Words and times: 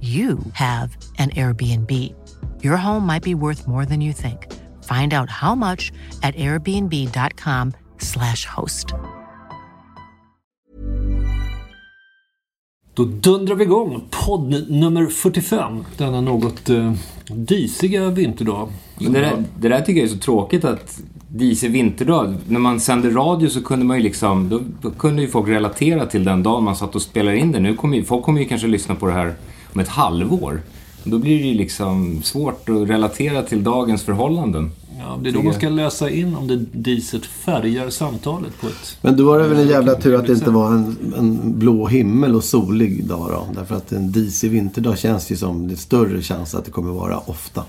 you 0.00 0.38
have 0.52 0.96
an 1.18 1.30
Airbnb. 1.30 1.90
Your 2.62 2.76
home 2.76 3.06
might 3.06 3.24
be 3.24 3.34
worth 3.34 3.66
more 3.66 3.84
than 3.84 4.00
you 4.00 4.12
think. 4.12 4.46
Find 4.84 5.12
out 5.12 5.28
how 5.30 5.54
much 5.54 5.92
at 6.22 6.34
airbnb.com 6.36 7.72
slash 7.98 8.46
host. 8.46 8.94
Då 12.94 13.04
dundrar 13.04 13.54
vi 13.54 13.64
igång 13.64 14.02
podd 14.10 14.70
nummer 14.70 15.06
45. 15.06 15.84
Denna 15.96 16.20
något 16.20 16.70
eh, 16.70 16.92
disiga 17.26 18.10
vinterdag. 18.10 18.68
Men 19.00 19.12
det, 19.12 19.20
där, 19.20 19.44
det 19.58 19.68
där 19.68 19.80
tycker 19.80 20.00
jag 20.00 20.10
är 20.10 20.14
så 20.14 20.18
tråkigt 20.18 20.64
att 20.64 21.00
disig 21.28 21.70
vinterdag. 21.70 22.34
När 22.48 22.60
man 22.60 22.80
sände 22.80 23.10
radio 23.10 23.48
så 23.48 23.64
kunde 23.64 23.84
man 23.84 23.96
ju 23.96 24.02
liksom, 24.02 24.48
då, 24.48 24.60
då 24.82 24.90
kunde 24.90 25.22
ju 25.22 25.28
folk 25.28 25.48
relatera 25.48 26.06
till 26.06 26.24
den 26.24 26.42
dagen 26.42 26.64
man 26.64 26.76
satt 26.76 26.94
och 26.94 27.02
spelade 27.02 27.38
in 27.38 27.52
det. 27.52 27.60
Nu 27.60 27.76
kommer 27.76 27.96
ju, 27.96 28.04
folk 28.04 28.24
kommer 28.24 28.40
ju 28.40 28.48
kanske 28.48 28.66
lyssna 28.66 28.94
på 28.94 29.06
det 29.06 29.12
här 29.12 29.34
om 29.78 29.82
ett 29.82 29.88
halvår. 29.88 30.62
Då 31.04 31.18
blir 31.18 31.38
det 31.38 31.46
ju 31.46 31.54
liksom 31.54 32.22
svårt 32.22 32.68
att 32.68 32.88
relatera 32.88 33.42
till 33.42 33.64
dagens 33.64 34.02
förhållanden. 34.02 34.70
Ja, 34.98 35.18
det 35.22 35.28
är 35.28 35.32
då 35.32 35.42
man 35.42 35.54
ska 35.54 35.68
läsa 35.68 36.10
in 36.10 36.36
om 36.36 36.46
det 36.46 36.56
diset 36.56 37.26
färgar 37.26 37.90
samtalet 37.90 38.60
på 38.60 38.66
ett... 38.66 38.98
Men 39.02 39.16
då 39.16 39.24
var 39.24 39.38
det 39.38 39.48
väl 39.48 39.58
en 39.58 39.68
jävla 39.68 39.94
tur 39.94 40.14
att 40.14 40.26
det 40.26 40.32
inte 40.32 40.50
var 40.50 40.70
en, 40.70 40.96
en 41.18 41.58
blå 41.58 41.86
himmel 41.86 42.34
och 42.34 42.44
solig 42.44 43.06
dag 43.06 43.28
då. 43.30 43.46
Därför 43.54 43.74
att 43.74 43.92
en 43.92 44.12
disig 44.12 44.50
vinterdag 44.50 44.98
känns 44.98 45.30
ju 45.30 45.36
som 45.36 45.68
det 45.68 45.74
är 45.74 45.76
större 45.76 46.22
chans 46.22 46.54
att 46.54 46.64
det 46.64 46.70
kommer 46.70 46.92
vara 46.92 47.18
ofta. 47.18 47.64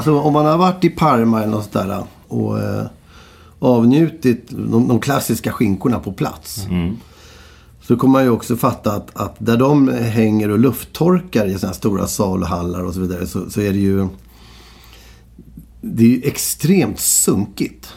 Alltså 0.00 0.20
om 0.20 0.32
man 0.32 0.46
har 0.46 0.58
varit 0.58 0.84
i 0.84 0.90
Parma 0.90 1.42
eller 1.42 1.52
något 1.52 1.72
sådär 1.72 2.04
och 2.28 2.58
eh, 2.58 2.86
avnjutit 3.58 4.48
de, 4.48 4.88
de, 4.88 5.00
klassiska 5.00 5.52
skinkorna 5.52 5.98
på 5.98 6.12
plats. 6.12 6.66
Mm. 6.70 6.96
Så 7.80 7.96
kommer 7.96 8.12
man 8.12 8.22
ju 8.22 8.30
också 8.30 8.56
fatta 8.56 8.92
att, 8.92 9.16
att 9.16 9.36
där 9.38 9.56
de 9.56 9.88
hänger 9.88 10.50
och 10.50 10.58
lufttorkar 10.58 11.46
i 11.46 11.58
sådana 11.58 11.74
stora 11.74 12.06
saluhallar 12.06 12.84
och 12.84 12.94
så 12.94 13.00
vidare 13.00 13.26
så, 13.26 13.50
så 13.50 13.60
är 13.60 13.72
det 13.72 13.78
ju 13.78 14.08
det 15.80 16.04
är 16.04 16.08
ju 16.08 16.22
extremt 16.22 17.00
sunkigt. 17.00 17.88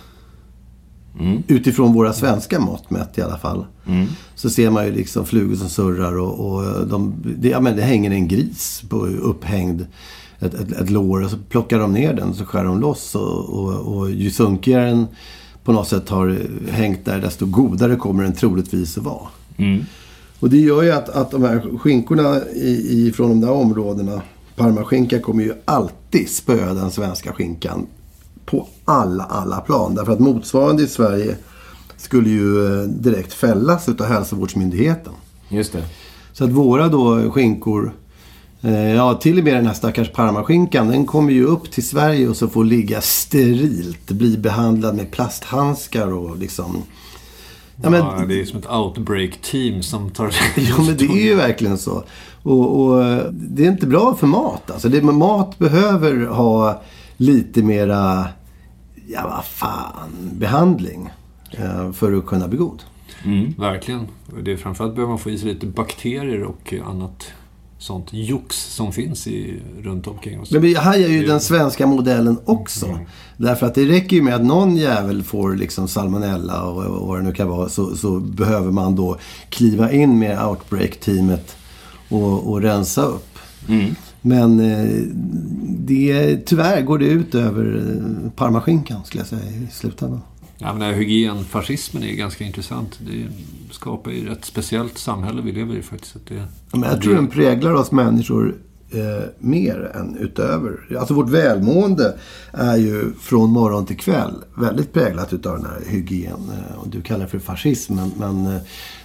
Mm. 1.19 1.44
Utifrån 1.47 1.94
våra 1.94 2.13
svenska 2.13 2.59
mått 2.59 2.89
mätt 2.89 3.17
i 3.17 3.22
alla 3.22 3.38
fall. 3.38 3.66
Mm. 3.88 4.07
Så 4.35 4.49
ser 4.49 4.69
man 4.69 4.85
ju 4.85 4.91
liksom 4.91 5.25
flugor 5.25 5.55
som 5.55 5.69
surrar 5.69 6.17
och, 6.17 6.53
och 6.53 6.88
de, 6.88 7.16
det, 7.38 7.49
ja, 7.49 7.59
men 7.59 7.75
det 7.75 7.81
hänger 7.81 8.11
en 8.11 8.28
gris 8.28 8.83
på 8.89 9.05
upphängd 9.05 9.85
ett, 10.45 10.53
ett, 10.53 10.71
ett 10.71 10.89
lår 10.89 11.23
och 11.23 11.29
så 11.29 11.37
plockar 11.49 11.79
de 11.79 11.93
ner 11.93 12.13
den 12.13 12.29
och 12.29 12.35
så 12.35 12.45
skär 12.45 12.63
de 12.63 12.79
loss. 12.79 13.15
Och, 13.15 13.49
och, 13.49 13.97
och 13.97 14.11
ju 14.11 14.31
sunkigare 14.31 14.85
den 14.85 15.07
på 15.63 15.71
något 15.71 15.87
sätt 15.87 16.09
har 16.09 16.37
hängt 16.71 17.05
där 17.05 17.21
desto 17.21 17.45
godare 17.45 17.95
kommer 17.95 18.23
den 18.23 18.33
troligtvis 18.33 18.97
att 18.97 19.03
vara. 19.03 19.27
Mm. 19.57 19.83
Och 20.39 20.49
det 20.49 20.57
gör 20.57 20.83
ju 20.83 20.91
att, 20.91 21.09
att 21.09 21.31
de 21.31 21.43
här 21.43 21.77
skinkorna 21.77 22.41
i, 22.53 23.07
i, 23.07 23.11
från 23.11 23.29
de 23.29 23.41
där 23.41 23.51
områdena, 23.51 24.21
Parmaskinka 24.55 25.19
kommer 25.19 25.43
ju 25.43 25.53
alltid 25.65 26.29
spöa 26.29 26.73
den 26.73 26.91
svenska 26.91 27.33
skinkan 27.33 27.87
på 28.45 28.67
alla, 28.85 29.23
alla 29.23 29.61
plan. 29.61 29.95
Därför 29.95 30.11
att 30.11 30.19
motsvarande 30.19 30.83
i 30.83 30.87
Sverige 30.87 31.35
skulle 31.97 32.29
ju 32.29 32.65
eh, 32.65 32.87
direkt 32.87 33.33
fällas 33.33 33.89
utav 33.89 34.07
hälsovårdsmyndigheten. 34.07 35.13
Just 35.49 35.73
det. 35.73 35.83
Så 36.33 36.43
att 36.43 36.51
våra 36.51 36.87
då 36.87 37.31
skinkor 37.31 37.93
ja, 38.72 39.13
till 39.13 39.38
och 39.38 39.44
med 39.44 39.56
den 39.56 39.66
här 39.66 39.74
stackars 39.74 40.12
parmaskinkan, 40.12 40.88
den 40.88 41.06
kommer 41.06 41.31
ju 41.31 41.46
upp 41.46 41.72
till 41.72 41.88
Sverige 41.88 42.28
och 42.28 42.38
så 42.38 42.47
får 42.47 42.63
ligga 42.63 43.01
sterilt. 43.01 44.12
Bli 44.12 44.38
behandlad 44.38 44.96
med 44.96 45.12
plasthandskar 45.12 46.13
och 46.13 46.38
liksom... 46.38 46.84
Ja, 47.84 47.90
men, 47.90 48.00
ja, 48.00 48.25
det 48.28 48.41
är 48.41 48.46
som 48.46 48.59
ett 48.59 48.69
outbreak-team 48.69 49.84
som 49.84 50.09
tar... 50.09 50.25
ja, 50.56 50.75
men 50.78 50.97
det 50.97 51.06
är 51.06 51.25
ju 51.25 51.35
verkligen 51.35 51.78
så. 51.78 52.03
Och, 52.44 52.81
och, 52.81 53.03
det 53.31 53.66
är 53.66 53.72
inte 53.72 53.88
bra 53.88 54.16
för 54.16 54.28
mat. 54.28 54.72
Alltså, 54.72 54.90
det, 54.90 55.02
mat 55.02 55.59
behöver 55.59 56.25
ha 56.25 56.81
lite 57.18 57.63
mera, 57.63 58.28
ja 59.07 59.22
vad 59.35 59.46
fan, 59.46 60.29
behandling. 60.34 61.09
Eh, 61.52 61.91
för 61.91 62.13
att 62.18 62.25
kunna 62.25 62.47
bli 62.47 62.57
god. 62.57 62.84
Mm, 63.25 63.53
verkligen. 63.57 64.07
Det 64.44 64.52
är 64.52 64.57
framförallt 64.57 64.96
behöver 64.96 65.09
man 65.09 65.19
få 65.19 65.29
i 65.29 65.38
sig 65.38 65.53
lite 65.53 65.66
bakterier 65.66 66.44
och 66.44 66.73
annat 66.85 67.34
sånt 67.83 68.07
jox 68.11 68.55
som 68.55 68.91
finns 68.91 69.27
i, 69.27 69.61
runt 69.81 70.07
omkring 70.07 70.41
oss. 70.41 70.51
Men 70.51 70.61
vi 70.61 70.75
hajar 70.75 71.09
ju 71.09 71.25
den 71.25 71.39
svenska 71.39 71.88
modellen 71.88 72.38
också. 72.45 72.85
Mm. 72.85 72.99
Därför 73.38 73.66
att 73.66 73.75
det 73.75 73.85
räcker 73.85 74.16
ju 74.16 74.21
med 74.21 74.35
att 74.35 74.45
någon 74.45 74.77
jävel 74.77 75.23
får 75.23 75.55
liksom 75.55 75.88
salmonella 75.88 76.63
och, 76.63 76.85
och 76.85 77.07
vad 77.07 77.19
det 77.19 77.23
nu 77.23 77.33
kan 77.33 77.47
vara. 77.47 77.69
Så, 77.69 77.95
så 77.95 78.19
behöver 78.19 78.72
man 78.72 78.95
då 78.95 79.17
kliva 79.49 79.91
in 79.91 80.19
med 80.19 80.45
outbreak-teamet 80.45 81.55
och, 82.09 82.51
och 82.51 82.61
rensa 82.61 83.01
upp. 83.01 83.38
Mm. 83.67 83.95
Men 84.22 84.59
eh, 84.59 84.89
det, 85.63 86.38
tyvärr 86.45 86.81
går 86.81 86.97
det 86.97 87.05
ut 87.05 87.35
över 87.35 87.75
eh, 87.75 88.31
parmaskinkan 88.31 89.05
skulle 89.05 89.22
jag 89.22 89.27
säga 89.27 89.51
i 89.51 89.67
slutändan. 89.72 90.22
Ja, 90.63 90.74
men 90.74 90.94
hygienfascismen 90.94 92.03
är 92.03 92.13
ganska 92.13 92.44
intressant. 92.44 93.00
Det 93.00 93.28
skapar 93.72 94.12
ju 94.12 94.31
ett 94.31 94.46
speciellt 94.46 94.97
samhälle 94.97 95.41
vi 95.41 95.51
lever 95.51 95.75
i 95.75 95.81
faktiskt. 95.81 96.18
Det, 96.28 96.47
men 96.72 96.90
jag 96.90 97.01
tror 97.01 97.16
den 97.16 97.28
präglar 97.28 97.74
oss 97.74 97.91
människor 97.91 98.56
eh, 98.91 99.29
mer 99.40 99.91
än 99.96 100.18
utöver. 100.18 100.97
Alltså 101.00 101.13
vårt 101.13 101.29
välmående 101.29 102.18
är 102.52 102.78
ju 102.78 103.13
från 103.13 103.50
morgon 103.50 103.85
till 103.85 103.97
kväll 103.97 104.34
väldigt 104.56 104.94
präglat 104.94 105.34
utav 105.34 105.57
den 105.57 105.66
här 105.66 105.81
hygien. 105.88 106.52
Eh, 106.52 106.78
och 106.78 106.88
du 106.88 107.02
kallar 107.02 107.23
det 107.23 107.28
för 107.28 107.40
fascism, 107.40 107.96
men, 107.96 108.12
men 108.18 108.56
eh, 108.56 108.62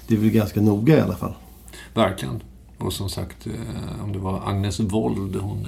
det 0.07 0.15
är 0.15 0.19
väl 0.19 0.31
ganska 0.31 0.61
noga 0.61 0.99
i 0.99 1.01
alla 1.01 1.17
fall. 1.17 1.35
Verkligen. 1.95 2.43
Och 2.79 2.93
som 2.93 3.09
sagt, 3.09 3.47
eh, 3.47 4.05
om 4.05 4.13
det 4.13 4.19
var 4.19 4.43
Agnes 4.49 4.81
Wold, 4.81 5.37
hon 5.37 5.67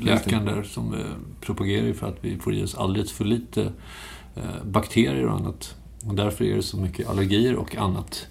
läkaren 0.00 0.44
där, 0.44 0.62
som 0.62 0.94
propagerar 1.40 1.92
för 1.92 2.06
att 2.06 2.16
vi 2.20 2.38
får 2.38 2.54
i 2.54 2.64
oss 2.64 2.74
alldeles 2.74 3.12
för 3.12 3.24
lite 3.24 3.72
bakterier 4.64 5.26
och 5.26 5.34
annat. 5.34 5.74
Och 6.06 6.14
därför 6.14 6.44
är 6.44 6.56
det 6.56 6.62
så 6.62 6.76
mycket 6.76 7.08
allergier 7.08 7.56
och 7.56 7.76
annat 7.76 8.26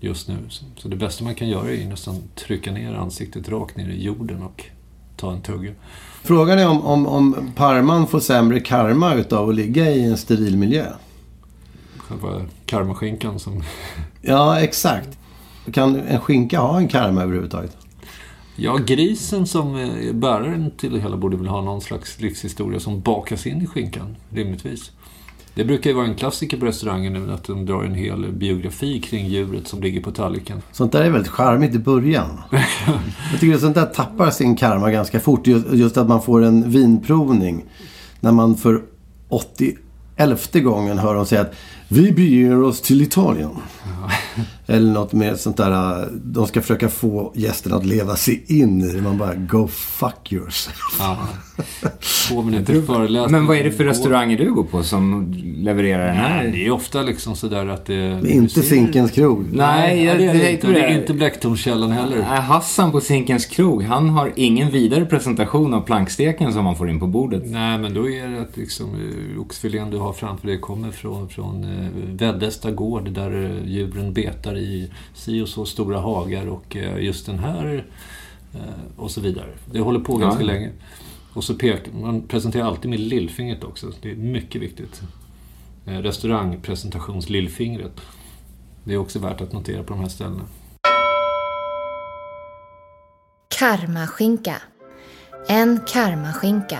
just 0.00 0.28
nu. 0.28 0.36
Så 0.76 0.88
det 0.88 0.96
bästa 0.96 1.24
man 1.24 1.34
kan 1.34 1.48
göra 1.48 1.70
är 1.70 1.86
nästan 1.86 2.22
trycka 2.34 2.72
ner 2.72 2.94
ansiktet 2.94 3.48
rakt 3.48 3.76
ner 3.76 3.88
i 3.88 4.04
jorden 4.04 4.42
och 4.42 4.64
ta 5.16 5.32
en 5.32 5.40
tugga. 5.40 5.72
Frågan 6.22 6.58
är 6.58 6.68
om, 6.68 6.86
om, 6.86 7.06
om 7.06 7.52
Parman 7.54 8.06
får 8.06 8.20
sämre 8.20 8.60
karma 8.60 9.14
utav 9.14 9.48
att 9.48 9.54
ligga 9.54 9.90
i 9.90 10.04
en 10.04 10.16
steril 10.16 10.56
miljö. 10.56 10.86
Själva 11.96 12.42
karmaskinkan 12.66 13.38
som... 13.38 13.62
Ja, 14.22 14.60
exakt. 14.60 15.18
Kan 15.72 16.00
en 16.00 16.20
skinka 16.20 16.60
ha 16.60 16.78
en 16.78 16.88
karma 16.88 17.22
överhuvudtaget? 17.22 17.76
Ja, 18.56 18.76
grisen 18.76 19.46
som 19.46 19.74
är 19.74 20.12
bäraren 20.12 20.70
till 20.70 20.92
det 20.92 21.00
hela 21.00 21.16
borde 21.16 21.36
väl 21.36 21.46
ha 21.46 21.60
någon 21.60 21.80
slags 21.80 22.20
livshistoria 22.20 22.80
som 22.80 23.00
bakas 23.00 23.46
in 23.46 23.62
i 23.62 23.66
skinkan, 23.66 24.16
rimligtvis. 24.30 24.90
Det 25.54 25.64
brukar 25.64 25.90
ju 25.90 25.96
vara 25.96 26.06
en 26.06 26.14
klassiker 26.14 26.56
på 26.56 26.66
restaurangen 26.66 27.12
nu 27.12 27.32
att 27.32 27.44
de 27.44 27.66
drar 27.66 27.84
en 27.84 27.94
hel 27.94 28.32
biografi 28.32 29.00
kring 29.00 29.26
djuret 29.26 29.68
som 29.68 29.82
ligger 29.82 30.00
på 30.00 30.10
tallriken. 30.10 30.62
Sånt 30.72 30.92
där 30.92 31.02
är 31.02 31.10
väldigt 31.10 31.32
charmigt 31.32 31.74
i 31.74 31.78
början. 31.78 32.40
Jag 33.30 33.40
tycker 33.40 33.54
att 33.54 33.60
sånt 33.60 33.74
där 33.74 33.86
tappar 33.86 34.30
sin 34.30 34.56
karma 34.56 34.90
ganska 34.90 35.20
fort. 35.20 35.46
Just, 35.46 35.72
just 35.72 35.96
att 35.96 36.08
man 36.08 36.22
får 36.22 36.42
en 36.42 36.70
vinprovning. 36.70 37.64
När 38.20 38.32
man 38.32 38.56
för 38.56 38.82
80 39.28 39.76
elfte 40.16 40.60
gången 40.60 40.98
hör 40.98 41.14
dem 41.14 41.26
säga 41.26 41.40
att 41.40 41.54
vi 41.88 42.12
beger 42.12 42.62
oss 42.62 42.80
till 42.80 43.02
Italien. 43.02 43.50
Eller 44.72 44.92
något 44.92 45.12
mer 45.12 45.34
sånt 45.34 45.56
där. 45.56 46.08
De 46.24 46.46
ska 46.46 46.60
försöka 46.60 46.88
få 46.88 47.32
gästerna 47.34 47.76
att 47.76 47.86
leva 47.86 48.16
sig 48.16 48.44
in 48.48 48.80
i 48.80 48.92
det. 48.92 49.02
Man 49.02 49.18
bara, 49.18 49.34
go 49.34 49.68
fuck 49.68 50.32
yourself. 50.32 50.96
Ja. 50.98 51.18
Två 52.28 52.42
minuter 52.42 52.82
föreläsning. 52.82 53.32
Men 53.32 53.46
vad 53.46 53.56
är 53.56 53.64
det 53.64 53.72
för 53.72 53.84
restauranger 53.84 54.38
du 54.38 54.54
går 54.54 54.64
på 54.64 54.82
som 54.82 55.34
levererar 55.56 56.06
den 56.06 56.16
här? 56.16 56.42
Nej, 56.42 56.52
det 56.52 56.66
är 56.66 56.70
ofta 56.70 57.02
liksom 57.02 57.36
sådär 57.36 57.66
att 57.66 57.86
det... 57.86 57.94
Det 57.94 58.32
är 58.32 58.34
inte 58.34 58.62
Zinkens 58.62 59.10
krog. 59.10 59.46
Nej, 59.52 60.04
Ja, 60.04 60.14
det 60.14 60.24
är 60.24 60.32
det 60.32 60.38
jag 60.42 60.52
inte. 60.52 60.66
Det 60.66 60.80
är 60.80 60.98
inte 61.00 61.14
Blecktornskällan 61.14 61.90
heller. 61.90 62.22
Hassan 62.22 62.92
på 62.92 63.00
Zinkens 63.00 63.46
krog, 63.46 63.82
han 63.82 64.08
har 64.08 64.32
ingen 64.36 64.70
vidare 64.70 65.04
presentation 65.04 65.74
av 65.74 65.80
planksteken 65.80 66.52
som 66.52 66.64
man 66.64 66.76
får 66.76 66.90
in 66.90 67.00
på 67.00 67.06
bordet. 67.06 67.42
Nej, 67.46 67.78
men 67.78 67.94
då 67.94 68.10
är 68.10 68.28
det 68.28 68.40
att 68.40 68.56
liksom, 68.56 68.86
eh, 68.94 69.40
oxfilén 69.40 69.90
du 69.90 69.98
har 69.98 70.12
framför 70.12 70.46
dig 70.46 70.60
kommer 70.60 70.90
från, 70.90 71.28
från 71.28 71.64
eh, 71.64 72.16
Väddesta 72.16 72.70
gård 72.70 73.10
där 73.10 73.44
eh, 73.44 73.68
djuren 73.68 74.12
betar 74.12 74.56
i 74.56 74.61
si 75.14 75.40
och 75.42 75.48
så 75.48 75.66
stora 75.66 75.98
hagar 76.00 76.46
och 76.46 76.76
eh, 76.76 76.98
just 77.04 77.26
den 77.26 77.38
här 77.38 77.86
eh, 78.54 78.60
och 78.96 79.10
så 79.10 79.20
vidare. 79.20 79.48
Det 79.72 79.80
håller 79.80 80.00
på 80.00 80.16
ganska 80.16 80.40
Ja. 80.42 80.46
länge. 80.46 80.70
Och 81.34 81.44
så 81.44 81.54
pekar 81.54 81.92
man 81.92 82.22
presenterar 82.28 82.64
alltid 82.66 82.90
med 82.90 83.00
lillfingret 83.00 83.64
också. 83.64 83.92
Det 84.02 84.10
är 84.10 84.14
mycket 84.16 84.62
viktigt. 84.62 85.02
Eh, 85.86 85.92
Restaurangpresentations-lillfingret. 85.98 88.00
Det 88.84 88.92
är 88.94 88.98
också 88.98 89.18
värt 89.18 89.40
att 89.40 89.52
notera 89.52 89.82
på 89.82 89.92
de 89.94 90.00
här 90.00 90.08
ställena. 90.08 90.42
Karmaskinka. 93.58 94.56
En 95.48 95.80
karmaskinka. 95.86 96.78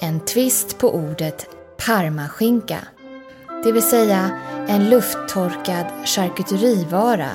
En 0.00 0.20
twist 0.20 0.78
på 0.78 0.94
ordet 0.94 1.46
parmaskinka. 1.86 2.78
Det 3.64 3.72
vill 3.72 3.82
säga 3.82 4.30
en 4.68 4.90
lufttorkad 4.90 5.86
charkuterivara 6.04 7.30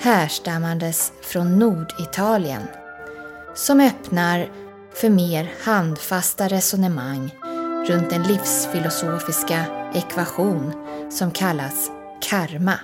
härstammandes 0.00 1.12
från 1.22 1.58
Norditalien 1.58 2.62
som 3.54 3.80
öppnar 3.80 4.48
för 4.94 5.10
mer 5.10 5.52
handfasta 5.64 6.48
resonemang 6.48 7.34
runt 7.88 8.10
den 8.10 8.22
livsfilosofiska 8.22 9.64
ekvation 9.94 10.72
som 11.10 11.30
kallas 11.30 11.90
karma. 12.28 12.80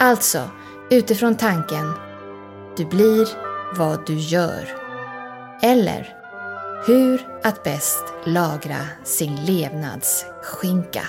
Alltså, 0.00 0.50
utifrån 0.90 1.36
tanken 1.36 1.92
du 2.76 2.84
blir 2.84 3.28
vad 3.78 4.06
du 4.06 4.14
gör. 4.14 4.68
Eller 5.62 6.16
hur 6.86 7.20
att 7.42 7.64
bäst 7.64 8.04
lagra 8.24 8.76
sin 9.04 9.36
levnadsskinka. 9.36 11.02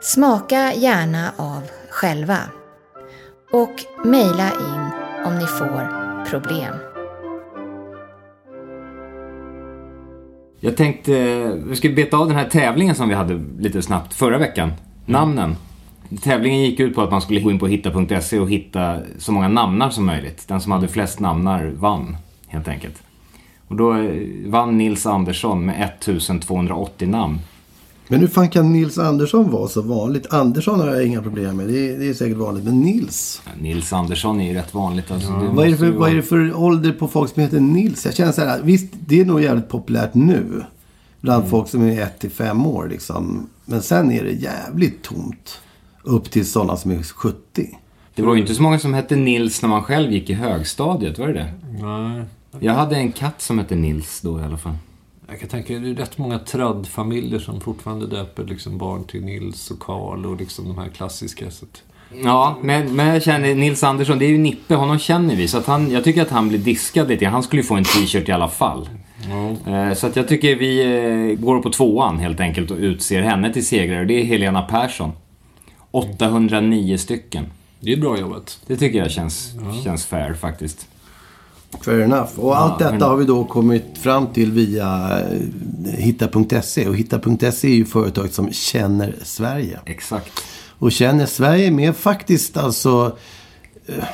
Smaka 0.00 0.72
gärna 0.74 1.32
av 1.36 1.62
själva. 1.90 2.38
Och 3.52 3.74
mejla 4.04 4.50
in 4.50 4.90
om 5.26 5.38
ni 5.38 5.46
får 5.46 5.88
problem. 6.30 6.74
Jag 10.60 10.76
tänkte, 10.76 11.12
vi 11.66 11.76
ska 11.76 11.88
beta 11.88 12.16
av 12.16 12.28
den 12.28 12.36
här 12.36 12.48
tävlingen 12.48 12.94
som 12.94 13.08
vi 13.08 13.14
hade 13.14 13.44
lite 13.58 13.82
snabbt 13.82 14.14
förra 14.14 14.38
veckan. 14.38 14.72
Namnen. 15.06 15.56
Tävlingen 16.22 16.60
gick 16.60 16.80
ut 16.80 16.94
på 16.94 17.02
att 17.02 17.10
man 17.10 17.22
skulle 17.22 17.40
gå 17.40 17.50
in 17.50 17.58
på 17.58 17.66
hitta.se 17.66 18.38
och 18.38 18.50
hitta 18.50 18.98
så 19.18 19.32
många 19.32 19.48
namnar 19.48 19.90
som 19.90 20.06
möjligt. 20.06 20.48
Den 20.48 20.60
som 20.60 20.72
hade 20.72 20.88
flest 20.88 21.20
namnar 21.20 21.72
vann, 21.76 22.16
helt 22.46 22.68
enkelt. 22.68 23.07
Och 23.68 23.76
då 23.76 23.94
eh, 23.94 24.10
vann 24.46 24.78
Nils 24.78 25.06
Andersson 25.06 25.66
med 25.66 25.82
1280 25.84 27.08
namn. 27.08 27.38
Men 28.10 28.20
hur 28.20 28.26
fan 28.28 28.48
kan 28.48 28.72
Nils 28.72 28.98
Andersson 28.98 29.50
vara 29.50 29.68
så 29.68 29.82
vanligt? 29.82 30.32
Andersson 30.32 30.80
har 30.80 30.86
jag 30.86 31.06
inga 31.06 31.22
problem 31.22 31.56
med. 31.56 31.68
Det 31.68 31.90
är, 31.90 31.98
det 31.98 32.08
är 32.08 32.14
säkert 32.14 32.36
vanligt. 32.36 32.64
Men 32.64 32.80
Nils? 32.80 33.42
Ja, 33.44 33.50
Nils 33.60 33.92
Andersson 33.92 34.40
är 34.40 34.48
ju 34.48 34.54
rätt 34.54 34.74
vanligt. 34.74 35.10
Alltså, 35.10 35.30
det 35.32 35.48
Vad 35.48 35.68
är, 35.68 35.76
för, 35.76 35.86
ju 35.86 35.92
vad 35.92 36.10
är 36.10 36.14
det 36.14 36.22
för 36.22 36.56
ålder 36.58 36.92
på 36.92 37.08
folk 37.08 37.34
som 37.34 37.42
heter 37.42 37.60
Nils? 37.60 38.04
Jag 38.04 38.14
känner 38.14 38.32
så 38.32 38.40
här, 38.44 38.60
visst 38.62 38.92
det 39.06 39.20
är 39.20 39.24
nog 39.24 39.42
jävligt 39.42 39.68
populärt 39.68 40.14
nu. 40.14 40.62
Bland 41.20 41.38
Mm. 41.40 41.50
folk 41.50 41.68
som 41.68 41.82
är 41.82 42.02
1 42.02 42.18
till 42.18 42.30
5 42.30 42.66
år 42.66 42.88
liksom. 42.88 43.46
Men 43.64 43.82
sen 43.82 44.10
är 44.12 44.24
det 44.24 44.32
jävligt 44.32 45.02
tomt. 45.02 45.60
Upp 46.02 46.30
till 46.30 46.46
sådana 46.46 46.76
som 46.76 46.90
är 46.90 47.02
70. 47.02 47.78
Det 48.14 48.22
var 48.22 48.34
ju 48.34 48.40
inte 48.40 48.54
så 48.54 48.62
många 48.62 48.78
som 48.78 48.94
hette 48.94 49.16
Nils 49.16 49.62
när 49.62 49.68
man 49.68 49.82
själv 49.82 50.12
gick 50.12 50.30
i 50.30 50.34
högstadiet, 50.34 51.18
var 51.18 51.26
det 51.26 51.32
det? 51.32 51.52
Nej, 51.82 52.22
Jag 52.60 52.72
hade 52.72 52.96
en 52.96 53.12
katt 53.12 53.40
som 53.42 53.58
hette 53.58 53.74
Nils 53.74 54.20
då 54.20 54.40
i 54.40 54.42
alla 54.42 54.56
fall. 54.58 54.74
Jag 55.28 55.40
kan 55.40 55.48
tänka, 55.48 55.78
det 55.78 55.90
är 55.90 55.94
rätt 55.94 56.18
många 56.18 56.38
traddfamiljer 56.38 57.38
som 57.38 57.60
fortfarande 57.60 58.06
döper 58.06 58.44
liksom 58.44 58.78
barn 58.78 59.04
till 59.04 59.24
Nils 59.24 59.70
och 59.70 59.80
Karl 59.80 60.26
och 60.26 60.36
liksom 60.36 60.64
de 60.68 60.78
här 60.78 60.88
klassiska. 60.88 61.50
Så 61.50 61.64
att, 61.64 61.82
Ja, 62.24 62.56
men, 62.62 62.96
men 62.96 63.06
jag 63.06 63.22
känner 63.22 63.54
Nils 63.54 63.84
Andersson, 63.84 64.18
det 64.18 64.24
är 64.24 64.28
ju 64.30 64.38
Nippe, 64.38 64.74
honom 64.74 64.98
känner 64.98 65.36
vi. 65.36 65.48
Så 65.48 65.58
att 65.58 65.66
han, 65.66 65.90
jag 65.90 66.04
tycker 66.04 66.22
att 66.22 66.30
han 66.30 66.48
blir 66.48 66.58
diskad 66.58 67.08
lite. 67.08 67.26
Han 67.26 67.42
skulle 67.42 67.62
ju 67.62 67.66
få 67.68 67.74
en 67.76 67.84
t-shirt 67.84 68.28
i 68.28 68.32
alla 68.32 68.48
fall. 68.48 68.88
Eh, 69.66 69.94
Så 69.94 70.06
att 70.06 70.16
jag 70.16 70.28
tycker 70.28 70.56
vi 70.56 70.80
eh, 71.32 71.40
går 71.44 71.60
på 71.62 71.70
tvåan 71.70 72.18
helt 72.18 72.40
enkelt 72.40 72.70
och 72.70 72.76
utser 72.76 73.22
henne 73.22 73.52
till 73.52 73.66
segrare. 73.66 74.04
Det 74.04 74.20
är 74.20 74.24
Helena 74.24 74.62
Persson. 74.62 75.12
809 75.90 76.96
stycken. 76.96 77.46
det 77.80 77.92
är 77.92 77.96
bra 77.96 78.18
jobbat. 78.18 78.58
Det 78.66 78.76
tycker 78.76 78.98
jag 78.98 79.10
känns, 79.10 79.52
känns 79.84 80.06
fair 80.06 80.34
faktiskt. 80.34 80.88
Fair 81.80 82.00
enough. 82.00 82.38
Och 82.38 82.56
allt 82.58 82.78
detta 82.78 83.06
har 83.06 83.16
vi 83.16 83.24
då 83.24 83.44
kommit 83.44 83.98
fram 83.98 84.26
till 84.26 84.52
via 84.52 85.20
eh, 85.20 85.92
hitta.se. 85.92 86.88
Och 86.88 86.96
hitta.se 86.96 87.68
är 87.68 87.74
ju 87.74 87.84
företaget 87.84 88.34
som 88.34 88.52
känner 88.52 89.14
Sverige. 89.22 89.80
Exakt. 89.84 90.30
Och 90.78 90.92
känner 90.92 91.26
Sverige 91.26 91.70
med 91.70 91.96
faktiskt 91.96 92.56
alltså 92.56 93.16
eh, 93.86 94.04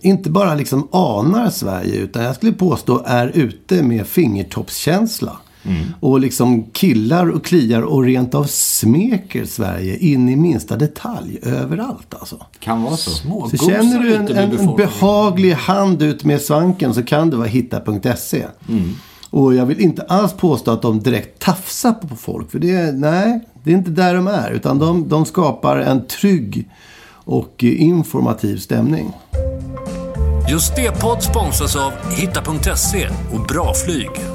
inte 0.00 0.30
bara 0.30 0.54
liksom 0.54 0.88
anar 0.92 1.50
Sverige 1.50 1.96
utan 1.96 2.22
jag 2.24 2.34
skulle 2.34 2.52
påstå 2.52 3.02
är 3.06 3.28
ute 3.34 3.82
med 3.82 4.06
fingertoppskänsla. 4.06 5.36
Och 6.00 6.20
liksom 6.20 6.64
killar 6.72 7.30
och 7.30 7.44
kliar 7.44 7.82
och 7.82 8.04
rent 8.04 8.34
av 8.34 8.44
smeker 8.44 9.44
Sverige 9.44 9.96
in 9.98 10.28
i 10.28 10.36
minsta 10.36 10.76
detalj 10.76 11.38
överallt 11.42 12.14
alltså. 12.14 12.46
Kan 12.58 12.82
vara 12.82 12.96
så. 12.96 13.10
Små, 13.10 13.48
Så 13.48 13.56
känner 13.56 13.98
du 13.98 14.14
en, 14.14 14.28
en, 14.28 14.76
behaglig 14.76 15.52
hand 15.52 16.02
ut 16.02 16.24
med 16.24 16.40
svanken 16.40 16.94
så 16.94 17.02
kan 17.02 17.30
det 17.30 17.36
vara 17.36 17.48
hitta.se. 17.48 18.46
Och 19.30 19.54
jag 19.54 19.66
vill 19.66 19.80
inte 19.80 20.02
alls 20.02 20.32
påstå 20.32 20.70
att 20.70 20.82
de 20.82 21.00
direkt 21.00 21.38
tafsar 21.38 21.92
på 21.92 22.16
folk. 22.16 22.50
För 22.50 22.58
det 22.58 22.70
är, 22.70 22.92
nej, 22.92 23.40
det 23.62 23.70
är 23.70 23.74
inte 23.74 23.90
där 23.90 24.14
de 24.14 24.26
är. 24.26 24.50
Utan 24.50 24.78
de, 24.78 25.08
de 25.08 25.24
skapar 25.24 25.76
en 25.76 26.06
trygg 26.06 26.68
och 27.24 27.64
informativ 27.64 28.56
stämning. 28.56 29.12
Just 30.48 30.76
det 30.76 31.00
podd 31.00 31.22
sponsras 31.22 31.76
av 31.76 31.92
Hitta.se 32.10 33.08
och 33.32 33.46
Bra 33.46 33.74
Flyg. 33.74 34.33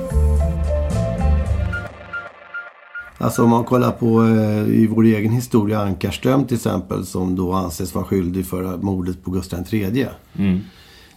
Alltså 3.21 3.43
om 3.43 3.49
man 3.49 3.63
kollar 3.63 3.91
på 3.91 4.23
eh, 4.23 4.75
i 4.75 4.87
vår 4.87 5.03
egen 5.03 5.31
historia 5.31 5.79
Ankarström 5.79 6.45
till 6.45 6.55
exempel 6.55 7.05
som 7.05 7.35
då 7.35 7.53
anses 7.53 7.95
vara 7.95 8.05
skyldig 8.05 8.45
för 8.45 8.77
mordet 8.77 9.23
på 9.23 9.31
Gustav 9.31 9.73
III. 9.73 10.07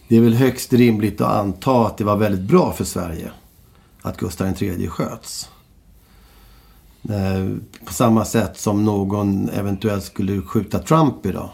Det 0.07 0.17
är 0.17 0.21
väl 0.21 0.33
högst 0.33 0.73
rimligt 0.73 1.21
att 1.21 1.31
anta 1.31 1.85
att 1.85 1.97
det 1.97 2.03
var 2.03 2.17
väldigt 2.17 2.47
bra 2.47 2.71
för 2.71 2.83
Sverige 2.83 3.31
att 4.01 4.17
Gustav 4.17 4.47
III 4.63 4.87
sköts. 4.87 5.49
Eh, 7.09 7.57
på 7.85 7.93
samma 7.93 8.25
sätt 8.25 8.57
som 8.57 8.85
någon 8.85 9.49
eventuellt 9.49 10.03
skulle 10.03 10.41
skjuta 10.41 10.79
Trump 10.79 11.25
idag. 11.25 11.49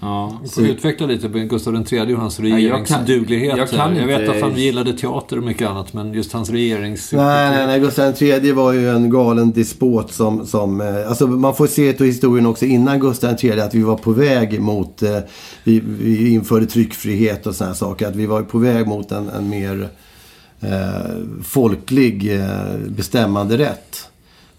Ja. 0.00 0.40
Får 0.54 0.64
utveckla 0.64 1.06
lite 1.06 1.28
Gustav 1.28 1.74
III 1.92 2.14
och 2.14 2.18
hans 2.18 2.40
regeringsduglighet. 2.40 3.48
jag 3.48 3.58
Jag, 3.58 3.70
kan 3.70 3.96
jag 3.96 4.06
vet 4.06 4.28
att 4.28 4.40
han 4.40 4.56
gillade 4.56 4.92
teater 4.92 5.38
och 5.38 5.44
mycket 5.44 5.68
annat, 5.68 5.92
men 5.92 6.14
just 6.14 6.32
hans 6.32 6.50
regerings... 6.50 7.12
Nej, 7.12 7.50
nej, 7.50 7.66
nej. 7.66 7.80
Gustav 7.80 8.22
III 8.22 8.52
var 8.52 8.72
ju 8.72 8.88
en 8.90 9.10
galen 9.10 9.52
despot 9.52 10.12
som... 10.12 10.46
som 10.46 10.80
eh, 10.80 11.08
alltså 11.08 11.26
man 11.26 11.54
får 11.54 11.66
se 11.66 11.92
till 11.92 12.06
historien 12.06 12.46
också 12.46 12.64
innan 12.64 13.00
Gustav 13.00 13.36
III 13.40 13.60
att 13.60 13.74
vi 13.74 13.82
var 13.82 13.96
på 13.96 14.12
väg 14.12 14.60
mot... 14.60 15.02
Eh, 15.02 15.18
vi, 15.64 15.80
vi 15.80 16.32
införde 16.32 16.66
tryckfrihet 16.66 17.46
och 17.46 17.54
sådana 17.54 17.74
saker. 17.74 18.08
Att 18.08 18.16
vi 18.16 18.26
var 18.26 18.42
på 18.42 18.58
väg 18.58 18.86
mot 18.86 19.12
en, 19.12 19.28
en 19.28 19.48
mer 19.48 19.88
eh, 20.60 21.16
folklig 21.44 22.40
eh, 22.40 22.76
bestämmande 22.88 23.58
rätt. 23.58 24.08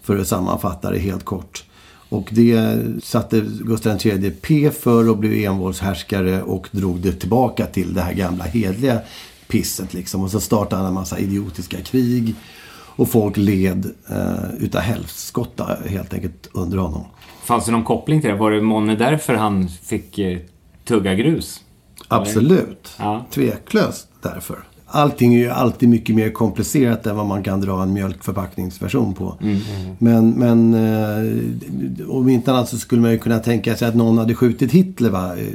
För 0.02 0.18
att 0.18 0.28
sammanfatta 0.28 0.90
det 0.90 0.98
helt 0.98 1.24
kort. 1.24 1.64
Och 2.08 2.28
det 2.32 2.80
satte 3.02 3.40
Gustav 3.60 4.06
III 4.06 4.30
P 4.30 4.70
för 4.70 5.08
och 5.08 5.16
blev 5.16 5.32
envåldshärskare 5.32 6.42
och 6.42 6.68
drog 6.70 7.00
det 7.00 7.12
tillbaka 7.12 7.66
till 7.66 7.94
det 7.94 8.00
här 8.00 8.12
gamla 8.12 8.44
hedliga 8.44 9.00
pisset 9.48 9.94
liksom. 9.94 10.22
Och 10.22 10.30
så 10.30 10.40
startade 10.40 10.76
han 10.76 10.88
en 10.88 10.94
massa 10.94 11.18
idiotiska 11.18 11.80
krig. 11.80 12.34
Och 12.96 13.08
folk 13.08 13.36
led 13.36 13.90
eh, 14.08 14.54
utav 14.58 14.80
helskotta 14.80 15.78
helt 15.86 16.14
enkelt 16.14 16.48
under 16.52 16.78
honom. 16.78 17.04
Fanns 17.44 17.64
det 17.64 17.72
någon 17.72 17.84
koppling 17.84 18.20
till 18.20 18.30
det? 18.30 18.36
Var 18.36 18.50
det 18.50 18.60
månne 18.60 18.96
därför 18.96 19.34
han 19.34 19.68
fick 19.68 20.18
eh, 20.18 20.38
tugga 20.84 21.14
grus? 21.14 21.60
Absolut. 22.08 22.92
Ja. 22.98 23.26
Tveklöst 23.30 24.08
därför. 24.22 24.64
Allting 24.94 25.34
är 25.34 25.38
ju 25.38 25.50
alltid 25.50 25.88
mycket 25.88 26.16
mer 26.16 26.30
komplicerat 26.30 27.06
än 27.06 27.16
vad 27.16 27.26
man 27.26 27.42
kan 27.42 27.60
dra 27.60 27.82
en 27.82 27.92
mjölkförpackningsversion 27.92 29.14
på. 29.14 29.34
Mm. 29.42 29.60
Men, 29.98 30.30
men 30.30 30.74
eh, 30.74 32.10
om 32.10 32.28
inte 32.28 32.52
annat 32.52 32.68
så 32.68 32.78
skulle 32.78 33.02
man 33.02 33.10
ju 33.10 33.18
kunna 33.18 33.38
tänka 33.38 33.76
sig 33.76 33.88
att 33.88 33.94
någon 33.94 34.18
hade 34.18 34.34
skjutit 34.34 34.72
Hitler 34.72 35.10
va? 35.10 35.36
eh, 35.38 35.46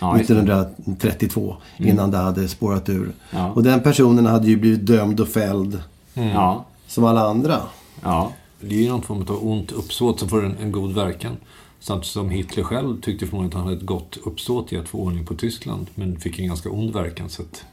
Ja, 0.00 0.18
just 0.18 0.28
det. 0.28 0.34
Mm. 0.34 0.60
1932 0.60 1.56
innan 1.78 2.10
det 2.10 2.16
hade 2.18 2.48
spårat 2.48 2.88
ur. 2.88 3.12
Ja. 3.30 3.50
Och 3.52 3.62
den 3.62 3.80
personen 3.80 4.26
hade 4.26 4.46
ju 4.48 4.56
blivit 4.56 4.86
dömd 4.86 5.20
och 5.20 5.28
fälld 5.28 5.82
Ja. 6.14 6.64
som 6.86 7.04
alla 7.04 7.20
andra. 7.28 7.56
Ja. 8.02 8.32
Det 8.60 8.74
är 8.74 8.80
ju 8.80 8.88
någon 8.88 9.02
form 9.02 9.22
av 9.28 9.46
ont 9.48 9.72
uppsåt 9.72 10.20
som 10.20 10.28
får 10.28 10.44
en, 10.44 10.56
en 10.62 10.72
god 10.72 10.94
verkan. 10.94 11.36
Samtidigt 11.80 12.12
som 12.12 12.30
Hitler 12.30 12.62
själv 12.64 13.00
tyckte 13.00 13.26
förmodligen 13.26 13.48
att 13.48 13.54
han 13.54 13.64
hade 13.64 13.76
ett 13.76 13.86
gott 13.86 14.18
uppsåt 14.24 14.72
i 14.72 14.76
att 14.76 14.88
få 14.88 14.98
ordning 14.98 15.26
på 15.26 15.34
Tyskland. 15.34 15.86
Men 15.94 16.20
fick 16.20 16.38
en 16.38 16.46
ganska 16.46 16.70
ond 16.70 16.92
verkan. 16.92 17.28
Så 17.28 17.42
att 17.42 17.64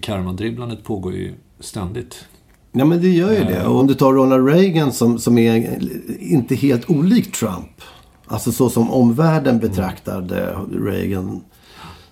karmadribblandet 0.00 0.84
pågår 0.84 1.14
ju 1.14 1.34
ständigt. 1.60 2.24
Ja 2.72 2.84
men 2.84 3.00
det 3.00 3.08
gör 3.08 3.32
ju 3.32 3.44
det. 3.44 3.66
Och 3.66 3.80
om 3.80 3.86
du 3.86 3.94
tar 3.94 4.12
Ronald 4.12 4.48
Reagan 4.48 4.92
som, 4.92 5.18
som 5.18 5.38
är 5.38 5.78
inte 6.20 6.54
helt 6.54 6.90
olik 6.90 7.32
Trump. 7.32 7.82
Alltså 8.26 8.52
så 8.52 8.70
som 8.70 8.90
omvärlden 8.90 9.58
betraktade 9.58 10.56
Reagan. 10.72 11.40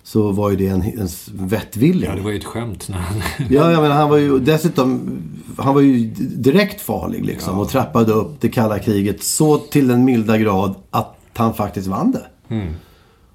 Så 0.03 0.31
var 0.31 0.49
ju 0.49 0.55
det 0.55 0.67
en, 0.67 0.81
en 0.81 1.07
vettvilling. 1.47 2.09
Ja, 2.09 2.15
det 2.15 2.21
var 2.21 2.31
ju 2.31 2.37
ett 2.37 2.43
skämt 2.43 2.89
när 2.89 2.97
han... 2.97 3.17
Ja, 3.49 3.71
ja, 3.71 3.81
men 3.81 3.91
han 3.91 4.09
var 4.09 4.17
ju 4.17 4.39
dessutom 4.39 5.17
han 5.57 5.73
var 5.73 5.81
ju 5.81 6.07
direkt 6.17 6.81
farlig 6.81 7.25
liksom. 7.25 7.59
Och 7.59 7.69
trappade 7.69 8.11
upp 8.11 8.41
det 8.41 8.49
kalla 8.49 8.79
kriget 8.79 9.23
så 9.23 9.57
till 9.57 9.87
den 9.87 10.05
milda 10.05 10.37
grad 10.37 10.75
att 10.89 11.17
han 11.33 11.53
faktiskt 11.53 11.87
vann 11.87 12.11
det. 12.11 12.25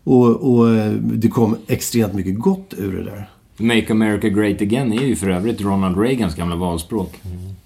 Och, 0.04 0.54
och 0.54 0.74
eh, 0.74 0.92
det 0.92 1.28
kom 1.28 1.56
extremt 1.66 2.14
mycket 2.14 2.38
gott 2.38 2.74
ur 2.76 2.96
det 2.96 3.04
där. 3.04 3.30
Make 3.58 3.92
America 3.92 4.28
Great 4.28 4.60
Again 4.62 4.92
är 4.92 5.04
ju 5.06 5.16
för 5.16 5.30
övrigt 5.30 5.60
Ronald 5.60 5.98
Reagans 5.98 6.34
gamla 6.34 6.56
valspråk. 6.56 7.20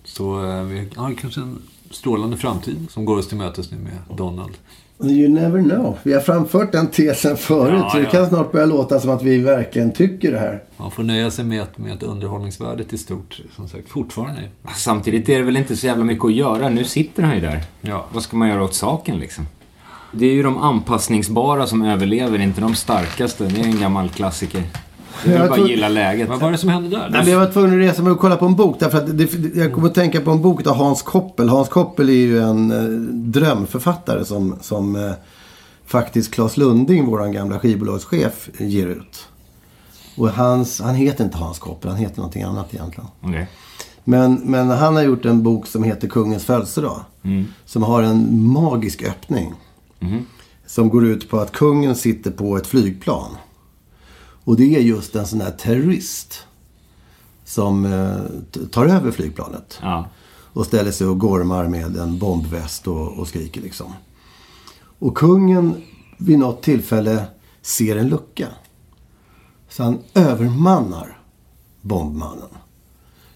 Så 0.04 0.44
eh, 0.44 0.62
vi 0.62 0.88
har 0.96 1.14
kanske 1.14 1.40
en 1.40 1.58
strålande 1.90 2.36
framtid 2.36 2.86
som 2.90 3.04
går 3.04 3.18
oss 3.18 3.28
till 3.28 3.36
mötes 3.36 3.70
nu 3.70 3.76
med 3.78 4.16
Donald. 4.16 4.52
You 5.04 5.28
never 5.28 5.62
know. 5.62 5.98
Vi 6.02 6.12
har 6.12 6.20
framfört 6.20 6.72
den 6.72 6.86
tesen 6.86 7.36
förut. 7.36 7.80
Ja, 7.82 7.90
så 7.90 7.96
det 7.96 8.04
ja. 8.04 8.10
kan 8.10 8.28
snart 8.28 8.52
börja 8.52 8.66
låta 8.66 9.00
som 9.00 9.10
att 9.10 9.22
vi 9.22 9.38
verkligen 9.38 9.92
tycker 9.92 10.32
det 10.32 10.38
här. 10.38 10.62
Man 10.76 10.90
får 10.90 11.02
nöja 11.02 11.30
sig 11.30 11.44
med 11.44 11.62
att, 11.62 11.78
med 11.78 11.92
att 11.92 12.02
underhållningsvärdet 12.02 12.92
i 12.92 12.98
stort, 12.98 13.40
som 13.56 13.68
sagt, 13.68 13.88
fortfarande 13.88 14.40
är. 14.40 14.50
Samtidigt 14.74 15.28
är 15.28 15.38
det 15.38 15.44
väl 15.44 15.56
inte 15.56 15.76
så 15.76 15.86
jävla 15.86 16.04
mycket 16.04 16.24
att 16.24 16.32
göra. 16.32 16.68
Nu 16.68 16.84
sitter 16.84 17.22
han 17.22 17.34
ju 17.34 17.40
där. 17.40 17.62
Ja. 17.80 18.06
Vad 18.12 18.22
ska 18.22 18.36
man 18.36 18.48
göra 18.48 18.64
åt 18.64 18.74
saken 18.74 19.18
liksom? 19.18 19.46
Det 20.12 20.26
är 20.26 20.32
ju 20.32 20.42
de 20.42 20.58
anpassningsbara 20.58 21.66
som 21.66 21.82
överlever, 21.82 22.38
inte 22.38 22.60
de 22.60 22.74
starkaste. 22.74 23.44
Det 23.44 23.60
är 23.60 23.64
en 23.64 23.80
gammal 23.80 24.08
klassiker. 24.08 24.62
Är 25.24 25.32
Jag 25.32 25.48
bara 25.48 25.56
tror- 25.56 25.68
gilla 25.68 25.88
läget. 25.88 26.28
Vad 26.28 26.40
var 26.40 26.50
det 26.52 26.58
som 26.58 26.68
hände 26.68 26.88
där? 26.88 27.08
Nej, 27.10 27.20
men 27.22 27.32
jag 27.32 27.38
var 27.38 27.46
tvungen 27.52 27.70
att 27.80 27.88
resa 27.90 28.02
mig 28.02 28.12
och 28.12 28.18
kolla 28.20 28.36
på 28.36 28.46
en 28.46 28.54
bok. 28.56 28.76
Därför 28.80 28.98
att 28.98 29.18
det, 29.18 29.34
jag 29.54 29.72
kom 29.74 29.84
att 29.84 29.94
tänka 29.94 30.20
på 30.20 30.30
en 30.30 30.42
bok 30.42 30.66
av 30.66 30.74
Hans 30.76 31.02
Koppel. 31.02 31.48
Hans 31.48 31.68
Koppel 31.68 32.08
är 32.08 32.12
ju 32.12 32.38
en 32.42 32.70
eh, 32.70 32.82
drömförfattare 33.12 34.24
som, 34.24 34.56
som 34.60 34.96
eh, 34.96 35.12
faktiskt 35.86 36.30
Claes 36.34 36.56
Lunding, 36.56 37.06
vår 37.06 37.26
gamla 37.32 37.58
skivbolagschef, 37.58 38.48
ger 38.58 38.86
ut. 38.86 39.26
Och 40.16 40.28
hans, 40.28 40.80
han 40.80 40.94
heter 40.94 41.24
inte 41.24 41.36
Hans 41.36 41.58
Koppel, 41.58 41.90
han 41.90 41.98
heter 41.98 42.16
någonting 42.16 42.42
annat 42.42 42.74
egentligen. 42.74 43.08
Okej. 43.20 43.48
Men, 44.04 44.34
men 44.34 44.70
han 44.70 44.94
har 44.96 45.02
gjort 45.02 45.24
en 45.24 45.42
bok 45.42 45.66
som 45.66 45.82
heter 45.82 46.08
Kungens 46.08 46.44
födelsedag. 46.44 47.00
Som 47.64 47.82
har 47.82 48.02
en 48.02 48.46
magisk 48.46 49.02
öppning. 49.02 49.52
Som 50.66 50.88
går 50.88 51.06
ut 51.06 51.30
på 51.30 51.40
att 51.40 51.52
kungen 51.52 51.94
sitter 51.94 52.30
på 52.30 52.56
ett 52.56 52.66
flygplan. 52.66 53.30
Och 54.44 54.56
det 54.56 54.76
är 54.76 54.80
just 54.80 55.16
en 55.16 55.26
sån 55.26 55.38
där 55.38 55.50
terrorist. 55.50 56.46
Som 57.44 57.84
eh, 57.84 58.66
tar 58.70 58.86
över 58.86 59.10
flygplanet. 59.10 59.78
Ja. 59.82 60.08
Och 60.52 60.66
ställer 60.66 60.90
sig 60.90 61.06
och 61.06 61.18
gormar 61.18 61.68
med 61.68 61.96
en 61.96 62.18
bombväst 62.18 62.86
och, 62.88 63.18
och 63.18 63.28
skriker 63.28 63.60
liksom. 63.60 63.92
Och 64.98 65.16
kungen 65.16 65.82
vid 66.18 66.38
något 66.38 66.62
tillfälle 66.62 67.24
ser 67.62 67.96
en 67.96 68.08
lucka. 68.08 68.48
Så 69.68 69.82
han 69.82 69.98
övermannar 70.14 71.18
bombmannen. 71.80 72.48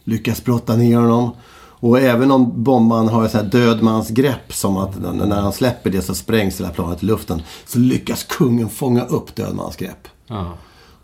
Lyckas 0.05 0.45
brotta 0.45 0.77
ner 0.77 0.99
honom. 0.99 1.31
Och 1.79 2.01
även 2.01 2.31
om 2.31 2.63
bombmannen 2.63 3.15
har 3.15 3.25
ett 3.25 3.31
så 3.31 3.39
här 3.39 3.45
dödmansgrepp 3.45 4.53
som 4.53 4.77
att 4.77 4.99
när 5.01 5.41
han 5.41 5.53
släpper 5.53 5.91
det 5.91 6.03
så 6.03 6.15
sprängs 6.15 6.61
hela 6.61 6.71
planet 6.71 7.03
i 7.03 7.07
luften. 7.07 7.43
Så 7.67 7.79
lyckas 7.79 8.25
kungen 8.25 8.69
fånga 8.69 9.05
upp 9.05 9.35
dödmansgrepp. 9.35 10.09
Ja. 10.27 10.53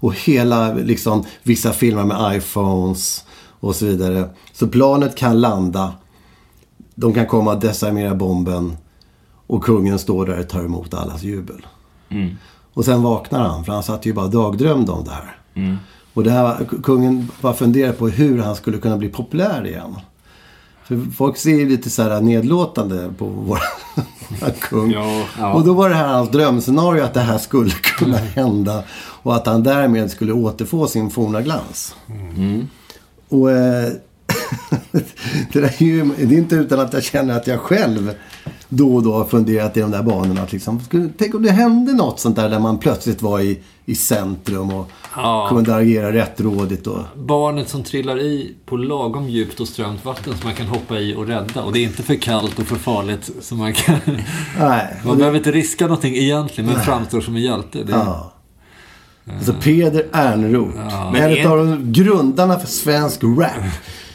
Och 0.03 0.15
hela, 0.15 0.75
liksom, 0.75 1.25
vissa 1.43 1.73
filmer 1.73 2.05
med 2.05 2.37
iPhones 2.37 3.25
och 3.61 3.77
så 3.77 3.87
vidare. 3.87 4.29
Så 4.53 4.69
planet 4.69 5.17
kan 5.17 5.41
landa. 5.41 5.93
De 6.95 7.15
kan 7.15 7.27
komma 7.27 7.53
och 7.53 7.61
desarmera 7.61 8.15
bomben. 8.15 8.77
Och 9.47 9.65
kungen 9.65 9.99
står 9.99 10.27
där 10.27 10.41
och 10.41 10.49
tar 10.49 10.65
emot 10.65 10.95
allas 10.95 11.23
jubel. 11.23 11.67
Och 12.75 12.85
sen 12.85 13.03
vaknar 13.03 13.41
han, 13.41 13.65
för 13.65 13.73
han 13.73 13.83
satt 13.83 14.07
ju 14.07 14.13
bara 14.13 14.27
dagdrömde 14.29 14.93
om 14.93 15.05
det 15.05 15.11
här. 15.11 15.37
Och 16.15 16.25
det 16.25 16.31
här, 16.31 16.65
kungen 16.83 17.29
bara 17.41 17.55
funderade 17.55 17.93
på 17.93 18.09
hur 18.09 18.39
han 18.39 18.57
skulle 18.57 18.79
kunna 18.79 18.97
bli 18.97 19.09
populär 19.09 19.67
igen. 19.67 19.97
För 21.05 21.11
folk 21.11 21.37
ser 21.37 21.51
ju 21.51 21.69
lite 21.69 21.91
så 21.91 22.03
här 22.03 22.21
nedlåtande 22.21 23.13
på 23.19 23.25
vår 23.27 23.59
kung. 24.61 24.93
Ja. 25.39 25.53
Och 25.53 25.65
då 25.65 25.75
var 25.75 25.89
det 25.89 25.95
här 25.95 26.09
hans 26.09 26.31
drömscenario 26.31 27.05
att 27.05 27.15
det 27.15 27.21
här 27.21 27.39
skulle 27.39 27.71
kunna 27.83 28.17
hända. 28.17 28.83
Och 29.23 29.37
att 29.37 29.47
han 29.47 29.63
därmed 29.63 30.11
skulle 30.11 30.33
återfå 30.33 30.87
sin 30.87 31.11
forna 31.11 31.43
glans. 31.43 31.95
Och 33.29 33.51
eh, 33.51 33.93
det, 35.53 35.59
är 35.81 35.83
ju, 35.83 36.05
det 36.19 36.35
är 36.35 36.39
inte 36.39 36.55
utan 36.55 36.81
att 36.81 36.93
jag 36.93 37.03
känner 37.05 37.37
att 37.37 37.47
jag 37.47 37.61
själv 37.61 38.15
då 38.69 38.95
och 38.95 39.03
då 39.03 39.13
har 39.15 39.25
funderat 39.25 39.77
i 39.77 39.81
de 39.81 39.91
där 39.91 40.03
banorna. 40.03 40.43
Att 40.43 40.53
liksom, 40.53 40.81
tänk 41.19 41.35
om 41.35 41.43
det 41.43 41.51
hände 41.51 41.93
något 41.93 42.21
sånt 42.21 42.37
där 42.37 42.49
där 42.51 42.59
man 42.59 42.79
plötsligt 42.79 43.23
var 43.23 43.41
i, 43.41 43.59
i 43.85 43.95
centrum 43.95 44.71
och 44.73 44.91
Ja. 45.17 45.47
kunde 45.51 45.75
agera 45.75 46.13
rättrådigt. 46.13 46.87
Och, 46.87 46.99
Barnet 47.17 47.69
som 47.69 47.83
trillar 47.83 48.21
i 48.21 48.55
på 48.67 48.77
lagom 48.77 49.29
djupt 49.29 49.61
och 49.61 49.69
strömt 49.69 50.05
vatten 50.05 50.33
som 50.33 50.41
man 50.45 50.55
kan 50.55 50.67
hoppa 50.67 50.99
i 50.99 51.15
och 51.15 51.27
rädda. 51.27 51.63
Och 51.63 51.73
det 51.73 51.79
är 51.79 51.83
inte 51.85 52.03
för 52.03 52.15
kallt 52.15 52.59
och 52.59 52.67
för 52.67 52.77
farligt 52.77 53.31
så 53.41 53.55
man 53.55 53.73
kan... 53.73 53.97
nej, 54.59 54.97
Man 55.05 55.13
det, 55.13 55.19
behöver 55.19 55.39
inte 55.39 55.53
riska 55.53 55.85
någonting 55.87 56.17
egentligen, 56.17 56.71
men 56.71 56.81
framstår 56.81 57.21
som 57.21 57.37
en 57.37 57.43
hjälte. 57.43 57.83
Det 57.85 57.93
är... 57.93 57.97
ja. 57.97 58.33
Alltså 59.37 59.55
Peder 59.63 60.07
Ernroth, 60.13 60.77
Men 61.13 61.23
en 61.23 61.31
är- 61.31 61.47
av 61.47 61.91
grundarna 61.93 62.59
för 62.59 62.67
svensk 62.67 63.23
rap, 63.25 63.51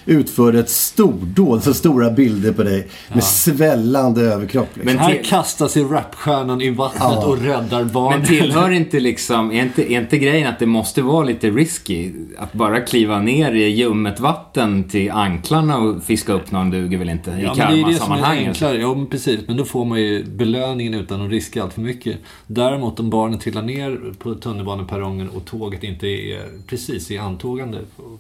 utförde 0.08 0.60
ett 0.60 0.70
stordåd. 0.70 1.64
Så 1.64 1.74
stora 1.74 2.10
bilder 2.10 2.52
på 2.54 2.64
dig 2.64 2.88
med 3.14 3.24
svällande 3.24 4.22
överkropp. 4.22 4.70
Liksom. 4.74 4.94
Men 4.94 4.98
Här 5.04 5.24
kastar 5.24 5.68
sig 5.68 5.84
rapstjärnan 5.84 6.62
i 6.62 6.70
vattnet 6.70 7.24
och 7.24 7.42
räddar 7.42 7.84
barnet. 7.84 8.20
Men 8.20 8.28
tillhör 8.28 8.72
inte 8.72 9.00
liksom, 9.00 9.52
är 9.52 9.62
inte, 9.64 9.94
är 9.94 10.02
inte 10.02 10.18
grejen 10.18 10.48
att 10.48 10.60
det 10.60 10.66
måste 10.66 11.02
vara 11.02 11.24
lite 11.24 11.50
risky? 11.50 12.12
Att 12.38 12.54
bara 12.54 12.80
kliva 12.82 13.20
ner 13.20 13.52
i 13.52 13.68
ljummet 13.68 14.20
vatten 14.20 14.84
till 14.84 15.12
anklarna 15.12 15.78
och 15.78 16.04
fiska 16.04 16.34
upp 16.34 16.52
någon 16.52 16.70
duger 16.70 16.98
väl 16.98 17.10
inte 17.10 17.32
i 17.32 17.44
Ja, 17.44 17.54
men 17.58 17.74
det 17.74 17.82
är 17.82 17.88
det 17.88 17.94
som 17.96 18.12
är 18.12 18.16
karmasammanhang? 18.16 18.38
enklare. 18.48 18.78
Ja, 18.78 18.96
men 18.96 19.08
precis. 19.08 19.40
Men 19.48 19.58
då 19.58 19.66
får 19.66 19.86
man 19.86 20.02
ju 20.02 20.24
belöningen 20.24 20.94
utan 20.94 21.22
att 21.22 21.32
riska 21.32 21.64
allt 21.64 21.74
för 21.74 21.82
mycket. 21.82 22.18
Däremot 22.48 23.00
om 23.00 23.10
barnen 23.10 23.40
trillar 23.40 23.62
ner 23.62 24.14
på 24.20 24.36
tunnelbaneperrongen 24.36 25.30
och 25.30 25.46
tåget 25.46 25.84
inte 25.84 26.08
är 26.08 26.42
precis 26.68 27.12
i 27.12 27.18
antågande, 27.18 27.78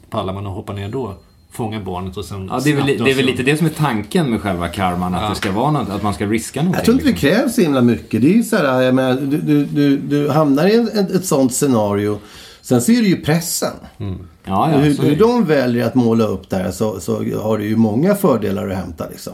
pallar 0.09 0.33
man 0.33 0.47
att 0.47 0.53
hoppa 0.53 0.73
ner 0.73 0.89
då? 0.89 1.13
Fånga 1.57 1.79
barnet 1.79 2.17
och 2.17 2.25
sen 2.25 2.47
Ja, 2.51 2.59
det 2.63 2.71
är, 2.71 2.75
väl, 2.75 2.85
det 2.85 3.11
är 3.11 3.15
väl 3.15 3.25
lite 3.25 3.43
det 3.43 3.57
som 3.57 3.65
är 3.67 3.71
tanken 3.71 4.29
med 4.29 4.41
själva 4.41 4.67
karman, 4.67 5.15
att 5.15 5.21
Ja. 5.21 5.29
det 5.29 5.35
ska 5.35 5.51
vara 5.51 5.71
något, 5.71 5.89
att 5.89 6.03
man 6.03 6.13
ska 6.13 6.25
riska 6.25 6.59
någonting. 6.59 6.77
Jag 6.77 6.85
tror 6.85 6.93
inte 6.95 7.05
det 7.05 7.11
liksom. 7.11 7.29
krävs 7.29 7.55
så 7.55 7.61
himla 7.61 7.81
mycket. 7.81 8.21
Det 8.21 8.27
är 8.27 8.33
ju 8.33 8.43
så 8.43 8.55
här, 8.57 8.81
jag 8.81 8.95
menar, 8.95 9.21
du, 9.21 9.37
du, 9.37 9.65
du, 9.65 9.97
du 9.97 10.29
hamnar 10.29 10.67
i 10.67 10.75
en, 10.75 10.87
ett, 10.87 11.11
ett 11.11 11.25
sånt 11.25 11.53
scenario. 11.53 12.19
Sen 12.61 12.77
är 12.77 13.01
det 13.01 13.07
ju 13.07 13.21
pressen. 13.21 13.73
Ja, 13.97 14.07
ja, 14.45 14.65
hur, 14.77 14.97
hur 14.97 15.15
de 15.15 15.45
väljer 15.45 15.85
att 15.87 15.95
måla 15.95 16.23
upp 16.25 16.49
det 16.49 16.55
här 16.55 16.71
så, 16.71 16.99
så 16.99 17.23
har 17.41 17.57
det 17.57 17.65
ju 17.65 17.75
många 17.75 18.15
fördelar 18.15 18.69
att 18.69 18.77
hämta 18.77 19.09
liksom. 19.09 19.33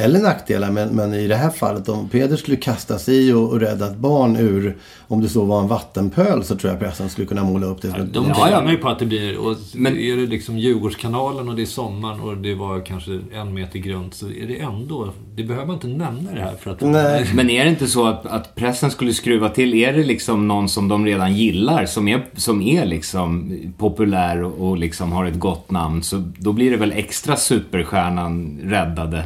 Eller 0.00 0.20
nackdelar. 0.20 0.70
Men, 0.70 0.88
men 0.88 1.14
i 1.14 1.26
det 1.28 1.36
här 1.36 1.50
fallet 1.50 1.88
om 1.88 2.08
Peder 2.08 2.36
skulle 2.36 2.56
kasta 2.56 2.98
sig 2.98 3.28
i 3.28 3.32
och, 3.32 3.48
och 3.50 3.60
rädda 3.60 3.86
ett 3.86 3.96
barn 3.96 4.36
ur, 4.36 4.76
om 5.08 5.20
det 5.20 5.28
så 5.28 5.44
var 5.44 5.60
en 5.60 5.68
vattenpöl, 5.68 6.44
så 6.44 6.56
tror 6.56 6.72
jag 6.72 6.80
pressen 6.80 7.08
skulle 7.08 7.26
kunna 7.26 7.44
måla 7.44 7.66
upp 7.66 7.82
det. 7.82 7.88
De 7.88 8.24
Ja, 8.28 8.34
ja. 8.38 8.46
tjänar 8.48 8.70
ju 8.70 8.76
på 8.78 8.88
att 8.88 8.98
det 8.98 9.06
blir... 9.06 9.38
Och 9.38 9.56
Men- 9.74 9.98
är 9.98 10.16
det 10.16 10.26
liksom 10.26 10.58
Djurgårdskanalen 10.58 11.48
och 11.48 11.56
det 11.56 11.62
är 11.62 11.66
sommaren 11.66 12.20
och 12.20 12.36
det 12.36 12.54
var 12.54 12.86
kanske 12.86 13.20
en 13.34 13.54
meter 13.54 13.78
grunt 13.78 14.14
så 14.14 14.26
är 14.26 14.46
det 14.48 14.60
ändå... 14.60 15.10
Det 15.36 15.42
behöver 15.44 15.66
man 15.66 15.74
inte 15.74 15.86
nämna 15.88 16.32
det 16.32 16.40
här 16.40 16.54
för 16.60 16.70
att... 16.70 16.80
Nej. 16.80 17.30
Men 17.34 17.50
är 17.50 17.64
det 17.64 17.70
inte 17.70 17.86
så 17.86 18.06
att, 18.06 18.26
att 18.26 18.54
pressen 18.54 18.90
skulle 18.90 19.14
skruva 19.14 19.48
till? 19.48 19.74
Är 19.74 19.92
det 19.92 20.04
liksom 20.04 20.48
någon 20.48 20.68
som 20.68 20.88
de 20.88 21.06
redan 21.06 21.34
gillar, 21.36 21.86
som 21.86 22.08
är, 22.08 22.24
som 22.36 22.62
är 22.62 22.86
liksom 22.86 23.56
populär 23.78 24.42
och, 24.42 24.68
och 24.68 24.78
liksom 24.78 25.12
har 25.12 25.24
ett 25.24 25.38
gott 25.38 25.70
namn, 25.70 26.02
så 26.02 26.22
då 26.38 26.52
blir 26.52 26.70
det 26.70 26.76
väl 26.76 26.92
extra 26.92 27.36
superstjärnan 27.36 28.60
räddade. 28.64 29.24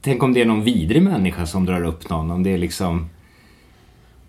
Tänk 0.00 0.22
om 0.22 0.34
det 0.34 0.40
är 0.42 0.46
någon 0.46 0.62
vidrig 0.62 1.02
människa 1.02 1.46
som 1.46 1.66
drar 1.66 1.84
upp 1.84 2.10
någon, 2.10 2.30
om 2.30 2.42
det 2.42 2.50
är 2.50 2.58
liksom... 2.58 3.08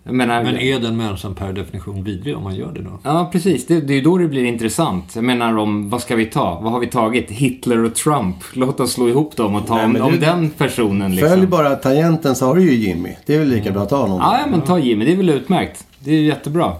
Jag 0.02 0.14
menar... 0.14 0.44
Men 0.44 0.58
är 0.58 0.80
den 0.80 0.96
människan 0.96 1.34
per 1.34 1.52
definition 1.52 2.04
vidrig 2.04 2.36
om 2.36 2.42
man 2.42 2.54
gör 2.54 2.72
det 2.72 2.82
då? 2.82 2.98
Ja, 3.02 3.28
precis. 3.32 3.66
Det, 3.66 3.80
det 3.80 3.94
är 3.94 4.02
då 4.02 4.18
det 4.18 4.28
blir 4.28 4.44
intressant. 4.44 5.12
Jag 5.14 5.24
menar 5.24 5.58
om, 5.58 5.90
vad 5.90 6.02
ska 6.02 6.16
vi 6.16 6.26
ta? 6.26 6.60
Vad 6.60 6.72
har 6.72 6.80
vi 6.80 6.86
tagit? 6.86 7.30
Hitler 7.30 7.84
och 7.84 7.94
Trump. 7.94 8.36
Låt 8.52 8.80
oss 8.80 8.92
slå 8.92 9.08
ihop 9.08 9.36
dem 9.36 9.54
och 9.54 9.66
ta 9.66 9.74
Nej, 9.74 9.84
om, 9.84 9.92
men 9.92 10.02
om 10.02 10.20
den 10.20 10.50
personen 10.50 11.10
liksom. 11.14 11.28
Följ 11.28 11.46
bara 11.46 11.74
tangenten 11.74 12.36
så 12.36 12.46
har 12.46 12.54
du 12.54 12.62
ju 12.62 12.86
Jimmy. 12.86 13.16
Det 13.26 13.34
är 13.34 13.38
väl 13.38 13.48
lika 13.48 13.70
bra 13.70 13.82
att 13.82 13.88
ta 13.88 13.96
honom. 13.96 14.18
Ja, 14.20 14.38
ja, 14.40 14.46
men 14.50 14.60
ta 14.60 14.78
Jimmy. 14.78 15.04
Det 15.04 15.12
är 15.12 15.16
väl 15.16 15.30
utmärkt. 15.30 15.86
Det 15.98 16.12
är 16.12 16.22
jättebra. 16.22 16.72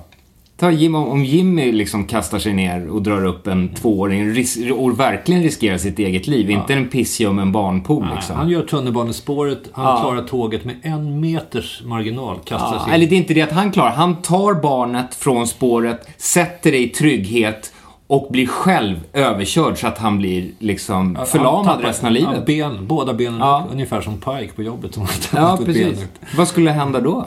Ta 0.60 0.70
Jimmy, 0.70 0.98
om 0.98 1.24
Jimmy 1.24 1.72
liksom 1.72 2.04
kastar 2.04 2.38
sig 2.38 2.52
ner 2.52 2.88
och 2.90 3.02
drar 3.02 3.24
upp 3.24 3.46
en 3.46 3.68
tvååring 3.74 4.44
och 4.78 5.00
verkligen 5.00 5.42
riskerar 5.42 5.78
sitt 5.78 5.98
eget 5.98 6.26
liv. 6.26 6.50
Inte 6.50 6.74
en 6.74 6.88
pissljummen 6.88 7.52
barnpool 7.52 8.06
liksom. 8.14 8.36
Han 8.36 8.48
gör 8.48 8.62
tunnelbanespåret, 8.62 9.58
han 9.72 9.84
Ja. 9.86 10.00
klarar 10.00 10.22
tåget 10.22 10.64
med 10.64 10.76
en 10.82 11.20
meters 11.20 11.82
marginal. 11.84 12.38
Kastar 12.44 12.74
Ja, 12.74 12.84
sig 12.84 12.94
eller 12.94 13.06
det 13.06 13.14
är 13.14 13.16
inte 13.16 13.34
det 13.34 13.42
att 13.42 13.52
han 13.52 13.72
klarar. 13.72 13.90
Han 13.90 14.16
tar 14.22 14.54
barnet 14.54 15.14
från 15.14 15.46
spåret, 15.46 16.08
sätter 16.16 16.72
det 16.72 16.78
i 16.78 16.88
trygghet 16.88 17.72
och 18.06 18.28
blir 18.30 18.46
själv 18.46 18.96
överkörd 19.12 19.78
så 19.78 19.86
att 19.86 19.98
han 19.98 20.18
blir 20.18 20.50
liksom 20.58 21.18
förlamad 21.26 21.64
tappar- 21.64 21.82
resten 21.82 22.06
av 22.06 22.12
livet. 22.12 22.34
Ja, 22.36 22.68
ben, 22.70 22.86
båda 22.86 23.14
benen 23.14 23.38
Ja. 23.40 23.66
ungefär 23.72 24.00
som 24.00 24.14
Pike 24.16 24.52
på 24.56 24.62
jobbet. 24.62 24.94
Som 24.94 25.06
Ja, 25.36 25.58
precis. 25.64 25.82
ben 25.84 25.92
ut. 26.04 26.36
Vad 26.36 26.48
skulle 26.48 26.70
hända 26.70 27.00
då? 27.00 27.26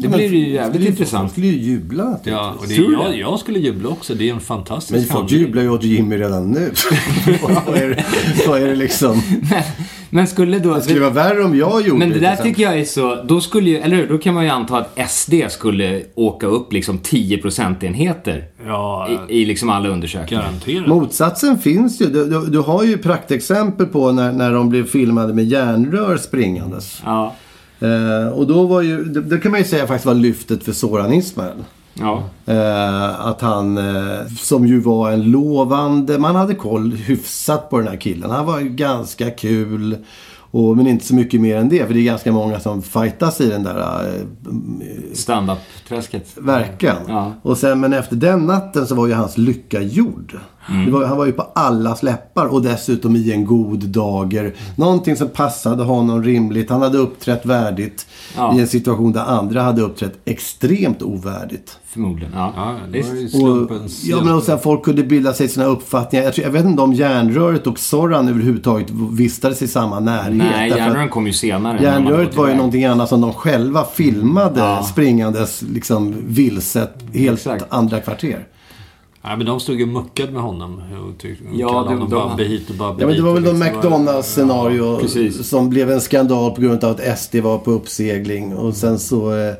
Det 0.00 0.08
blir 0.08 0.34
ju 0.34 0.48
jävligt 0.50 0.82
De 0.82 0.88
intressant. 0.88 1.32
skulle 1.32 1.46
ju 1.46 1.58
jubla 1.72 2.18
Ja, 2.24 2.54
och 2.58 2.68
det, 2.68 2.74
du 2.74 2.92
jag, 2.92 3.10
det? 3.10 3.16
jag 3.16 3.38
skulle 3.38 3.58
jubla 3.58 3.88
också. 3.88 4.14
Det 4.14 4.28
är 4.28 4.34
en 4.34 4.40
fantastisk 4.40 4.92
Men 4.92 5.16
folk 5.16 5.30
jublar 5.32 5.62
ju 5.62 5.70
åt 5.70 5.82
Jimmy 5.84 6.16
redan 6.18 6.50
nu. 6.50 6.70
vad, 7.66 7.76
är 7.76 7.88
det, 7.88 8.04
vad 8.48 8.62
är 8.62 8.66
det 8.66 8.74
liksom? 8.74 9.22
Men 10.10 10.26
skulle 10.26 10.58
då... 10.58 10.74
Det 10.74 10.82
skulle 10.82 11.00
vara 11.00 11.10
värre 11.10 11.44
om 11.44 11.56
jag 11.58 11.86
gjorde 11.86 11.98
Men 11.98 12.10
det 12.10 12.18
där 12.18 12.36
tycker 12.36 12.62
jag 12.62 12.78
är 12.80 12.84
så, 12.84 13.22
då 13.22 13.40
skulle 13.40 13.70
ju, 13.70 13.76
eller 13.78 13.96
hur? 13.96 14.08
Då 14.08 14.18
kan 14.18 14.34
man 14.34 14.44
ju 14.44 14.50
anta 14.50 14.76
att 14.78 15.10
SD 15.10 15.34
skulle 15.48 16.02
åka 16.14 16.46
upp 16.46 16.72
liksom 16.72 16.98
10 16.98 17.38
procentenheter 17.38 18.44
Ja, 18.66 19.08
i, 19.28 19.40
i 19.42 19.44
liksom 19.44 19.70
alla 19.70 19.88
undersökningar. 19.88 20.42
garanterat. 20.42 20.86
Motsatsen 20.86 21.58
finns 21.58 22.00
ju. 22.00 22.06
Du, 22.06 22.24
du, 22.24 22.46
du 22.46 22.58
har 22.58 22.84
ju 22.84 22.98
praktexempel 22.98 23.86
på 23.86 24.12
när, 24.12 24.32
när 24.32 24.52
de 24.52 24.68
blev 24.68 24.86
filmade 24.86 25.34
med 25.34 25.44
järnrör 25.44 26.16
springandes. 26.16 27.02
Ja. 27.04 27.34
Eh, 27.80 28.28
och 28.28 28.46
då 28.46 28.66
var 28.66 28.82
ju, 28.82 29.04
det, 29.04 29.20
det 29.20 29.38
kan 29.38 29.50
man 29.50 29.60
ju 29.60 29.66
säga 29.66 29.86
faktiskt 29.86 30.06
var 30.06 30.14
lyftet 30.14 30.64
för 30.64 30.72
Soran 30.72 31.12
Ismail. 31.12 31.64
Ja. 31.94 32.22
Eh, 32.46 33.26
att 33.26 33.40
han, 33.40 33.78
eh, 33.78 34.26
som 34.38 34.66
ju 34.66 34.80
var 34.80 35.10
en 35.10 35.30
lovande, 35.30 36.18
man 36.18 36.36
hade 36.36 36.54
koll 36.54 36.92
hyfsat 36.92 37.70
på 37.70 37.78
den 37.78 37.88
här 37.88 37.96
killen. 37.96 38.30
Han 38.30 38.46
var 38.46 38.60
ju 38.60 38.68
ganska 38.68 39.30
kul. 39.30 39.96
Och, 40.50 40.76
men 40.76 40.86
inte 40.86 41.04
så 41.04 41.14
mycket 41.14 41.40
mer 41.40 41.56
än 41.56 41.68
det. 41.68 41.86
För 41.86 41.94
det 41.94 42.00
är 42.00 42.04
ganska 42.04 42.32
många 42.32 42.60
som 42.60 42.82
fightas 42.82 43.40
i 43.40 43.48
den 43.48 43.62
där 43.62 44.06
eh, 44.06 44.22
Stand-up-träsket. 45.12 46.28
Verkligen. 46.36 46.96
Ja. 47.08 47.32
Och 47.42 47.58
sen, 47.58 47.80
men 47.80 47.92
efter 47.92 48.16
den 48.16 48.46
natten 48.46 48.86
så 48.86 48.94
var 48.94 49.06
ju 49.06 49.12
hans 49.12 49.38
lycka 49.38 49.80
gjord. 49.80 50.38
Mm. 50.70 50.92
Var, 50.92 51.04
han 51.04 51.16
var 51.16 51.26
ju 51.26 51.32
på 51.32 51.42
allas 51.54 52.02
läppar 52.02 52.46
och 52.46 52.62
dessutom 52.62 53.16
i 53.16 53.32
en 53.32 53.44
god 53.44 53.78
dager. 53.88 54.54
Någonting 54.76 55.16
som 55.16 55.28
passade 55.28 55.82
honom 55.84 56.22
rimligt. 56.22 56.70
Han 56.70 56.82
hade 56.82 56.98
uppträtt 56.98 57.46
värdigt 57.46 58.06
Ja. 58.36 58.56
i 58.56 58.60
en 58.60 58.68
situation 58.68 59.12
där 59.12 59.24
andra 59.24 59.62
hade 59.62 59.82
uppträtt 59.82 60.18
extremt 60.24 61.02
ovärdigt. 61.02 61.78
Förmodligen. 61.90 62.32
Ja. 62.36 62.52
Ja, 62.56 62.74
det 62.92 63.02
var 63.02 63.14
ju 63.14 63.24
Och, 63.24 63.30
slumpens... 63.30 64.04
ja, 64.04 64.20
men 64.24 64.34
och 64.34 64.42
sen 64.42 64.58
folk 64.58 64.82
kunde 64.84 65.02
bilda 65.02 65.32
sig 65.32 65.48
sina 65.48 65.66
uppfattningar. 65.66 66.24
Jag, 66.24 66.34
tror, 66.34 66.44
jag 66.44 66.52
vet 66.52 66.64
inte 66.64 66.82
om 66.82 66.92
järnröret 66.92 67.66
och 67.66 67.78
Soran 67.78 68.28
överhuvudtaget 68.28 68.90
vistades 69.12 69.62
i 69.62 69.68
samma 69.68 70.00
närhet. 70.00 70.36
Nej, 70.36 70.70
järnrören 70.70 71.08
kom 71.08 71.26
ju 71.26 71.32
senare. 71.32 71.82
Järnröret 71.82 72.36
var 72.36 72.44
ju 72.44 72.48
iväg. 72.50 72.56
någonting 72.56 72.84
annat 72.84 73.08
som 73.08 73.20
de 73.20 73.32
själva 73.32 73.84
filmade 73.84 74.60
Ja. 74.60 74.82
springandes 74.82 75.62
liksom 75.62 76.14
vilset 76.26 76.94
helt 77.14 77.38
Exakt. 77.38 77.64
andra 77.68 78.00
kvarter. 78.00 78.46
Nej, 79.24 79.36
men 79.36 79.46
de 79.46 79.60
stod 79.60 79.80
ju 79.80 79.86
muckade 79.86 80.32
med 80.32 80.42
honom. 80.42 80.82
Och 81.08 81.18
tyck, 81.20 81.38
Ja, 81.54 81.68
kallade 81.68 81.88
det- 81.88 81.94
honom 81.94 82.10
de- 82.10 82.28
Babbe 82.28 82.44
hit 82.44 82.70
och 82.70 82.76
Babbe 82.76 83.02
Ja 83.02 83.06
men 83.06 83.16
det 83.16 83.22
var 83.22 83.30
och 83.30 83.36
väl 83.36 83.42
någon 83.44 83.60
liksom- 83.60 83.80
McDonalds-scenario 83.80 85.00
precis. 85.00 85.48
som 85.48 85.70
blev 85.70 85.90
en 85.90 86.00
skandal 86.00 86.50
på 86.54 86.60
grund 86.60 86.84
av 86.84 86.90
att 86.90 87.18
SD 87.18 87.34
var 87.40 87.58
på 87.58 87.70
uppsegling. 87.70 88.54
Och 88.56 88.74
sen 88.74 88.98
så 88.98 89.32
eh, 89.38 89.54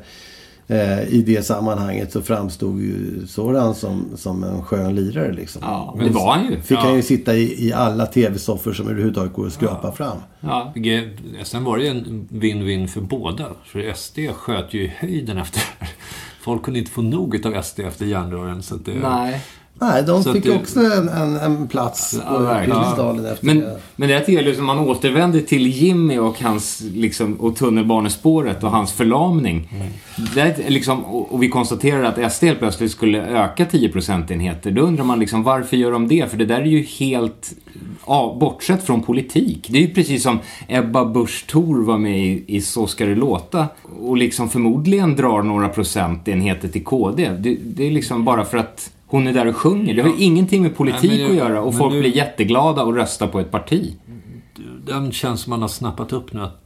i 1.09 1.23
det 1.25 1.45
sammanhanget 1.45 2.11
så 2.11 2.21
framstod 2.21 2.81
ju 2.81 3.27
Soran 3.27 3.75
som, 3.75 4.05
som 4.15 4.43
en 4.43 4.63
skön 4.63 4.95
lirare 4.95 5.33
liksom. 5.33 5.61
Ja, 5.65 5.95
det 5.99 6.09
var 6.09 6.33
han 6.33 6.45
ju. 6.51 6.61
Fick 6.61 6.77
Ja. 6.77 6.81
han 6.81 6.95
ju 6.95 7.01
sitta 7.01 7.35
i, 7.35 7.67
i 7.67 7.73
alla 7.73 8.05
tv-soffor 8.05 8.73
som 8.73 8.87
överhuvudtaget 8.87 9.33
går 9.33 9.47
att 9.47 9.53
skrapa 9.53 9.91
fram. 9.91 10.17
Ja. 10.39 10.73
Sen 11.43 11.63
var 11.63 11.77
det 11.77 11.83
ju 11.83 11.89
en 11.89 12.27
win-win 12.31 12.87
för 12.87 13.01
båda. 13.01 13.45
För 13.65 13.93
SD 13.95 14.19
sköt 14.35 14.73
ju 14.73 14.83
i 14.83 14.93
höjden 14.97 15.37
efter 15.37 15.61
det. 15.79 15.87
Folk 16.41 16.63
kunde 16.63 16.79
inte 16.79 16.91
få 16.91 17.01
nog 17.01 17.45
av 17.45 17.61
SD 17.61 17.79
efter 17.79 18.05
järnrören. 18.05 18.63
Så 18.63 18.75
att 18.75 18.85
det, 18.85 18.93
Nej. 19.01 19.41
Nej, 19.81 20.03
de 20.03 20.23
Så 20.23 20.33
fick 20.33 20.43
det- 20.43 20.55
också 20.55 20.79
en, 20.79 21.09
en, 21.09 21.35
en 21.35 21.67
plats 21.67 22.19
Ja, 22.25 22.37
på 22.37 22.65
piedestalen 22.65 23.25
efter 23.25 23.45
Men, 23.45 23.59
det. 23.59 23.79
men 23.95 24.09
det 24.09 24.29
jag 24.29 24.45
liksom, 24.45 24.65
man 24.65 24.79
återvänder 24.79 25.39
till 25.41 25.67
Jimmy 25.67 26.17
och 26.17 26.41
hans, 26.41 26.81
liksom, 26.93 27.33
och 27.33 27.55
tunnelbanespåret 27.55 28.63
och 28.63 28.71
hans 28.71 28.91
förlamning. 28.91 29.69
Det 30.35 30.41
är 30.41 30.69
liksom, 30.69 31.05
och, 31.05 31.33
och 31.33 31.43
vi 31.43 31.49
konstaterar 31.49 32.03
att 32.03 32.33
SD 32.33 32.43
helt 32.43 32.59
plötsligt 32.59 32.91
skulle 32.91 33.21
öka 33.27 33.65
10 33.65 33.89
procentenheter. 33.89 34.71
Då 34.71 34.81
undrar 34.81 35.03
man 35.05 35.19
liksom, 35.19 35.43
varför 35.43 35.77
gör 35.77 35.91
de 35.91 36.07
det? 36.07 36.31
För 36.31 36.37
det 36.37 36.45
där 36.45 36.61
är 36.61 36.65
ju 36.65 36.81
helt 36.83 37.51
ja, 38.07 38.37
bortsett 38.39 38.83
från 38.83 39.01
politik. 39.01 39.67
Det 39.69 39.77
är 39.77 39.81
ju 39.81 39.93
precis 39.93 40.23
som 40.23 40.39
Ebba 40.67 41.05
Busch 41.05 41.45
Thor 41.47 41.83
var 41.83 41.97
med 41.97 42.19
i, 42.25 42.43
i 42.47 42.61
Så 42.61 42.87
ska 42.87 43.05
det 43.05 43.15
låta 43.15 43.67
och 44.01 44.17
liksom 44.17 44.49
förmodligen 44.49 45.15
drar 45.15 45.41
några 45.43 45.69
procentenheter 45.69 46.67
till 46.67 46.83
KD. 46.83 47.29
Det, 47.39 47.55
det 47.63 47.87
är 47.87 47.91
liksom 47.91 48.25
bara 48.25 48.45
för 48.45 48.57
att 48.57 48.91
hon 49.09 49.27
är 49.27 49.33
där 49.33 49.45
och 49.47 49.55
sjunger. 49.55 49.93
Det 49.93 50.01
har 50.01 50.09
ju 50.09 50.17
ingenting 50.23 50.61
med 50.61 50.75
politik 50.75 51.11
Nej, 51.11 51.21
jag- 51.21 51.29
att 51.31 51.37
göra 51.37 51.61
och 51.61 51.77
folk 51.77 51.93
nu- 51.93 51.99
blir 51.99 52.15
jätteglada 52.15 52.83
och 52.83 52.95
röstar 52.95 53.27
på 53.27 53.39
ett 53.39 53.51
parti. 53.51 53.95
Den 54.85 55.11
känns 55.11 55.41
som 55.41 55.49
man 55.49 55.61
har 55.61 55.69
snappat 55.69 56.13
upp 56.13 56.33
nu. 56.33 56.41
Att 56.41 56.61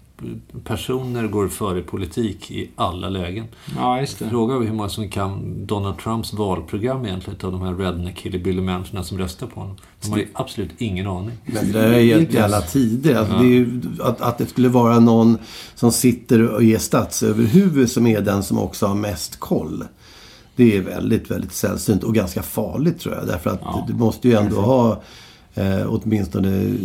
personer 0.64 1.28
går 1.28 1.48
före 1.48 1.82
politik 1.82 2.52
i 2.52 2.70
alla 2.76 3.10
lägen. 3.10 3.46
Ja, 3.78 4.00
just 4.00 4.20
det. 4.20 4.30
Fråga 4.30 4.56
hur 4.56 4.74
många 4.74 4.90
som 4.90 5.10
kan 5.10 5.66
Donald 5.66 5.98
Trumps 5.98 6.34
valprogram 6.34 7.06
egentligen. 7.06 7.40
av 7.44 7.52
de 7.52 7.62
här 7.62 7.74
redneck 7.76 8.22
hillbilly 8.22 8.62
människorna 8.62 9.04
som 9.04 9.18
röstar 9.18 9.48
på 9.48 9.60
honom. 9.60 9.76
De 10.02 10.12
har 10.12 10.18
ju 10.18 10.28
absolut 10.34 10.70
ingen 10.78 11.08
aning. 11.08 11.38
Men 11.46 11.72
det 11.72 11.80
där 11.80 11.94
är 11.94 12.04
helt 12.04 12.34
i 12.34 12.40
alla 12.40 12.62
tider. 12.62 13.16
Alltså, 13.16 13.34
det 13.38 13.44
är 13.46 13.50
ju, 13.50 13.82
att, 14.02 14.22
att 14.22 14.38
det 14.38 14.46
skulle 14.46 14.70
vara 14.70 15.00
någon 15.00 15.38
som 15.76 15.92
sitter 15.92 16.50
och 16.50 16.64
är 16.64 16.78
statsöverhuvud 16.78 17.92
som 17.92 18.08
är 18.08 18.22
den 18.22 18.44
som 18.44 18.58
också 18.60 18.86
har 18.86 18.96
mest 18.96 19.40
koll. 19.40 19.84
Det 20.56 20.78
är 20.78 20.82
väldigt, 20.82 21.32
väldigt 21.32 21.54
sällsynt 21.54 22.04
och 22.04 22.16
ganska 22.16 22.42
farligt 22.44 23.00
tror 23.00 23.16
jag. 23.16 23.28
Därför 23.28 23.50
att 23.50 23.88
du 23.88 23.94
måste 23.94 24.28
ju 24.28 24.34
ändå 24.36 24.56
ha 24.62 25.02
eh, 25.54 25.86
åtminstone... 25.88 26.76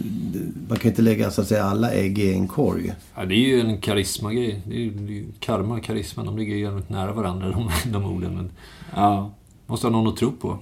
Man 0.68 0.78
kan 0.78 0.90
inte 0.90 1.02
lägga 1.02 1.30
så 1.30 1.40
att 1.40 1.46
säga 1.46 1.64
alla 1.64 1.90
ägg 1.92 2.18
i 2.18 2.32
en 2.32 2.48
korg. 2.48 2.92
Ja, 3.16 3.24
det 3.24 3.34
är 3.34 3.48
ju 3.48 3.60
en 3.60 3.80
karisma-grej. 3.80 4.62
Det 4.66 4.74
är 4.74 4.78
ju, 4.80 4.90
det 4.90 5.12
är 5.12 5.16
ju 5.16 5.26
karma 5.40 5.74
och 5.74 5.84
karisma. 5.84 6.24
De 6.24 6.38
ligger 6.38 6.54
ju 6.54 6.60
jävligt 6.62 6.88
nära 6.88 7.12
varandra, 7.12 7.50
de, 7.84 7.90
de 7.92 8.04
orden. 8.04 8.34
Men 8.34 8.50
Ja. 8.94 9.30
måste 9.66 9.86
ha 9.86 9.92
någon 9.92 10.06
att 10.06 10.16
tro 10.16 10.32
på. 10.32 10.58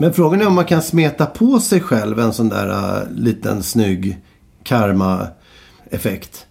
Men 0.00 0.12
frågan 0.12 0.40
är 0.40 0.46
om 0.46 0.54
man 0.54 0.64
kan 0.64 0.82
smeta 0.82 1.26
på 1.26 1.60
sig 1.60 1.80
själv 1.80 2.18
en 2.20 2.32
sån 2.32 2.48
där 2.48 2.68
uh, 2.68 3.12
liten 3.12 3.62
snygg 3.62 4.18
karma-effekt. 4.62 6.46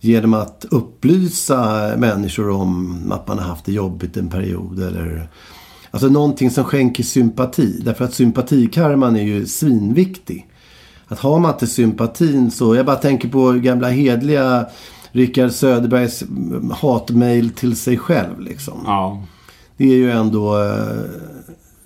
Genom 0.00 0.34
att 0.34 0.66
upplysa 0.70 1.92
människor 1.96 2.50
om 2.50 3.12
att 3.12 3.28
man 3.28 3.38
har 3.38 3.44
haft 3.44 3.64
det 3.64 3.72
jobbigt 3.72 4.16
en 4.16 4.28
period. 4.28 4.82
Eller, 4.82 5.28
alltså 5.90 6.08
någonting 6.08 6.50
som 6.50 6.64
skänker 6.64 7.02
sympati. 7.02 7.80
Därför 7.84 8.04
att 8.04 8.14
sympatikarman 8.14 9.16
är 9.16 9.22
ju 9.22 9.46
svinviktig. 9.46 10.46
Att 11.08 11.18
har 11.18 11.38
man 11.38 11.52
inte 11.52 11.66
sympatin 11.66 12.50
så... 12.50 12.74
Jag 12.74 12.86
bara 12.86 12.96
tänker 12.96 13.28
på 13.28 13.52
gamla 13.52 13.88
hedliga 13.88 14.66
Rickard 15.12 15.50
Söderbergs 15.50 16.22
mm, 16.22 16.70
hatmail 16.70 17.50
till 17.50 17.76
sig 17.76 17.98
själv. 17.98 18.40
Liksom. 18.40 18.82
Ja. 18.86 19.22
Det 19.76 19.84
är 19.84 19.96
ju 19.96 20.10
ändå... 20.10 20.56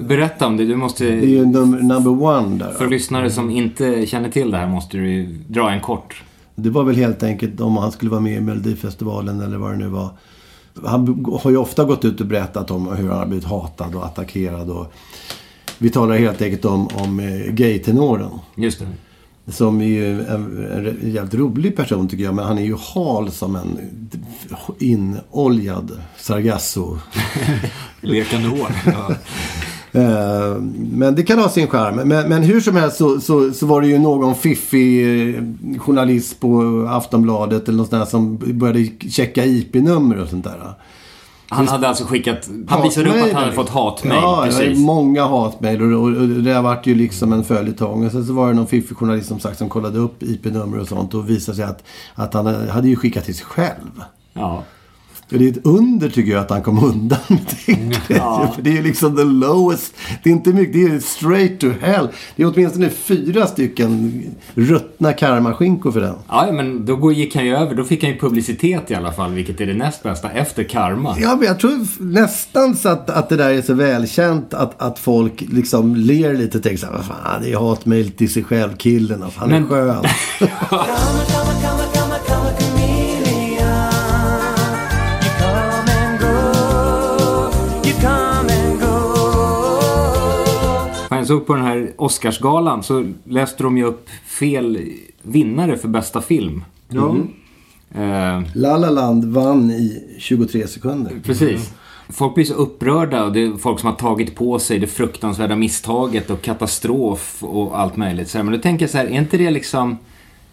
Berätta 0.08 0.46
om 0.46 0.56
det. 0.56 0.64
Du 0.64 0.76
måste... 0.76 1.04
Det 1.04 1.10
är 1.10 1.26
ju 1.28 1.44
num- 1.44 1.82
number 1.82 2.22
one 2.22 2.58
där. 2.58 2.72
För 2.72 2.88
lyssnare 2.88 3.30
som 3.30 3.50
inte 3.50 4.06
känner 4.06 4.30
till 4.30 4.50
det 4.50 4.56
här 4.56 4.66
måste 4.68 4.96
du 4.96 5.26
dra 5.48 5.70
en 5.70 5.80
kort. 5.80 6.22
Det 6.54 6.70
var 6.70 6.84
väl 6.84 6.96
helt 6.96 7.22
enkelt 7.22 7.60
om 7.60 7.76
han 7.76 7.92
skulle 7.92 8.10
vara 8.10 8.20
med 8.20 8.36
i 8.36 8.40
Melodifestivalen 8.40 9.40
eller 9.40 9.56
vad 9.56 9.70
det 9.70 9.76
nu 9.76 9.88
var. 9.88 10.10
Han 10.86 11.24
har 11.42 11.50
ju 11.50 11.56
ofta 11.56 11.84
gått 11.84 12.04
ut 12.04 12.20
och 12.20 12.26
berättat 12.26 12.70
om 12.70 12.86
hur 12.96 13.08
han 13.08 13.18
har 13.18 13.26
blivit 13.26 13.44
hatad 13.44 13.94
och 13.94 14.04
attackerad. 14.06 14.70
Och 14.70 14.92
vi 15.78 15.90
talar 15.90 16.16
helt 16.16 16.42
enkelt 16.42 16.64
om, 16.64 16.88
om 16.94 17.20
eh, 17.20 17.52
gaytenoren. 17.52 18.30
Just 18.56 18.78
det. 18.80 18.86
Som 19.52 19.80
är 19.80 19.86
ju 19.86 20.20
en, 20.20 20.66
en 21.02 21.12
jävligt 21.12 21.34
rolig 21.34 21.76
person 21.76 22.08
tycker 22.08 22.24
jag. 22.24 22.34
Men 22.34 22.44
han 22.44 22.58
är 22.58 22.62
ju 22.64 22.76
hal 22.94 23.30
som 23.30 23.56
en 23.56 23.78
inoljad 24.78 26.02
Sargasso. 26.18 26.98
Lekande 28.00 28.48
hår. 28.48 28.68
Ja. 28.86 29.10
Eh, 29.94 30.56
Men 30.92 31.14
det 31.14 31.22
kan 31.22 31.38
ha 31.38 31.48
sin 31.48 31.66
charm. 31.66 31.94
Men, 31.94 32.28
men 32.28 32.42
hur 32.42 32.60
som 32.60 32.76
helst 32.76 32.96
så, 32.96 33.20
så, 33.20 33.52
så 33.52 33.66
var 33.66 33.80
det 33.80 33.86
ju 33.86 33.98
någon 33.98 34.34
fiffig 34.34 35.04
eh, 35.34 35.42
journalist 35.78 36.40
på 36.40 36.62
Aftonbladet 36.90 37.68
eller 37.68 37.78
något 37.78 37.90
sånt 37.90 38.02
där 38.02 38.10
som 38.10 38.38
började 38.58 38.88
checka 39.10 39.44
IP-nummer 39.44 40.20
och 40.20 40.28
sånt 40.28 40.44
där. 40.44 40.74
Han 41.48 41.68
hade 41.68 41.88
alltså 41.88 42.04
skickat... 42.04 42.48
Han 42.68 42.82
visade 42.82 43.08
upp 43.08 43.24
att 43.24 43.32
han 43.32 43.42
hade 43.42 43.52
fått 43.52 43.68
hatmejl. 43.68 44.20
Ja, 44.22 44.42
precis. 44.44 44.78
många 44.78 45.24
hatmejl 45.26 45.82
och, 45.82 46.02
och, 46.02 46.16
och 46.16 46.28
det 46.28 46.52
har 46.52 46.62
varit 46.62 46.86
ju 46.86 46.94
liksom 46.94 47.32
en 47.32 47.44
följetong. 47.44 48.06
Och 48.06 48.12
sen 48.12 48.24
så 48.26 48.32
var 48.32 48.48
det 48.48 48.54
någon 48.54 48.66
fiffig 48.66 48.96
journalist 48.96 49.28
som 49.28 49.40
sagt 49.40 49.58
som 49.58 49.68
kollade 49.68 49.98
upp 49.98 50.22
IP-nummer 50.22 50.78
och 50.78 50.88
sånt 50.88 51.14
och 51.14 51.30
visade 51.30 51.56
sig 51.56 51.64
att, 51.64 51.84
att 52.14 52.34
han 52.34 52.68
hade 52.68 52.88
ju 52.88 52.96
skickat 52.96 53.24
till 53.24 53.34
sig 53.34 53.46
själv. 53.46 54.02
Ja. 54.32 54.62
Det 55.28 55.36
är 55.44 55.48
ett 55.50 55.66
under 55.66 56.08
tycker 56.08 56.32
jag 56.32 56.40
att 56.40 56.50
han 56.50 56.62
kom 56.62 56.84
undan 56.84 57.18
med 57.28 57.38
det. 57.66 58.14
För 58.54 58.62
det 58.62 58.70
är 58.70 58.74
ju 58.74 58.82
liksom 58.82 59.16
the 59.16 59.24
lowest. 59.24 59.94
Det 60.22 60.30
är 60.30 60.32
inte 60.34 60.52
mycket, 60.52 60.72
det 60.72 60.94
är 60.94 60.98
straight 61.00 61.60
to 61.60 61.66
hell. 61.80 62.08
Det 62.36 62.42
är 62.42 62.52
åtminstone 62.54 62.90
fyra 62.90 63.46
stycken 63.46 64.22
ruttna 64.54 65.12
karmaskinkor 65.12 65.92
för 65.92 66.00
den. 66.00 66.14
Ja, 66.28 66.48
men 66.52 66.86
då 66.86 66.96
går- 66.96 67.12
gick 67.12 67.34
han 67.36 67.46
ju 67.46 67.56
över. 67.56 67.74
Då 67.74 67.84
fick 67.84 68.02
han 68.02 68.12
ju 68.12 68.18
publicitet 68.18 68.90
i 68.90 68.94
alla 68.94 69.12
fall, 69.12 69.32
vilket 69.32 69.60
är 69.60 69.66
det 69.66 69.74
näst 69.74 70.02
bästa 70.02 70.30
efter 70.30 70.64
karma. 70.64 71.16
Ja, 71.20 71.36
men 71.36 71.48
jag 71.48 71.58
tror 71.60 72.02
nästan 72.02 72.76
så 72.76 72.88
att, 72.88 73.10
att 73.10 73.28
det 73.28 73.36
där 73.36 73.50
är 73.50 73.62
så 73.62 73.74
välkänt 73.74 74.54
att, 74.54 74.82
att 74.82 74.98
folk 74.98 75.44
liksom 75.52 75.96
ler 75.96 76.34
lite 76.34 76.58
och 76.58 76.64
tänker 76.64 76.78
så 76.78 76.86
här, 76.86 76.92
vad 76.92 77.04
fan, 77.04 77.42
det 77.42 77.52
är 77.52 77.56
hatmejl 77.58 78.10
till 78.10 78.32
sig 78.32 78.44
själv, 78.44 78.76
killen, 78.76 79.24
han 79.36 79.52
är 79.52 79.60
Men- 79.60 79.68
skön. 79.68 80.04
Jag 91.24 91.28
såg 91.28 91.46
på 91.46 91.54
den 91.54 91.64
här 91.64 91.92
Oscarsgalan 91.96 92.82
så 92.82 93.12
läste 93.24 93.62
de 93.62 93.78
ju 93.78 93.84
upp 93.84 94.08
fel 94.26 94.78
vinnare 95.22 95.76
för 95.76 95.88
bästa 95.88 96.20
film. 96.20 96.64
Ja. 96.88 97.16
Eh, 97.94 98.42
La 98.54 98.76
La 98.76 98.90
Land 98.90 99.24
vann 99.24 99.70
i 99.70 100.16
23 100.18 100.66
sekunder. 100.66 101.12
Precis. 101.24 101.72
Folk 102.08 102.34
blir 102.34 102.44
så 102.44 102.54
upprörda 102.54 103.24
och 103.24 103.32
det 103.32 103.42
är 103.42 103.56
folk 103.56 103.80
som 103.80 103.86
har 103.86 103.96
tagit 103.96 104.34
på 104.34 104.58
sig 104.58 104.78
det 104.78 104.86
fruktansvärda 104.86 105.56
misstaget 105.56 106.30
och 106.30 106.42
katastrof 106.42 107.44
och 107.44 107.80
allt 107.80 107.96
möjligt. 107.96 108.28
Så 108.28 108.38
här, 108.38 108.42
Men 108.42 108.54
då 108.54 108.60
tänker 108.60 108.82
jag 108.82 108.90
så 108.90 108.98
här, 108.98 109.06
är 109.06 109.18
inte 109.18 109.36
det 109.36 109.50
liksom... 109.50 109.98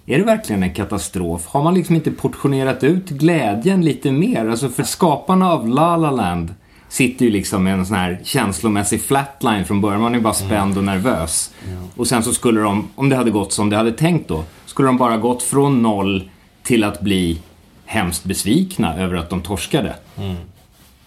Är 0.06 0.18
det 0.18 0.24
verkligen 0.24 0.64
en 0.64 0.74
katastrof? 0.74 1.46
Har 1.48 1.64
man 1.64 1.74
liksom 1.74 1.96
inte 1.96 2.12
portionerat 2.12 2.84
ut 2.84 3.10
glädjen 3.10 3.86
lite 3.86 4.12
mer? 4.12 4.48
Alltså 4.48 4.70
för 4.70 4.84
skaparna 4.84 5.52
av 5.52 5.68
La 5.68 5.98
La 5.98 6.12
Land 6.12 6.54
sitter 6.92 7.26
ju 7.26 7.32
liksom 7.32 7.64
med 7.64 7.74
en 7.74 7.86
sån 7.86 7.96
här 7.96 8.20
känslomässig 8.24 9.02
flatline 9.02 9.66
från 9.66 9.82
början. 9.82 10.02
Man 10.02 10.16
är 10.16 10.20
bara 10.20 10.34
spänd 10.34 10.78
och 10.78 10.84
nervös. 10.84 11.54
Och 11.96 12.08
sen 12.08 12.24
så 12.24 12.34
skulle 12.34 12.62
de, 12.62 12.90
om 12.96 13.10
det 13.10 13.16
hade 13.16 13.32
gått 13.32 13.54
som 13.54 13.70
det 13.70 13.76
hade 13.76 13.92
tänkt 13.92 14.28
då, 14.28 14.44
skulle 14.66 14.88
de 14.88 14.98
bara 14.98 15.18
gått 15.18 15.44
från 15.44 15.82
noll 15.82 16.30
till 16.64 16.84
att 16.84 17.02
bli 17.02 17.40
hemskt 17.86 18.24
besvikna 18.24 18.98
över 18.98 19.16
att 19.16 19.30
de 19.30 19.42
torskade. 19.42 19.96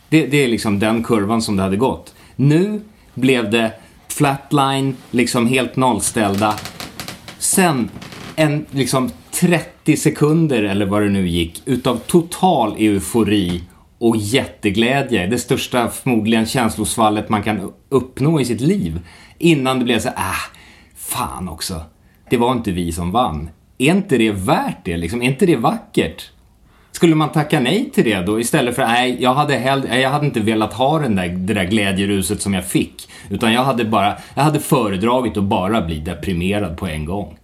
Det, 0.09 0.27
det 0.27 0.45
är 0.45 0.49
liksom 0.49 0.79
den 0.79 1.03
kurvan 1.03 1.43
som 1.43 1.57
det 1.57 1.63
hade 1.63 1.77
gått. 1.77 2.15
Nu 2.37 2.81
blev 3.15 3.51
det 3.51 3.73
flatline, 4.09 4.97
liksom 5.11 5.47
helt 5.47 5.77
nollställda. 5.77 6.55
Sen 7.39 7.91
en 8.37 8.67
liksom 8.71 9.11
30 9.31 9.97
sekunder 9.97 10.63
eller 10.63 10.87
vad 10.87 11.03
det 11.03 11.09
nu 11.09 11.29
gick 11.29 11.63
utav 11.65 11.97
total 11.97 12.77
eufori 12.79 13.63
och 14.05 14.17
jätteglädje. 14.17 15.27
Det 15.27 15.39
största 15.39 15.89
förmodligen 15.89 16.47
känslosvallet 16.47 17.29
man 17.29 17.43
kan 17.43 17.73
uppnå 17.89 18.41
i 18.41 18.45
sitt 18.45 18.61
liv. 18.61 19.01
Innan 19.39 19.79
det 19.79 19.85
blev 19.85 19.99
så 19.99 20.09
ah, 20.09 20.53
fan 20.97 21.49
också. 21.49 21.83
Det 22.31 22.37
var 22.37 22.53
inte 22.53 22.71
vi 22.73 22.93
som 22.93 23.11
vann. 23.11 23.51
Är 23.79 23.91
inte 23.91 24.19
det 24.19 24.31
värt 24.31 24.85
det 24.85 24.97
liksom? 24.97 25.23
Är 25.23 25.27
inte 25.27 25.47
det 25.47 25.57
vackert? 25.57 26.31
Skulle 26.93 27.15
man 27.15 27.33
tacka 27.33 27.61
nej 27.61 27.91
till 27.95 28.05
det 28.05 28.21
då 28.21 28.41
istället 28.41 28.75
för 28.75 28.87
nej, 28.87 29.17
jag 29.23 29.35
hade, 29.35 29.55
hell- 29.59 30.01
jag 30.01 30.11
hade 30.11 30.27
inte 30.27 30.41
velat 30.41 30.73
ha 30.73 30.99
den 30.99 31.17
där, 31.17 31.29
det 31.29 31.55
där 31.55 31.65
glädjeruset 31.65 32.43
som 32.43 32.55
jag 32.55 32.65
fick. 32.65 33.09
Utan 33.31 33.53
jag 33.53 33.65
hade 33.65 33.85
bara, 33.85 34.17
jag 34.35 34.43
hade 34.43 34.61
föredragit 34.61 35.37
att 35.37 35.45
bara 35.45 35.83
bli 35.83 35.99
deprimerad 35.99 36.77
på 36.77 36.87
en 36.87 37.05
gång. 37.05 37.39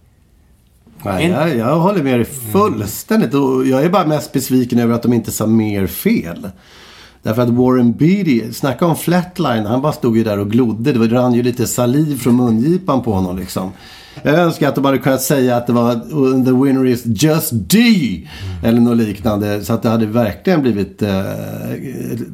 Nej, 1.05 1.25
En- 1.25 1.31
jag, 1.31 1.57
jag 1.57 1.79
håller 1.79 2.03
med 2.03 2.13
dig 2.19 2.25
fullständigt. 2.25 3.33
Och 3.33 3.67
jag 3.67 3.83
är 3.83 3.89
bara 3.89 4.07
mest 4.07 4.31
besviken 4.33 4.79
över 4.79 4.93
att 4.95 5.03
de 5.03 5.13
inte 5.13 5.31
sa 5.31 5.47
mer 5.47 5.87
fel. 5.87 6.49
Därför 7.23 7.41
att 7.41 7.49
Warren 7.49 7.91
Beatty, 7.93 8.53
snacka 8.53 8.85
om 8.85 8.95
flatline, 8.95 9.65
han 9.65 9.81
bara 9.81 9.93
stod 9.93 10.17
ju 10.17 10.23
där 10.23 10.39
och 10.39 10.51
glodde. 10.51 10.93
Det 10.93 11.15
rann 11.15 11.33
ju 11.33 11.43
lite 11.43 11.67
saliv 11.67 12.17
från 12.19 12.35
mungipan 12.35 13.03
på 13.03 13.13
honom 13.13 13.37
liksom. 13.37 13.71
Jag 14.23 14.35
önskar 14.39 14.69
att 14.69 14.75
de 14.75 14.85
hade 14.85 14.97
kunnat 14.97 15.21
säga 15.21 15.55
att 15.55 15.67
det 15.67 15.73
var 15.73 15.91
"Oh, 15.95 16.45
the 16.45 16.51
winner 16.51 16.85
is 16.85 17.01
just 17.05 17.49
D. 17.53 17.77
Eller 18.63 18.79
något 18.79 18.97
liknande. 18.97 19.63
Så 19.65 19.73
att 19.73 19.81
det 19.83 19.89
hade 19.89 20.05
verkligen 20.05 20.61
blivit... 20.61 21.01
Eh, 21.01 21.09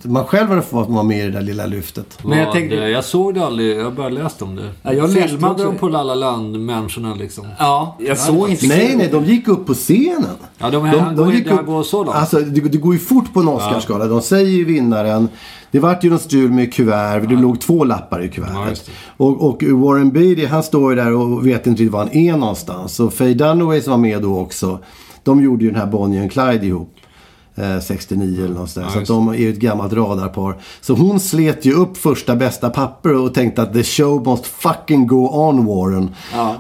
man 0.04 0.26
själv 0.26 0.50
hade 0.50 0.62
fått 0.62 0.90
vara 0.90 1.04
med 1.04 1.18
i 1.20 1.22
det 1.22 1.30
där 1.32 1.42
lilla 1.42 1.66
lyftet. 1.66 2.20
Men 2.24 2.38
jag 2.40 2.52
tänkte- 2.52 2.76
jag 2.76 3.04
såg 3.06 3.34
det 3.34 3.46
aldrig, 3.46 3.78
jag 3.78 3.84
har 3.84 3.92
bara 3.92 4.10
läst 4.10 4.42
om 4.42 4.56
det. 4.56 4.70
Ja, 4.82 4.94
jag 4.94 5.10
läste 5.14 5.28
Filmade 5.30 5.54
också. 5.54 5.66
de 5.66 5.78
på 5.78 5.88
La 5.88 6.04
La 6.04 6.16
Land, 6.16 6.60
människorna 6.60 7.16
liksom? 7.16 7.48
Ja, 7.60 7.98
jag 8.00 8.18
såg 8.18 8.50
inte 8.50 8.68
Nej, 8.68 8.96
nej, 8.98 9.10
de 9.12 9.26
gick 9.26 9.48
upp 9.48 9.66
på 9.66 9.74
scenen. 9.74 10.26
Ja, 10.58 10.70
de, 10.70 10.92
de, 10.92 11.16
de, 11.16 11.44
de, 11.44 11.66
går 11.66 11.84
så 11.84 12.04
långt. 12.04 12.18
Alltså, 12.18 12.40
det, 12.40 12.62
det 12.62 12.78
går 12.78 12.94
ju 12.94 13.00
fort 13.00 13.34
på 13.34 13.40
en 13.40 13.48
Oscarsgala. 13.48 14.06
De 14.06 14.22
säger 14.22 14.50
ju 14.52 14.66
vinnaren. 14.66 15.30
Det 15.72 15.80
vart 15.80 16.04
ju 16.04 16.10
någon 16.10 16.20
strul 16.20 16.52
med 16.52 16.74
kuvert. 16.74 17.20
Det 17.30 17.36
låg 17.36 17.62
två 17.62 17.84
lappar 17.84 18.22
i 18.22 18.26
Ja, 18.26 18.32
kuvertet. 18.32 18.86
det. 18.86 18.92
och, 19.24 19.50
och 19.50 19.64
Warren 19.64 20.12
Beatty, 20.12 20.46
han 20.46 20.64
står 20.64 20.92
ju 20.92 20.96
där 20.96 21.14
och 21.14 21.48
vet 21.48 21.68
inte 21.68 21.82
riktigt 21.82 21.92
var 21.94 22.00
han 22.00 22.12
är 22.16 22.38
någonstans. 22.38 23.00
Och 23.00 23.14
Faye 23.14 23.34
Dunaway 23.34 23.82
som 23.82 23.92
var 23.92 23.98
med 23.98 24.22
då 24.22 24.40
också. 24.40 24.80
De 25.24 25.44
gjorde 25.44 25.64
ju 25.66 25.72
den 25.72 25.80
här 25.80 25.88
Bonnie 25.88 26.22
and 26.22 26.32
Clyde 26.32 26.66
ihop. 26.66 26.94
Eh, 27.58 27.80
69 27.82 28.46
eller 28.46 28.56
något 28.56 28.70
sådär. 28.70 28.88
så 28.88 28.94
att 28.94 29.00
just 29.00 29.08
de 29.08 29.28
är 29.28 29.34
ju 29.34 29.50
ett 29.50 29.60
gammalt 29.60 29.94
radarpar. 29.94 30.58
Så 30.82 30.94
hon 30.94 31.20
slet 31.20 31.66
ju 31.66 31.74
upp 31.74 31.98
första 31.98 32.36
bästa 32.36 32.70
papper 32.70 33.14
och 33.16 33.34
tänkte 33.34 33.62
att 33.62 33.74
the 33.74 33.84
show 33.84 34.28
must 34.28 34.46
fucking 34.46 35.08
go 35.08 35.30
on 35.34 35.66
Warren. 35.66 36.10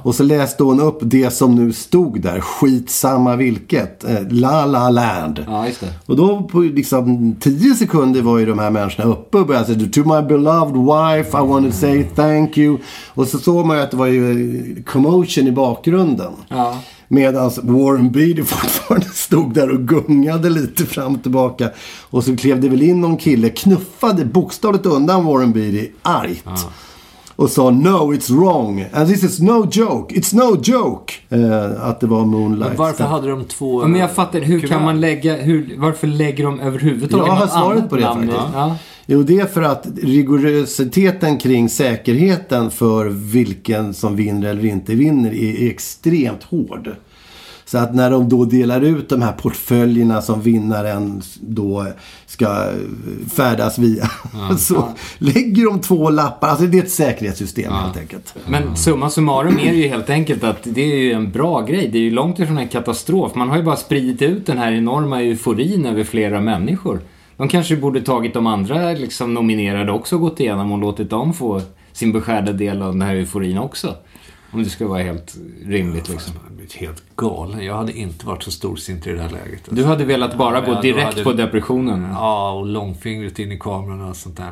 Och 0.04 0.16
så 0.16 0.24
läste 0.24 0.64
hon 0.64 0.80
upp 0.80 0.98
det 1.02 1.30
som 1.30 1.56
nu 1.56 1.74
stod 1.74 2.22
där. 2.22 2.40
Skitsamma 2.40 3.36
vilket. 3.36 4.04
Eh, 4.04 4.22
La 4.30 4.66
La 4.66 4.90
Land. 4.90 5.46
Ja. 5.48 5.68
Och 6.06 6.16
då 6.16 6.44
på 6.52 6.60
liksom 6.60 7.36
10 7.40 7.74
sekunder 7.76 8.22
var 8.22 8.38
ju 8.38 8.46
de 8.46 8.60
här 8.60 8.70
människorna 8.70 9.10
uppe 9.10 9.38
och 9.38 9.48
började 9.48 9.66
säga 9.66 9.80
To 9.80 10.00
my 10.00 10.28
beloved 10.28 10.76
wife 10.76 11.38
I 11.38 11.48
want 11.48 11.72
to 11.72 11.78
say 11.78 12.04
thank 12.04 12.58
you. 12.58 12.78
Och 13.14 13.28
så 13.28 13.38
såg 13.38 13.66
man 13.66 13.78
ju 13.78 13.84
att 13.84 13.92
det 13.92 13.98
var 13.98 14.08
ju 14.08 14.32
eh, 14.78 14.84
commotion 14.84 15.48
i 15.48 15.52
bakgrunden. 15.52 16.32
Ja. 16.50 16.78
Medan 17.08 17.52
Warren 17.64 18.12
Beatty 18.12 18.44
fortfarande 18.44 19.08
stod 19.28 19.54
där 19.54 19.70
och 19.70 19.80
gungade 19.80 20.50
lite 20.50 20.86
fram 20.86 21.16
och 21.16 21.22
tillbaka. 21.22 21.70
Och 22.10 22.24
så 22.24 22.36
klev 22.38 22.62
det 22.62 22.70
väl 22.70 22.82
in 22.82 23.02
någon 23.02 23.18
kille, 23.18 23.50
knuffade 23.50 24.26
bokstavligt 24.26 24.86
undan 24.86 25.26
Warren 25.26 25.52
Beatty 25.54 25.90
argt. 26.02 26.68
Och 27.36 27.50
sa 27.50 27.70
no 27.70 28.13
it's 28.13 28.32
wrong. 28.40 28.86
And 28.94 29.10
this 29.10 29.24
is 29.24 29.40
no 29.40 29.68
joke. 29.72 30.16
It's 30.16 30.36
no 30.36 30.62
joke. 30.63 31.13
Eh, 31.30 31.90
att 31.90 32.00
det 32.00 32.08
var 32.08 32.26
Moonlight. 32.26 32.70
Men 32.70 32.78
varför 32.78 33.04
hade 33.04 33.30
de 33.30 33.46
två 33.46 33.82
Ja, 33.82 33.88
men 33.88 34.02
jag 34.02 34.12
fattar, 34.12 34.40
hur 34.42 34.60
kuvert? 34.60 34.70
kan 34.70 34.84
man 34.84 35.02
lägga, 35.02 35.36
hur, 35.36 35.76
varför 35.78 36.08
lägger 36.08 36.44
de 36.44 36.60
överhuvudtaget 36.60 37.28
Jag 37.28 37.34
har 37.34 37.40
något 37.40 37.52
svaret 37.52 37.90
på 37.90 37.96
det 37.96 38.02
namn 38.02 38.28
faktiskt. 38.28 38.50
Ja. 38.54 38.76
Jo, 39.06 39.24
det 39.24 39.40
är 39.40 39.46
för 39.46 39.62
att 39.62 39.88
rigorositeten 40.04 41.38
kring 41.38 41.70
säkerheten 41.70 42.72
för 42.72 43.06
vilken 43.06 43.94
som 43.94 44.16
vinner 44.16 44.50
eller 44.50 44.66
inte 44.66 44.96
vinner 44.96 45.34
är 45.34 45.70
extremt 45.70 46.44
hård. 46.44 46.96
Så 47.67 47.77
att 47.77 47.95
när 47.95 48.12
de 48.12 48.30
då 48.30 48.45
delar 48.45 48.82
ut 48.82 49.10
de 49.10 49.21
här 49.21 49.32
portföljerna 49.32 50.21
som 50.21 50.41
vinnaren 50.41 51.21
då 51.39 51.88
ska 52.25 52.71
färdas 53.36 53.80
via. 53.80 54.10
så 54.58 54.89
lägger 55.17 55.65
de 55.65 55.82
två 55.82 56.10
lappar. 56.10 56.47
Alltså 56.47 56.65
det 56.65 56.77
är 56.77 56.84
ett 56.84 56.91
säkerhetssystem 56.91 57.73
helt 57.73 57.97
enkelt. 57.97 58.36
Men 58.45 58.75
summa 58.75 59.10
summarum 59.10 59.60
är 59.60 59.71
det 59.71 59.77
ju 59.77 59.88
helt 59.88 60.10
enkelt 60.10 60.43
att 60.43 60.60
det 60.63 60.82
är 60.82 60.95
ju 60.95 61.12
en 61.12 61.32
bra 61.32 61.62
grej. 61.62 61.89
Det 61.91 61.97
är 61.97 62.01
ju 62.01 62.12
långt 62.12 62.39
ifrån 62.39 62.58
en 62.58 62.67
katastrof. 62.67 63.36
Man 63.36 63.49
har 63.49 63.58
ju 63.58 63.63
bara 63.63 63.75
spridit 63.75 64.21
ut 64.21 64.45
den 64.45 64.58
här 64.58 64.71
enorma 64.71 65.21
euforin 65.21 65.86
över 65.86 66.03
flera 66.03 66.41
människor. 66.41 67.01
De 67.38 67.47
kanske 67.47 67.75
borde 67.75 68.01
tagit 68.01 68.34
de 68.34 68.47
andra 68.47 68.91
liksom, 68.91 69.34
nominerade 69.34 69.91
också 69.91 70.15
och 70.15 70.21
gått 70.21 70.39
igenom 70.39 70.71
och 70.71 70.80
låtit 70.80 71.10
dem 71.10 71.34
få 71.34 71.62
sin 71.93 72.12
beskärda 72.12 72.51
del 72.51 72.82
av 72.82 72.91
den 72.91 73.01
här 73.01 73.15
euforin 73.15 73.58
också. 73.58 73.95
Om 74.51 74.63
det 74.63 74.69
ska 74.69 74.88
vara 74.88 75.03
helt 75.03 75.36
rimligt 75.65 76.10
liksom. 76.10 76.34
Jag 76.73 76.88
hade 76.88 76.97
blivit 76.97 76.99
helt 76.99 77.15
galen. 77.15 77.65
Jag 77.65 77.75
hade 77.77 77.93
inte 77.97 78.25
varit 78.25 78.43
så 78.43 78.51
storsint 78.51 79.08
i 79.08 79.12
det 79.12 79.21
här 79.21 79.30
läget. 79.30 79.62
Du 79.69 79.84
hade 79.86 80.06
velat 80.06 80.38
bara 80.38 80.56
Ja, 80.67 80.73
gå 80.73 80.82
direkt 80.82 81.03
hade- 81.06 81.23
på 81.23 81.34
depressionen. 81.34 82.08
Ja, 82.13 82.51
och 82.51 82.65
långfingret 82.65 83.39
in 83.39 83.51
i 83.51 83.60
kameran 83.60 84.01
och 84.10 84.15
sånt 84.15 84.38
där. 84.38 84.51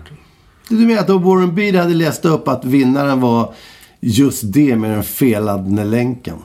Du 0.69 0.75
menar 0.75 1.01
att 1.01 1.09
om 1.09 1.23
Warren 1.23 1.55
Beatty 1.55 1.77
hade 1.77 1.93
läst 1.93 2.25
upp 2.25 2.47
att 2.47 2.65
vinnaren 2.65 3.21
var 3.21 3.53
just 3.99 4.53
det 4.53 4.75
med 4.75 4.91
den 4.91 5.03
felande 5.03 5.83
länken. 5.83 6.35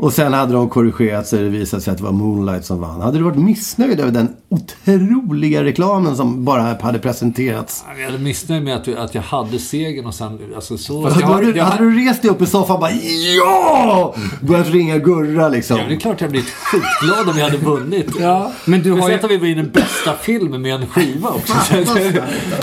Och 0.00 0.12
sen 0.12 0.32
hade 0.32 0.52
de 0.52 0.68
korrigerat 0.68 1.26
sig 1.26 1.42
det 1.42 1.48
visade 1.48 1.82
sig 1.82 1.92
att 1.92 1.98
det 1.98 2.04
var 2.04 2.12
Moonlight 2.12 2.64
som 2.64 2.80
vann. 2.80 3.00
Hade 3.00 3.18
du 3.18 3.24
varit 3.24 3.38
missnöjd 3.38 4.00
över 4.00 4.12
den 4.12 4.28
otroliga 4.48 5.64
reklamen 5.64 6.16
som 6.16 6.44
bara 6.44 6.76
hade 6.80 6.98
presenterats? 6.98 7.84
Jag 7.98 8.04
hade 8.04 8.18
missnöjd 8.18 8.62
med 8.62 8.76
att, 8.76 8.88
att 8.88 9.14
jag 9.14 9.22
hade 9.22 9.58
segern 9.58 10.06
och 10.06 10.14
sen... 10.14 10.38
Alltså 10.54 10.78
så... 10.78 11.02
Jag, 11.02 11.26
hade, 11.26 11.46
du, 11.46 11.58
jag, 11.58 11.64
hade 11.64 11.84
du 11.84 12.08
rest 12.08 12.22
dig 12.22 12.30
upp 12.30 12.42
i 12.42 12.46
soffan 12.46 12.74
och 12.74 12.80
bara 12.80 12.90
ja! 13.38 14.14
Börjat 14.40 14.68
ringa 14.68 14.98
Gurra 14.98 15.48
liksom. 15.48 15.78
Ja, 15.78 15.84
det 15.88 15.94
är 15.94 16.00
klart 16.00 16.20
jag 16.20 16.30
blivit 16.30 16.50
skitglad 16.50 17.28
om 17.28 17.38
jag 17.38 17.44
hade 17.44 17.58
vunnit. 17.58 18.06
Ja, 18.20 18.52
men 18.64 18.82
du 18.82 18.92
har 18.92 19.10
ju... 19.10 19.18
Om 19.18 19.28
vi 19.28 19.36
vinner 19.36 19.62
bästa 19.62 20.14
film 20.14 20.62
med 20.62 20.74
en 20.74 20.86
skiva 20.86 21.28
också. 21.28 21.54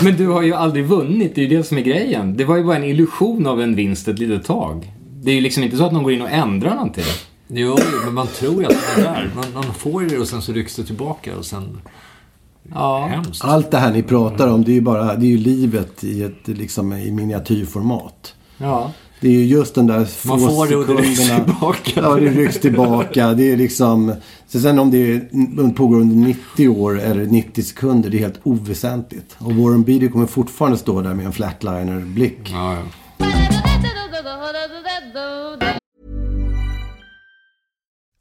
Men 0.00 0.16
du 0.16 0.26
har 0.26 0.42
ju 0.42 0.54
aldrig 0.54 0.84
vunnit, 0.84 1.34
det 1.34 1.40
är 1.40 1.46
ju 1.46 1.56
det 1.56 1.64
som 1.64 1.78
är 1.78 1.82
grejen. 1.82 2.36
Det 2.36 2.44
var 2.44 2.56
ju 2.56 2.64
bara 2.64 2.76
en 2.76 2.84
illusion 2.84 3.46
av 3.46 3.60
en 3.62 3.74
vinst 3.74 4.08
ett 4.08 4.18
litet 4.18 4.46
tag. 4.46 4.92
Det 5.22 5.30
är 5.30 5.34
ju 5.34 5.40
liksom 5.40 5.62
inte 5.62 5.76
så 5.76 5.84
att 5.84 5.92
någon 5.92 6.02
går 6.02 6.12
in 6.12 6.22
och 6.22 6.30
ändrar 6.30 6.74
någonting. 6.74 7.04
Jo, 7.48 7.78
men 8.04 8.14
man 8.14 8.26
tror 8.26 8.62
ju 8.62 8.64
att 8.64 8.70
det 8.96 9.00
är 9.02 9.04
där. 9.04 9.30
Man, 9.34 9.44
man 9.54 9.74
får 9.74 10.02
ju 10.02 10.08
det 10.08 10.18
och 10.18 10.28
sen 10.28 10.42
så 10.42 10.52
rycks 10.52 10.76
det 10.76 10.84
tillbaka 10.84 11.36
och 11.36 11.46
sen... 11.46 11.80
Ja. 12.74 13.06
Hemskt. 13.06 13.44
Allt 13.44 13.70
det 13.70 13.78
här 13.78 13.92
ni 13.92 14.02
pratar 14.02 14.48
om, 14.48 14.64
det 14.64 14.70
är 14.70 14.74
ju 14.74 14.80
bara 14.80 15.14
det 15.16 15.26
är 15.26 15.30
ju 15.30 15.38
livet 15.38 16.04
i, 16.04 16.22
ett, 16.22 16.48
liksom, 16.48 16.92
i 16.92 17.10
miniatyrformat. 17.10 18.34
Ja. 18.58 18.92
Det 19.20 19.28
är 19.28 19.32
ju 19.32 19.44
just 19.44 19.74
den 19.74 19.86
där 19.86 20.04
få 20.04 20.28
Man 20.28 20.40
får 20.40 20.66
det 20.66 20.76
och 20.76 20.86
det 20.86 20.94
rycks 20.94 21.28
tillbaka. 21.44 21.90
Ja, 21.94 22.14
det 22.14 22.28
rycks 22.28 22.60
tillbaka. 22.60 23.32
Det 23.32 23.52
är 23.52 23.56
liksom... 23.56 24.14
Så 24.46 24.60
sen 24.60 24.78
om 24.78 24.90
det 24.90 24.98
är- 24.98 25.74
pågår 25.74 26.00
under 26.00 26.16
90 26.16 26.68
år 26.68 27.00
eller 27.00 27.26
90 27.26 27.62
sekunder, 27.62 28.10
det 28.10 28.16
är 28.16 28.20
helt 28.20 28.40
oväsentligt. 28.42 29.36
Och 29.38 29.52
Warren 29.52 29.82
Beatty 29.82 30.08
kommer 30.08 30.26
fortfarande 30.26 30.78
stå 30.78 31.02
där 31.02 31.14
med 31.14 31.26
en 31.26 31.32
flatliner-blick. 31.32 32.38
Ja, 32.52 32.76
ja. 33.18 33.26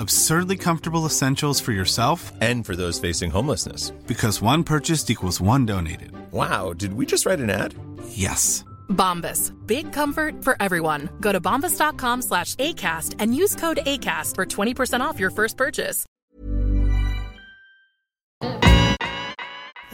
Absurdly 0.00 0.56
comfortable 0.56 1.06
essentials 1.06 1.60
for 1.60 1.72
yourself 1.72 2.32
And 2.40 2.64
for 2.66 2.76
those 2.76 3.00
facing 3.00 3.30
homelessness. 3.30 3.90
because 4.06 4.40
one 4.42 4.62
purchased 4.64 5.10
equals 5.10 5.40
one 5.40 5.66
donated. 5.66 6.12
Wow, 6.32 6.72
did 6.72 6.92
we 6.94 7.04
just 7.06 7.26
write 7.26 7.40
an 7.40 7.50
ad? 7.50 7.74
Yes. 8.10 8.64
Bombas. 8.88 9.52
Big 9.66 9.92
comfort 9.92 10.44
for 10.44 10.56
everyone. 10.60 11.08
Go 11.20 11.32
to 11.32 11.40
bombas.com 11.40 12.22
slash 12.22 12.54
ACAST 12.56 13.14
and 13.18 13.34
use 13.34 13.54
code 13.56 13.80
ACAST 13.86 14.34
for 14.34 14.46
20% 14.46 15.00
off 15.00 15.18
your 15.20 15.30
first 15.30 15.56
purchase. 15.56 16.04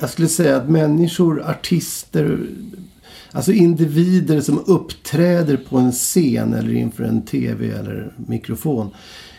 Jag 0.01 0.11
skulle 0.11 0.29
säga 0.29 0.57
att 0.57 0.69
människor, 0.69 1.43
artister, 1.43 2.47
alltså 3.33 3.53
individer 3.53 4.41
som 4.41 4.59
uppträder 4.67 5.57
på 5.57 5.79
en 5.79 5.93
scen 5.93 6.55
eller 6.55 6.75
inför 6.75 7.05
en 7.05 7.23
tv 7.25 7.71
eller 7.71 8.13
mikrofon 8.17 8.95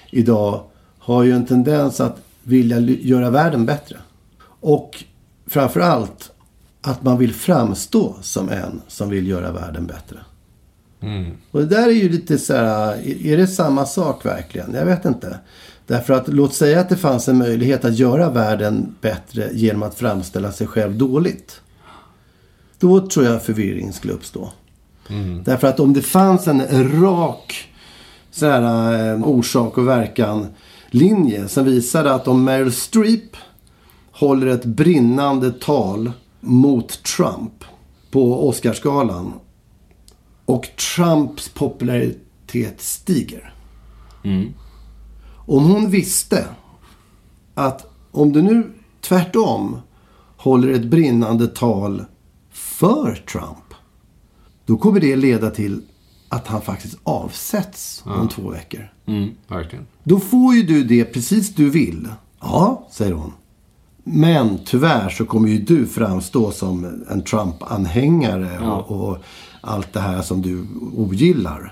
idag 0.10 0.64
har 1.00 1.24
ju 1.24 1.32
en 1.32 1.46
tendens 1.46 2.00
att 2.00 2.18
vilja 2.44 2.80
göra 2.80 3.30
världen 3.30 3.66
bättre. 3.66 3.98
Och 4.60 5.04
framför 5.48 5.80
allt 5.80 6.32
att 6.82 7.04
man 7.04 7.18
vill 7.18 7.34
framstå 7.34 8.16
som 8.22 8.50
en 8.50 8.82
som 8.88 9.10
vill 9.10 9.28
göra 9.28 9.52
världen 9.52 9.88
bättre. 9.88 10.18
Och 11.52 11.60
det 11.60 11.66
där 11.66 11.88
är 11.88 11.92
ju 11.92 12.10
lite 12.10 12.38
så 12.38 12.54
här, 12.54 13.08
är 13.28 13.38
det 13.38 13.48
samma 13.48 13.86
sak 13.86 14.26
verkligen? 14.26 14.74
Jag 14.74 14.86
vet 14.86 15.06
inte. 15.06 15.40
Därför 15.88 16.14
att 16.14 16.28
låt 16.28 16.54
säga 16.54 16.80
att 16.80 16.90
det 16.90 16.98
fanns 16.98 17.30
en 17.30 17.38
möjlighet 17.38 17.86
att 17.86 17.98
göra 17.98 18.30
världen 18.30 18.96
bättre 19.02 19.50
genom 19.54 19.84
att 19.84 19.96
framställa 19.96 20.52
sig 20.52 20.68
själv 20.68 20.98
dåligt. 20.98 21.62
Då 22.80 23.08
tror 23.08 23.26
jag 23.26 23.44
förvirring 23.44 23.94
skulle 23.94 24.14
uppstå. 24.14 24.50
Därför 25.46 25.68
att 25.68 25.80
om 25.80 25.94
det 25.94 26.02
fanns 26.02 26.48
en 26.48 27.02
rak 27.02 27.70
så 28.36 28.46
här, 28.46 29.14
eh, 29.14 29.28
orsak 29.28 29.78
och 29.78 29.88
verkan 29.88 30.48
linje 30.90 31.48
som 31.48 31.66
visade 31.66 32.14
att 32.14 32.28
om 32.28 32.44
Meryl 32.44 32.72
Streep 32.72 33.38
håller 34.12 34.48
ett 34.48 34.66
brinnande 34.66 35.52
tal 35.52 36.12
mot 36.40 37.04
Trump 37.04 37.64
på 38.12 38.48
Oscarsgalan 38.50 39.34
och 40.46 40.70
Trumps 40.96 41.50
popularitet 41.50 42.82
stiger. 42.82 43.54
Om 45.36 45.66
hon 45.66 45.90
visste 45.90 46.46
att 47.54 47.88
om 48.12 48.34
du 48.34 48.42
nu 48.42 48.74
tvärtom 49.02 49.78
håller 50.38 50.70
ett 50.70 50.86
brinnande 50.86 51.48
tal 51.48 52.06
för 52.52 53.16
Trump. 53.16 53.74
Då 54.66 54.78
kommer 54.78 55.00
det 55.00 55.16
leda 55.16 55.50
till 55.50 55.82
att 56.30 56.48
han 56.48 56.62
faktiskt 56.62 56.98
avsätts 57.04 58.04
om 58.06 58.28
två 58.28 58.50
veckor. 58.50 58.92
Mm, 59.06 59.30
verkligen. 59.48 59.86
Då 60.04 60.20
får 60.20 60.56
ju 60.56 60.64
du 60.64 60.84
det 60.84 61.06
precis 61.06 61.56
du 61.56 61.70
vill. 61.70 62.08
Ja, 62.42 62.88
säger 62.92 63.12
hon. 63.14 63.32
Men 64.04 64.60
tyvärr 64.66 65.10
så 65.10 65.26
kommer 65.26 65.50
ju 65.50 65.58
du 65.58 65.86
framstå 65.88 66.52
som 66.52 67.04
en 67.10 67.22
Trump-anhängare 67.22 68.60
och, 68.60 68.92
och 69.10 69.18
allt 69.62 69.94
det 69.94 70.00
här 70.00 70.22
som 70.22 70.42
du 70.42 70.66
ogillar. 70.96 71.72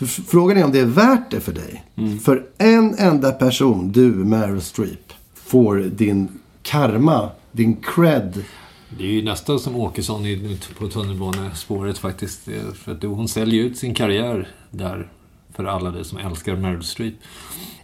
F- 0.00 0.20
frågan 0.26 0.56
är 0.56 0.64
om 0.64 0.72
det 0.72 0.80
är 0.80 0.84
värt 0.86 1.30
det 1.30 1.40
för 1.40 1.52
dig. 1.52 1.84
För 2.24 2.46
en 2.58 2.94
enda 2.98 3.32
person, 3.32 3.92
du 3.92 4.10
Meryl 4.10 4.60
Streep, 4.60 5.12
får 5.34 5.76
din 5.76 6.28
karma, 6.62 7.28
din 7.52 7.76
cred. 7.76 8.44
Det 8.98 9.04
är 9.04 9.12
ju 9.12 9.22
nästan 9.22 9.58
som 9.58 9.76
Åkesson 9.76 10.24
på 10.78 10.88
tunnelbanespåret 10.88 11.98
faktiskt. 11.98 12.48
För 12.74 12.92
att 12.92 13.02
hon 13.02 13.28
säljer 13.28 13.64
ut 13.64 13.78
sin 13.78 13.94
karriär 13.94 14.48
där 14.70 15.08
för 15.54 15.64
alla 15.64 15.90
de 15.90 16.04
som 16.04 16.18
älskar 16.18 16.56
Meryl 16.56 16.82
Streep. 16.82 17.14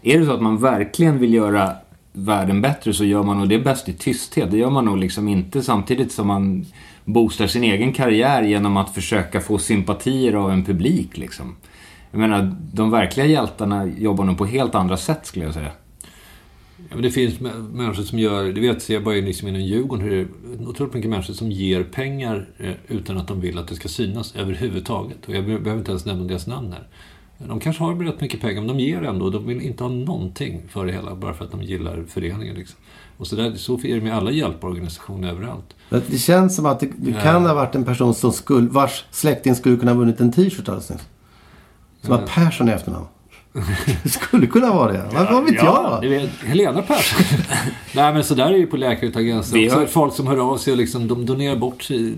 Är 0.02 0.18
det 0.18 0.26
så 0.26 0.32
att 0.32 0.42
man 0.42 0.58
verkligen 0.58 1.18
vill 1.18 1.34
göra 1.34 1.76
världen 2.12 2.62
bättre 2.62 2.92
så 2.94 3.04
gör 3.04 3.22
man 3.22 3.38
nog 3.38 3.48
det 3.48 3.58
bäst 3.58 3.88
i 3.88 3.92
tysthet. 3.92 4.50
Det 4.50 4.56
gör 4.56 4.70
man 4.70 4.84
nog 4.84 4.98
liksom 4.98 5.28
inte 5.28 5.62
samtidigt 5.62 6.12
som 6.12 6.26
man 6.26 6.66
boostar 7.04 7.46
sin 7.46 7.64
egen 7.64 7.92
karriär 7.92 8.42
genom 8.42 8.76
att 8.76 8.94
försöka 8.94 9.40
få 9.40 9.58
sympatier 9.58 10.32
av 10.32 10.50
en 10.50 10.64
publik 10.64 11.16
liksom. 11.16 11.56
Jag 12.10 12.18
menar, 12.20 12.56
de 12.72 12.90
verkliga 12.90 13.26
hjältarna 13.26 13.86
jobbar 13.86 14.24
nog 14.24 14.38
på 14.38 14.46
helt 14.46 14.74
andra 14.74 14.96
sätt 14.96 15.26
skulle 15.26 15.44
jag 15.44 15.54
säga. 15.54 15.70
Ja, 16.88 16.94
men 16.94 17.02
det 17.02 17.10
finns 17.10 17.34
mä- 17.38 17.72
människor 17.72 18.02
som 18.02 18.18
gör, 18.18 18.44
det 18.52 18.60
vet 18.60 18.88
jag 18.88 19.04
bara 19.04 19.14
liksom 19.14 19.48
inom 19.48 19.60
Djurgården, 19.60 20.04
hur 20.04 20.10
det 20.10 20.62
är 20.64 20.68
otroligt 20.68 20.94
mycket 20.94 21.10
människor 21.10 21.34
som 21.34 21.50
ger 21.52 21.82
pengar 21.84 22.48
eh, 22.58 22.72
utan 22.88 23.18
att 23.18 23.28
de 23.28 23.40
vill 23.40 23.58
att 23.58 23.68
det 23.68 23.74
ska 23.74 23.88
synas 23.88 24.34
överhuvudtaget. 24.36 25.18
Och 25.28 25.34
jag 25.34 25.44
be- 25.46 25.58
behöver 25.58 25.78
inte 25.80 25.90
ens 25.90 26.04
nämna 26.04 26.24
deras 26.24 26.46
namn 26.46 26.72
här. 26.72 26.86
De 27.38 27.60
kanske 27.60 27.82
har 27.84 27.94
rätt 27.94 28.20
mycket 28.20 28.40
pengar, 28.40 28.60
men 28.60 28.76
de 28.76 28.80
ger 28.80 29.02
ändå. 29.02 29.30
De 29.30 29.46
vill 29.46 29.60
inte 29.60 29.84
ha 29.84 29.90
någonting 29.90 30.62
för 30.68 30.86
det 30.86 30.92
hela, 30.92 31.14
bara 31.14 31.34
för 31.34 31.44
att 31.44 31.50
de 31.50 31.62
gillar 31.62 32.04
föreningen. 32.08 32.54
Liksom. 32.56 32.78
Och 33.16 33.26
så, 33.26 33.36
där, 33.36 33.54
så 33.54 33.74
är 33.74 33.94
det 33.94 34.00
med 34.00 34.14
alla 34.14 34.30
hjälporganisationer 34.30 35.30
överallt. 35.30 35.74
Det 36.10 36.18
känns 36.18 36.56
som 36.56 36.66
att 36.66 36.80
det, 36.80 36.88
det 36.96 37.12
kan 37.12 37.46
ha 37.46 37.54
varit 37.54 37.74
en 37.74 37.84
person 37.84 38.14
som 38.14 38.32
skulle, 38.32 38.68
vars 38.68 39.04
släkting 39.10 39.54
skulle 39.54 39.76
kunna 39.76 39.92
ha 39.92 39.98
vunnit 39.98 40.20
en 40.20 40.32
t-shirt 40.32 40.68
alldeles 40.68 40.90
nyss. 40.90 41.06
Som 42.02 42.10
har 42.12 42.26
Persson 42.26 42.68
i 42.68 42.72
efternamn. 42.72 43.06
Det 44.02 44.08
skulle 44.08 44.46
kunna 44.46 44.72
vara 44.74 44.92
det. 44.92 45.04
Vad, 45.14 45.32
vad 45.32 45.44
vet 45.44 45.54
Ja, 45.54 45.98
jag? 46.02 46.08
vet, 46.10 46.30
Helena 46.44 46.82
Persson. 46.82 47.26
Nej, 47.94 48.12
men 48.14 48.24
så 48.24 48.34
där 48.34 48.46
är 48.52 48.56
ju 48.56 48.66
på 48.66 48.76
Läkare 48.76 49.06
utan 49.10 49.26
gränser. 49.26 49.70
Har- 49.74 49.86
Folk 49.86 50.14
som 50.14 50.26
hör 50.26 50.52
av 50.52 50.56
sig 50.56 50.70
och 50.72 50.76
liksom, 50.78 51.08
de 51.08 51.26
donerar 51.26 51.56
bort 51.56 51.82
si- 51.82 52.16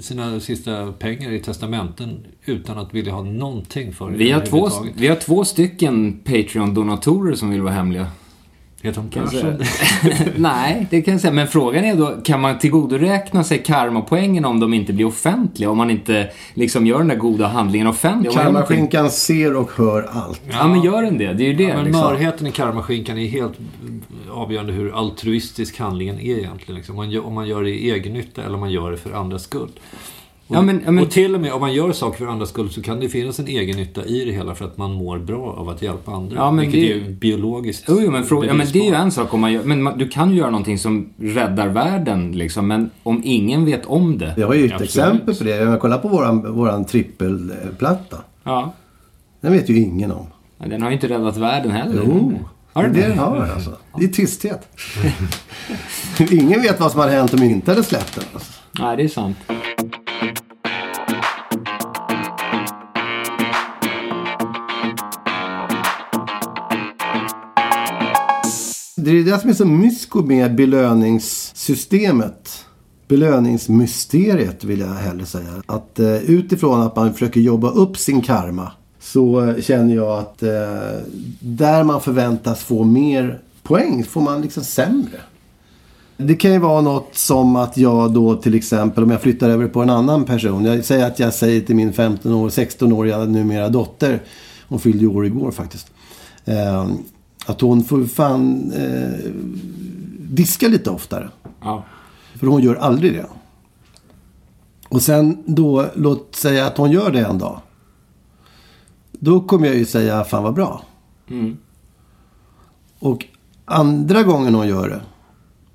sina 0.00 0.40
sista 0.40 0.92
pengar 0.92 1.30
i 1.32 1.40
testamenten 1.40 2.18
utan 2.44 2.78
att 2.78 2.94
vilja 2.94 3.12
ha 3.12 3.22
någonting 3.22 3.92
för 3.92 4.10
det 4.10 4.16
Vi 4.16 4.30
har, 4.30 4.40
två, 4.40 4.70
vi 4.94 5.08
har 5.08 5.16
två 5.16 5.44
stycken 5.44 6.20
Patreon-donatorer 6.24 7.34
som 7.34 7.50
vill 7.50 7.62
vara 7.62 7.72
hemliga. 7.74 8.06
Heter 8.86 9.00
de 9.00 9.10
Kan 9.10 9.22
jag 9.22 9.32
Persson? 9.32 9.66
säga. 9.66 10.32
Nej, 10.36 10.86
det 10.90 11.02
kan 11.02 11.14
jag 11.14 11.20
säga. 11.20 11.32
Men 11.32 11.48
frågan 11.48 11.84
är 11.84 11.96
då, 11.96 12.14
kan 12.24 12.40
man 12.40 12.58
tillgodoräkna 12.58 13.44
sig 13.44 13.62
karmapoängen 13.62 14.44
om 14.44 14.60
de 14.60 14.74
inte 14.74 14.92
blir 14.92 15.06
offentliga? 15.06 15.70
Om 15.70 15.78
man 15.78 15.90
inte 15.90 16.30
liksom 16.54 16.86
gör 16.86 16.98
den 16.98 17.08
där 17.08 17.16
goda 17.16 17.46
handlingen 17.46 17.86
offentlig? 17.86 18.32
Karmaskinkan 18.32 19.10
ser 19.10 19.56
och 19.56 19.70
hör 19.76 20.08
allt. 20.12 20.40
Ja, 20.50 20.68
men 20.68 20.82
gör 20.82 21.02
den 21.02 21.18
det? 21.18 21.32
Det 21.32 21.44
är 21.44 21.48
ju 21.48 21.54
det. 21.54 21.62
Ja, 21.62 21.76
men 21.76 21.84
liksom. 21.84 22.02
mörheten 22.02 22.46
i 22.46 22.50
karmaskinkan 22.52 23.18
är 23.18 23.26
helt 23.28 23.54
avgörande 24.30 24.72
hur 24.72 24.98
altruistisk 24.98 25.78
handlingen 25.78 26.20
är 26.20 26.38
egentligen. 26.38 26.74
Liksom. 26.74 26.92
Om, 26.92 26.96
man 26.96 27.10
gör, 27.10 27.26
om 27.26 27.34
man 27.34 27.48
gör 27.48 27.62
det 27.62 27.70
i 27.70 27.90
egennytta 27.90 28.42
eller 28.42 28.54
om 28.54 28.60
man 28.60 28.70
gör 28.70 28.90
det 28.90 28.96
för 28.96 29.12
andras 29.12 29.42
skull. 29.42 29.70
Och, 30.48 30.56
Ja, 30.56 30.62
men- 30.62 30.82
ja, 30.84 30.90
men- 30.90 31.04
och 31.04 31.10
till 31.10 31.34
och 31.34 31.40
med 31.40 31.52
om 31.52 31.60
man 31.60 31.72
gör 31.74 31.92
saker 31.92 32.18
för 32.18 32.26
andras 32.26 32.48
skull 32.48 32.70
så 32.70 32.82
kan 32.82 33.00
det 33.00 33.08
finnas 33.08 33.38
en 33.38 33.48
egennytta 33.48 34.04
i 34.04 34.24
det 34.24 34.32
hela 34.32 34.54
för 34.54 34.64
att 34.64 34.76
man 34.78 34.92
mår 34.92 35.18
bra 35.18 35.54
av 35.58 35.68
att 35.68 35.82
hjälpa 35.82 36.12
andra. 36.12 36.36
Ja, 36.36 36.50
men 36.50 36.64
vilket 36.70 36.80
det- 36.80 36.92
är 36.92 36.96
ju 37.08 37.10
biologiskt 37.14 37.84
Jo, 37.88 37.98
jo, 38.00 38.10
men, 38.10 38.24
fråga, 38.24 38.48
ja, 38.48 38.54
men 38.54 38.66
det 38.72 38.78
är 38.78 38.84
ju 38.90 38.94
en 38.94 39.10
sak 39.10 39.34
om 39.34 39.40
man 39.40 39.52
gör, 39.52 39.62
men 39.64 39.82
man, 39.82 39.98
du 39.98 40.08
kan 40.08 40.30
ju 40.30 40.36
göra 40.36 40.50
någonting 40.50 40.78
som 40.78 41.08
räddar 41.20 41.68
världen 41.68 42.32
liksom, 42.32 42.66
men 42.66 42.90
om 43.02 43.20
ingen 43.24 43.64
vet 43.64 43.86
om 43.86 44.18
det. 44.18 44.32
Vi 44.36 44.42
har 44.42 44.54
ju 44.54 44.64
ett 44.66 44.72
Absolut. 44.72 44.88
exempel 44.90 45.34
på 45.34 45.44
det. 45.44 45.62
Om 45.62 45.68
jag 45.70 45.80
kollar 45.80 45.98
på 45.98 46.08
våran, 46.08 46.54
våran 46.54 46.84
trippelplatta. 46.84 48.16
Ja. 48.44 48.72
Den 49.40 49.52
vet 49.52 49.70
ju 49.70 49.78
ingen 49.78 50.12
om. 50.12 50.26
Men 50.58 50.68
den 50.70 50.82
har 50.82 50.88
ju 50.90 50.94
inte 50.94 51.08
räddat 51.08 51.36
världen 51.36 51.70
heller. 51.70 52.02
Jo, 52.06 52.38
Har 52.72 52.82
den 52.82 52.92
det 52.92 53.06
det? 53.08 53.14
har 53.14 53.36
den 53.40 53.50
alltså. 53.50 53.76
Det 53.98 54.04
är 54.04 54.08
tysthet. 54.08 54.68
ingen 56.32 56.62
vet 56.62 56.80
vad 56.80 56.90
som 56.90 57.00
hade 57.00 57.12
hänt 57.12 57.34
om 57.34 57.40
vi 57.40 57.46
inte 57.46 57.70
hade 57.70 57.82
släppt 57.84 58.14
den. 58.14 58.24
Alltså. 58.34 58.52
Nej, 58.78 58.96
det 58.96 59.02
är 59.02 59.08
sant. 59.08 59.36
Det 69.06 69.12
är 69.12 69.24
det 69.24 69.38
som 69.38 69.50
är 69.50 69.54
så 69.54 69.64
mysko 69.64 70.22
med 70.22 70.54
belöningssystemet. 70.54 72.64
Belöningsmysteriet 73.08 74.64
vill 74.64 74.80
jag 74.80 74.86
hellre 74.86 75.26
säga. 75.26 75.62
Att 75.66 75.98
eh, 75.98 76.16
utifrån 76.16 76.82
att 76.82 76.96
man 76.96 77.12
försöker 77.12 77.40
jobba 77.40 77.70
upp 77.70 77.96
sin 77.96 78.22
karma 78.22 78.72
så 79.00 79.44
eh, 79.44 79.62
känner 79.62 79.94
jag 79.94 80.18
att 80.18 80.42
eh, 80.42 80.48
där 81.40 81.84
man 81.84 82.00
förväntas 82.00 82.60
få 82.60 82.84
mer 82.84 83.40
poäng 83.62 84.04
får 84.04 84.20
man 84.20 84.42
liksom 84.42 84.64
sämre. 84.64 85.20
Det 86.16 86.34
kan 86.34 86.52
ju 86.52 86.58
vara 86.58 86.80
något 86.80 87.16
som 87.16 87.56
att 87.56 87.76
jag 87.76 88.12
då 88.12 88.34
till 88.34 88.54
exempel 88.54 89.04
om 89.04 89.10
jag 89.10 89.22
flyttar 89.22 89.50
över 89.50 89.68
på 89.68 89.82
en 89.82 89.90
annan 89.90 90.24
person. 90.24 90.64
Jag 90.64 90.84
säger 90.84 91.06
att 91.06 91.18
jag 91.18 91.34
säger 91.34 91.60
till 91.60 91.76
min 91.76 91.92
15 91.92 92.32
år, 92.32 92.48
16-åriga 92.48 93.18
numera 93.18 93.68
dotter. 93.68 94.22
Hon 94.68 94.80
fyllde 94.80 94.98
ju 94.98 95.08
år 95.08 95.26
igår 95.26 95.50
faktiskt. 95.50 95.90
Ehm, 96.44 96.98
att 97.46 97.60
hon 97.60 97.84
får 97.84 98.04
fan 98.04 98.72
eh, 98.72 99.30
diska 100.18 100.68
lite 100.68 100.90
oftare. 100.90 101.28
Ja. 101.60 101.84
För 102.34 102.46
hon 102.46 102.62
gör 102.62 102.74
aldrig 102.74 103.12
det. 103.12 103.26
Och 104.88 105.02
sen 105.02 105.42
då, 105.46 105.86
låt 105.94 106.34
säga 106.34 106.66
att 106.66 106.78
hon 106.78 106.90
gör 106.90 107.10
det 107.10 107.20
en 107.20 107.38
dag. 107.38 107.60
Då 109.12 109.40
kommer 109.40 109.66
jag 109.66 109.76
ju 109.76 109.84
säga, 109.84 110.24
fan 110.24 110.42
vad 110.42 110.54
bra. 110.54 110.82
Mm. 111.30 111.56
Och 112.98 113.24
andra 113.64 114.22
gången 114.22 114.54
hon 114.54 114.68
gör 114.68 114.88
det. 114.88 115.00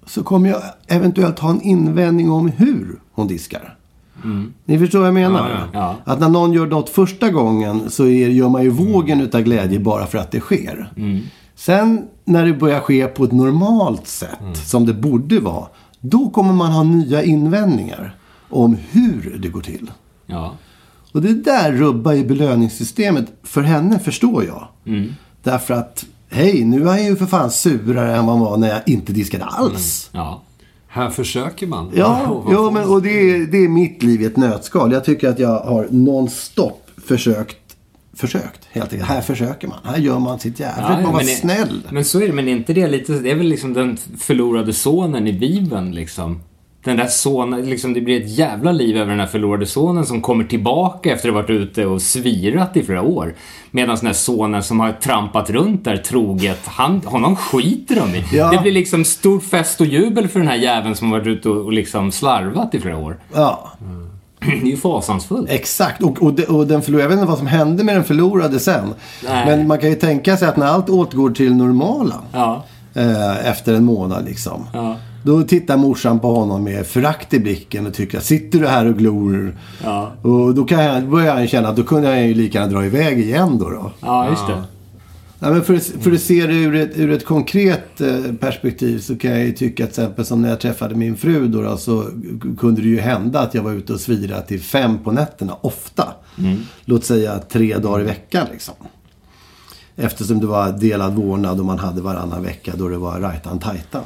Så 0.05 0.23
kommer 0.23 0.49
jag 0.49 0.61
eventuellt 0.87 1.39
ha 1.39 1.49
en 1.49 1.61
invändning 1.61 2.31
om 2.31 2.47
hur 2.47 2.99
hon 3.11 3.27
diskar. 3.27 3.77
Ni 4.65 4.79
förstår 4.79 4.99
vad 4.99 5.07
jag 5.07 5.13
menar? 5.13 5.49
Ja, 5.49 5.55
ja, 5.73 5.95
ja. 6.05 6.13
Att 6.13 6.19
när 6.19 6.29
någon 6.29 6.53
gör 6.53 6.67
något 6.67 6.89
första 6.89 7.29
gången 7.29 7.89
så 7.89 8.05
är, 8.05 8.29
gör 8.29 8.49
man 8.49 8.63
ju 8.63 8.69
vågen 8.69 9.21
utav 9.21 9.41
glädje 9.41 9.79
bara 9.79 10.05
för 10.05 10.17
att 10.17 10.31
det 10.31 10.39
sker. 10.39 10.91
Sen 11.65 12.07
när 12.25 12.45
det 12.45 12.53
börjar 12.53 12.79
ske 12.79 13.07
på 13.07 13.23
ett 13.23 13.31
normalt 13.31 14.07
sätt, 14.07 14.57
som 14.65 14.85
det 14.85 14.93
borde 14.93 15.39
vara. 15.39 15.67
Då 15.99 16.29
kommer 16.29 16.53
man 16.53 16.71
ha 16.71 16.83
nya 16.83 17.23
invändningar 17.23 18.15
om 18.49 18.77
hur 18.91 19.39
det 19.41 19.47
går 19.47 19.61
till. 19.61 19.91
Ja. 20.25 20.53
Och 21.11 21.21
det 21.21 21.33
där 21.33 21.71
rubbar 21.71 22.13
ju 22.13 22.25
belöningssystemet 22.25 23.25
för 23.43 23.61
henne, 23.61 23.99
förstår 23.99 24.45
jag. 24.45 24.67
Därför 25.43 25.73
att, 25.73 26.05
hej, 26.29 26.63
nu 26.63 26.89
är 26.89 26.97
jag 26.97 27.03
ju 27.03 27.15
för 27.15 27.25
fan 27.25 27.51
surare 27.51 28.15
än 28.15 28.25
vad 28.25 28.35
han 28.35 28.45
var 28.45 28.57
när 28.57 28.67
jag 28.69 28.81
inte 28.85 29.13
diskade 29.13 29.45
alls. 29.45 30.09
Ja. 30.11 30.41
Här 30.87 31.09
försöker 31.09 31.67
man. 31.67 31.91
Ja, 31.95 32.43
ja 32.51 32.71
men, 32.71 32.89
och 32.89 33.01
det 33.01 33.09
är, 33.09 33.45
det 33.45 33.57
är 33.57 33.69
mitt 33.69 34.03
liv 34.03 34.21
i 34.21 34.25
ett 34.25 34.37
nötskal. 34.37 34.91
Jag 34.91 35.05
tycker 35.05 35.29
att 35.29 35.39
jag 35.39 35.59
har 35.59 35.87
nonstop 35.91 36.89
försökt, 37.07 37.57
försökt 38.13 38.67
helt 38.71 38.93
enkelt. 38.93 39.09
Här 39.09 39.21
försöker 39.21 39.67
man. 39.67 39.77
Här 39.83 39.97
gör 39.97 40.19
man 40.19 40.39
sitt 40.39 40.59
jävla. 40.59 40.89
man 40.89 41.03
vara 41.03 41.11
men 41.13 41.25
det- 41.25 41.31
snäll. 41.31 41.87
Men 41.89 42.05
så 42.05 42.21
är 42.21 42.27
det, 42.27 42.33
men 42.33 42.47
är 42.47 42.51
inte 42.51 42.73
det 42.73 42.87
lite, 42.87 43.13
det 43.13 43.31
är 43.31 43.35
väl 43.35 43.47
liksom 43.47 43.73
den 43.73 43.97
förlorade 44.19 44.73
sonen 44.73 45.27
i 45.27 45.33
Bibeln 45.33 45.91
liksom. 45.91 46.39
Den 46.83 46.97
där 46.97 47.07
sonen, 47.07 47.69
liksom 47.69 47.93
det 47.93 48.01
blir 48.01 48.21
ett 48.21 48.29
jävla 48.37 48.71
liv 48.71 48.97
över 48.97 49.09
den 49.11 49.19
här 49.19 49.27
förlorade 49.27 49.65
sonen 49.65 50.05
som 50.05 50.21
kommer 50.21 50.43
tillbaka 50.43 51.13
efter 51.13 51.29
att 51.29 51.35
ha 51.35 51.41
varit 51.41 51.49
ute 51.49 51.85
och 51.85 52.01
svirat 52.01 52.77
i 52.77 52.83
flera 52.83 53.01
år. 53.01 53.35
Medan 53.71 53.95
den 53.95 54.05
här 54.05 54.13
sonen 54.13 54.63
som 54.63 54.79
har 54.79 54.91
trampat 54.91 55.49
runt 55.49 55.83
där 55.83 55.97
troget, 55.97 56.59
han, 56.67 57.01
honom 57.05 57.35
skiter 57.35 57.95
de 57.95 58.15
i. 58.15 58.23
Ja. 58.33 58.51
Det 58.51 58.61
blir 58.61 58.71
liksom 58.71 59.05
stor 59.05 59.39
fest 59.39 59.81
och 59.81 59.87
jubel 59.87 60.27
för 60.27 60.39
den 60.39 60.47
här 60.47 60.55
jäveln 60.57 60.95
som 60.95 61.11
har 61.11 61.19
varit 61.19 61.27
ute 61.27 61.49
och, 61.49 61.65
och 61.65 61.73
liksom 61.73 62.11
slarvat 62.11 62.75
i 62.75 62.79
flera 62.79 62.97
år. 62.97 63.19
Ja, 63.33 63.71
Det 64.45 64.51
är 64.51 64.65
ju 64.65 64.77
fasansfullt. 64.77 65.49
exakt. 65.49 66.03
Och, 66.03 66.23
och, 66.23 66.39
och 66.39 66.67
den 66.67 66.81
förlorade, 66.81 67.03
jag 67.03 67.09
vet 67.09 67.17
inte 67.17 67.29
vad 67.29 67.37
som 67.37 67.47
hände 67.47 67.83
med 67.83 67.95
den 67.95 68.03
förlorade 68.03 68.59
sen. 68.59 68.93
Nej. 69.27 69.45
Men 69.45 69.67
man 69.67 69.77
kan 69.77 69.89
ju 69.89 69.95
tänka 69.95 70.37
sig 70.37 70.47
att 70.47 70.57
när 70.57 70.65
allt 70.65 70.89
återgår 70.89 71.29
till 71.29 71.55
normala. 71.55 72.15
Ja. 72.33 72.63
Eh, 72.93 73.47
efter 73.49 73.73
en 73.73 73.83
månad 73.85 74.25
liksom. 74.25 74.67
Ja. 74.73 74.95
Då 75.25 75.43
tittar 75.43 75.77
morsan 75.77 76.19
på 76.19 76.35
honom 76.35 76.63
med 76.63 76.87
förakt 76.87 77.33
i 77.33 77.39
blicken 77.39 77.87
och 77.87 77.93
tycker 77.93 78.19
sitter 78.19 78.59
du 78.59 78.67
här 78.67 78.85
och 78.85 78.97
glor? 78.97 79.57
Ja. 79.83 80.11
Och 80.21 80.55
då 80.55 80.63
kan 80.63 80.83
jag, 80.83 81.09
börjar 81.09 81.35
han 81.35 81.47
känna 81.47 81.69
att 81.69 81.75
då 81.75 81.83
kunde 81.83 82.09
jag 82.09 82.27
ju 82.27 82.33
lika 82.33 82.59
gärna 82.59 82.71
dra 82.71 82.85
iväg 82.85 83.19
igen 83.19 83.57
då. 83.59 83.69
då. 83.69 83.91
Ja, 83.99 84.29
just 84.29 84.47
det. 84.47 84.63
Ja, 85.43 85.49
men 85.49 85.63
för, 85.63 85.77
för 86.01 86.11
att 86.11 86.21
se 86.21 86.47
det 86.47 86.53
ur 86.53 86.75
ett, 86.75 86.97
ur 86.97 87.11
ett 87.11 87.25
konkret 87.25 88.01
eh, 88.01 88.33
perspektiv 88.39 88.99
så 88.99 89.17
kan 89.17 89.31
jag 89.31 89.45
ju 89.45 89.51
tycka 89.51 89.83
att 89.83 89.93
till 89.93 90.03
exempel 90.03 90.25
som 90.25 90.41
när 90.41 90.49
jag 90.49 90.59
träffade 90.59 90.95
min 90.95 91.17
fru 91.17 91.47
då, 91.47 91.61
då 91.61 91.77
så 91.77 92.05
kunde 92.59 92.81
det 92.81 92.87
ju 92.87 92.99
hända 92.99 93.39
att 93.39 93.53
jag 93.53 93.63
var 93.63 93.71
ute 93.71 93.93
och 93.93 93.99
svira 93.99 94.41
till 94.41 94.61
fem 94.61 94.99
på 95.03 95.11
nätterna, 95.11 95.57
ofta. 95.61 96.13
Låt 96.85 97.05
säga 97.05 97.39
tre 97.39 97.77
dagar 97.77 98.01
i 98.01 98.03
veckan 98.03 98.47
liksom. 98.51 98.75
Eftersom 99.95 100.39
det 100.39 100.47
var 100.47 100.71
delad 100.71 101.13
vårdnad 101.13 101.59
och 101.59 101.65
man 101.65 101.79
hade 101.79 102.01
varannan 102.01 102.43
vecka 102.43 102.73
då 102.77 102.89
det 102.89 102.97
var 102.97 103.19
rajtan 103.19 103.59
tajtan. 103.59 104.03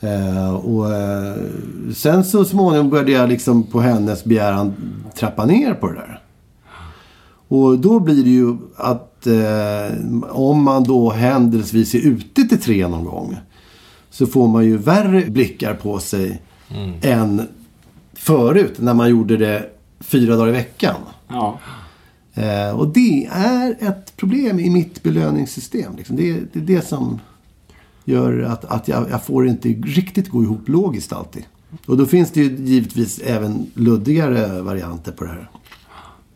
Eh, 0.00 0.54
och 0.54 0.94
eh, 0.94 1.34
sen 1.94 2.24
så 2.24 2.44
småningom 2.44 2.90
började 2.90 3.12
jag 3.12 3.28
liksom 3.28 3.62
på 3.62 3.80
hennes 3.80 4.24
begäran 4.24 4.74
trappa 5.18 5.46
ner 5.46 5.74
på 5.74 5.88
det 5.88 5.94
där. 5.94 6.19
Och 7.50 7.78
då 7.78 8.00
blir 8.00 8.24
det 8.24 8.30
ju 8.30 8.56
att 8.76 9.26
eh, 9.26 10.30
om 10.30 10.62
man 10.62 10.84
då 10.84 11.10
händelsevis 11.10 11.94
är 11.94 11.98
ute 11.98 12.44
till 12.44 12.60
tre 12.60 12.88
någon 12.88 13.04
gång. 13.04 13.36
Så 14.10 14.26
får 14.26 14.48
man 14.48 14.64
ju 14.64 14.76
värre 14.76 15.30
blickar 15.30 15.74
på 15.74 15.98
sig 15.98 16.42
än 17.02 17.42
förut 18.12 18.74
när 18.78 18.94
man 18.94 19.10
gjorde 19.10 19.36
det 19.36 19.70
fyra 20.00 20.36
dagar 20.36 20.48
i 20.48 20.52
veckan. 20.52 20.94
Ja. 21.28 21.58
Eh, 22.34 22.70
och 22.78 22.88
det 22.88 23.26
är 23.32 23.76
ett 23.80 24.16
problem 24.16 24.60
i 24.60 24.70
mitt 24.70 25.02
belöningssystem. 25.02 25.92
Liksom. 25.96 26.16
Det, 26.16 26.30
är- 26.30 26.46
det 26.52 26.58
är 26.58 26.62
det 26.76 26.86
som 26.88 27.18
gör 28.04 28.40
att, 28.42 28.64
att 28.64 28.88
jag, 28.88 29.04
jag 29.10 29.24
får 29.24 29.48
inte 29.48 29.68
riktigt 29.68 30.28
gå 30.28 30.42
ihop 30.42 30.68
logiskt 30.68 31.12
alltid. 31.12 31.42
Och 31.86 31.96
då 31.96 32.06
finns 32.06 32.30
det 32.30 32.40
ju 32.40 32.56
givetvis 32.66 33.18
även 33.18 33.66
luddigare 33.74 34.62
varianter 34.62 35.12
på 35.12 35.24
det 35.24 35.30
här. 35.30 35.50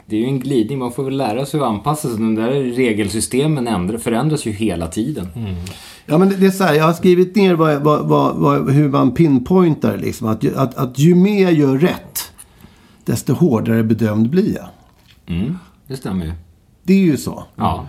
Det 0.06 0.16
är 0.16 0.20
ju 0.20 0.26
en 0.26 0.40
glidning. 0.40 0.78
Man 0.78 0.92
får 0.92 1.04
väl 1.04 1.16
lära 1.16 1.46
sig 1.46 1.60
att 1.60 1.66
anpassa 1.66 2.08
sig. 2.08 2.18
De 2.18 2.34
där 2.34 2.50
regelsystemen 2.50 3.66
ändra, 3.68 3.98
förändras 3.98 4.46
ju 4.46 4.50
hela 4.50 4.86
tiden. 4.86 5.28
Mm. 5.36 5.54
Ja, 6.06 6.18
men 6.18 6.28
det 6.40 6.46
är 6.46 6.50
så 6.50 6.64
här, 6.64 6.74
jag 6.74 6.84
har 6.84 6.92
skrivit 6.92 7.36
ner 7.36 7.54
vad, 7.54 7.82
vad, 7.82 8.06
vad, 8.08 8.36
vad, 8.36 8.70
hur 8.70 8.88
man 8.88 9.14
pinpointar 9.14 9.96
liksom. 9.98 10.28
Att, 10.28 10.42
ju- 10.44 10.56
att, 10.56 10.74
att 10.74 10.98
ju 10.98 11.14
mer 11.14 11.42
jag 11.42 11.52
gör 11.52 11.78
rätt, 11.78 12.32
desto 13.04 13.32
hårdare 13.32 13.82
bedömd 13.82 14.30
blir 14.30 14.54
jag. 14.54 14.68
Mm, 15.36 15.58
det 15.86 15.96
stämmer 15.96 16.24
ju. 16.26 16.32
Det 16.82 16.92
är 16.92 16.98
ju 16.98 17.16
så. 17.16 17.44
Ja. 17.56 17.86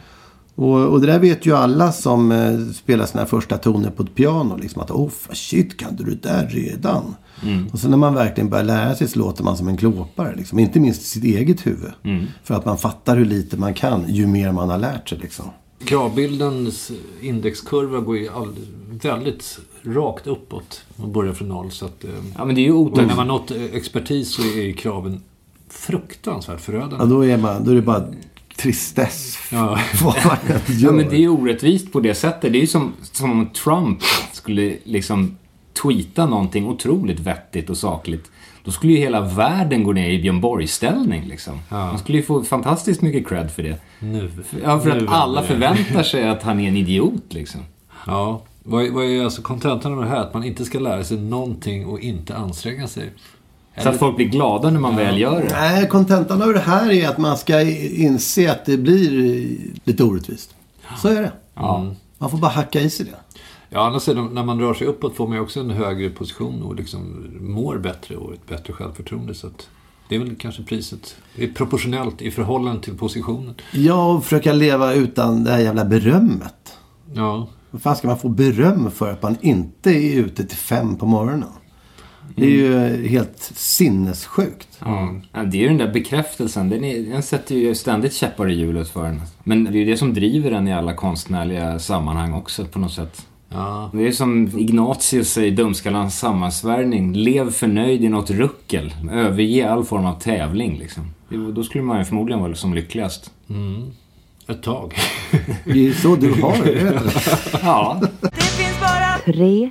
Och, 0.55 0.85
och 0.85 1.01
det 1.01 1.07
där 1.07 1.19
vet 1.19 1.45
ju 1.45 1.55
alla 1.55 1.91
som 1.91 2.31
eh, 2.31 2.59
spelar 2.73 3.05
sina 3.05 3.25
första 3.25 3.57
toner 3.57 3.89
på 3.89 4.03
ett 4.03 4.15
piano. 4.15 4.57
Liksom 4.57 4.81
att, 4.81 4.91
oh 4.91 5.09
shit, 5.31 5.77
kan 5.77 5.95
du 5.95 6.03
det 6.03 6.21
där 6.29 6.47
redan? 6.47 7.15
Mm. 7.43 7.67
Och 7.73 7.79
sen 7.79 7.91
när 7.91 7.97
man 7.97 8.13
verkligen 8.13 8.49
börjar 8.49 8.63
lära 8.65 8.95
sig 8.95 9.07
så 9.07 9.19
låter 9.19 9.43
man 9.43 9.57
som 9.57 9.67
en 9.67 9.77
klåpare. 9.77 10.35
Liksom. 10.35 10.59
Inte 10.59 10.79
minst 10.79 11.01
i 11.01 11.05
sitt 11.05 11.23
eget 11.23 11.67
huvud. 11.67 11.91
Mm. 12.03 12.25
För 12.43 12.55
att 12.55 12.65
man 12.65 12.77
fattar 12.77 13.17
hur 13.17 13.25
lite 13.25 13.57
man 13.57 13.73
kan 13.73 14.03
ju 14.07 14.27
mer 14.27 14.51
man 14.51 14.69
har 14.69 14.77
lärt 14.77 15.09
sig. 15.09 15.17
Liksom. 15.17 15.45
Kravbildens 15.85 16.91
indexkurva 17.21 17.99
går 17.99 18.17
ju 18.17 18.29
all, 18.29 18.55
väldigt 19.03 19.59
rakt 19.83 20.27
uppåt. 20.27 20.85
Man 20.95 21.11
börjar 21.11 21.33
från 21.33 21.47
noll. 21.47 21.71
Så 21.71 21.85
att, 21.85 22.03
eh, 22.03 22.09
Ja, 22.37 22.45
men 22.45 22.55
det 22.55 22.61
är 22.61 22.63
ju 22.63 22.71
otäckt. 22.71 23.07
när 23.07 23.15
man 23.15 23.27
nått 23.27 23.51
eh, 23.51 23.63
expertis 23.63 24.33
så 24.33 24.41
är 24.41 24.63
ju 24.63 24.73
kraven 24.73 25.21
fruktansvärt 25.69 26.61
förödande. 26.61 26.95
Ja, 26.99 27.05
då 27.05 27.25
är, 27.25 27.37
man, 27.37 27.63
då 27.63 27.71
är 27.71 27.75
det 27.75 27.81
bara 27.81 28.05
tristess. 28.55 29.37
Ja. 29.51 29.79
Ja, 30.67 30.91
men 30.91 31.09
det 31.09 31.15
är 31.15 31.19
ju 31.19 31.29
orättvist 31.29 31.91
på 31.91 31.99
det 31.99 32.15
sättet. 32.15 32.51
Det 32.51 32.57
är 32.57 32.61
ju 32.61 32.67
som, 32.67 32.93
som 33.01 33.31
om 33.31 33.49
Trump 33.49 33.99
skulle 34.31 34.75
liksom 34.83 35.37
tweeta 35.81 36.25
någonting 36.25 36.67
otroligt 36.67 37.19
vettigt 37.19 37.69
och 37.69 37.77
sakligt. 37.77 38.31
Då 38.63 38.71
skulle 38.71 38.93
ju 38.93 38.99
hela 38.99 39.21
världen 39.21 39.83
gå 39.83 39.91
ner 39.91 40.09
i 40.09 40.21
Björn 40.21 40.41
Borg-ställning 40.41 41.25
liksom. 41.27 41.59
Han 41.69 41.99
skulle 41.99 42.17
ju 42.17 42.23
få 42.23 42.43
fantastiskt 42.43 43.01
mycket 43.01 43.27
cred 43.27 43.51
för 43.51 43.63
det. 43.63 43.77
Nu. 43.99 44.31
Ja, 44.63 44.79
för 44.79 44.95
Nu 44.95 45.05
att 45.07 45.13
alla 45.13 45.43
förväntar 45.43 46.03
sig 46.03 46.29
att 46.29 46.43
han 46.43 46.59
är 46.59 46.67
en 46.67 46.77
idiot 46.77 47.23
liksom. 47.33 47.61
Ja. 48.07 48.41
Vad 48.63 48.85
är, 48.85 48.91
vad 48.91 49.05
är 49.05 49.23
alltså 49.23 49.41
kontentan 49.41 49.93
av 49.93 50.01
det 50.01 50.09
här? 50.09 50.21
Att 50.21 50.33
man 50.33 50.43
inte 50.43 50.65
ska 50.65 50.79
lära 50.79 51.03
sig 51.03 51.17
någonting 51.17 51.85
och 51.85 51.99
inte 51.99 52.35
anstränga 52.35 52.87
sig. 52.87 53.09
Så 53.83 53.89
att 53.89 53.99
folk 53.99 54.15
blir 54.15 54.25
glada 54.25 54.69
när 54.69 54.79
man 54.79 54.95
väl 54.95 55.17
gör 55.17 55.41
det. 55.41 55.49
Nej, 55.51 55.87
kontentan 55.87 56.41
av 56.41 56.53
det 56.53 56.59
här 56.59 56.91
är 56.91 57.09
att 57.09 57.17
man 57.17 57.37
ska 57.37 57.61
inse 57.61 58.51
att 58.51 58.65
det 58.65 58.77
blir 58.77 59.47
lite 59.83 60.03
orättvist. 60.03 60.55
Så 61.01 61.07
är 61.07 61.21
det. 61.21 61.31
Ja. 61.53 61.91
Man 62.17 62.29
får 62.29 62.37
bara 62.37 62.51
hacka 62.51 62.79
i 62.81 62.89
sig 62.89 63.05
det. 63.05 63.39
Ja, 63.69 63.79
å 63.81 63.83
andra 63.83 63.99
sidan, 63.99 64.33
när 64.33 64.43
man 64.43 64.59
rör 64.59 64.73
sig 64.73 64.87
uppåt 64.87 65.15
får 65.15 65.27
man 65.27 65.37
ju 65.37 65.43
också 65.43 65.59
en 65.59 65.69
högre 65.69 66.09
position 66.09 66.63
och 66.63 66.75
liksom 66.75 67.25
mår 67.39 67.77
bättre 67.77 68.15
och 68.15 68.33
ett 68.33 68.47
bättre 68.47 68.73
självförtroende. 68.73 69.33
Så 69.33 69.47
att 69.47 69.67
det 70.09 70.15
är 70.15 70.19
väl 70.19 70.35
kanske 70.35 70.63
priset. 70.63 71.15
Det 71.35 71.43
är 71.43 71.47
proportionellt 71.53 72.21
i 72.21 72.31
förhållande 72.31 72.81
till 72.81 72.97
positionen. 72.97 73.55
Ja, 73.71 74.13
och 74.13 74.23
försöka 74.23 74.53
leva 74.53 74.93
utan 74.93 75.43
det 75.43 75.51
här 75.51 75.59
jävla 75.59 75.85
berömmet. 75.85 76.77
Ja, 77.13 77.47
Vad 77.71 77.81
fan 77.81 77.95
ska 77.95 78.07
man 78.07 78.17
få 78.19 78.29
beröm 78.29 78.91
för 78.91 79.11
att 79.11 79.23
man 79.23 79.37
inte 79.41 79.89
är 79.91 80.15
ute 80.19 80.45
till 80.45 80.57
fem 80.57 80.95
på 80.95 81.05
morgonen? 81.05 81.49
Det 82.35 82.45
är 82.45 82.49
ju 82.49 83.07
helt 83.07 83.51
sinnessjukt. 83.55 84.67
Ja. 84.79 85.15
Ja, 85.33 85.43
det 85.43 85.57
är 85.57 85.61
ju 85.61 85.67
den 85.67 85.77
där 85.77 85.93
bekräftelsen. 85.93 86.69
Den, 86.69 86.83
är, 86.83 86.99
den 87.11 87.23
sätter 87.23 87.55
ju 87.55 87.75
ständigt 87.75 88.13
käppar 88.13 88.49
i 88.49 88.53
hjulet 88.53 88.89
för 88.89 89.05
en. 89.05 89.21
Men 89.43 89.63
det 89.63 89.69
är 89.69 89.79
ju 89.79 89.85
det 89.85 89.97
som 89.97 90.13
driver 90.13 90.51
en 90.51 90.67
i 90.67 90.73
alla 90.73 90.93
konstnärliga 90.93 91.79
sammanhang 91.79 92.33
också 92.33 92.65
på 92.65 92.79
något 92.79 92.93
sätt. 92.93 93.25
ja. 93.49 93.89
Det 93.93 94.07
är 94.07 94.11
som 94.11 94.47
Ignatius 94.59 95.29
säger 95.31 95.47
i 95.47 95.55
Dumskallans 95.55 96.19
sammansvärjning. 96.19 97.13
Lev 97.13 97.51
förnöjd 97.51 98.03
i 98.03 98.09
något 98.09 98.29
ruckel. 98.29 98.93
Överge 99.11 99.71
all 99.71 99.85
form 99.85 100.05
av 100.05 100.19
tävling 100.19 100.77
liksom. 100.77 101.03
Det- 101.29 101.51
Då 101.51 101.63
skulle 101.63 101.83
man 101.83 101.99
ju 101.99 102.05
förmodligen 102.05 102.41
vara 102.41 102.55
som 102.55 102.73
lyckligast. 102.73 103.31
ett 104.47 104.63
tag. 104.63 104.93
Det 105.65 105.87
är 105.87 105.93
så 105.93 106.15
du 106.15 106.31
har 106.41 106.65
det, 106.65 106.73
vet 106.73 107.03
du. 107.03 107.09
Ja. 107.63 108.01
Tre. 109.25 109.69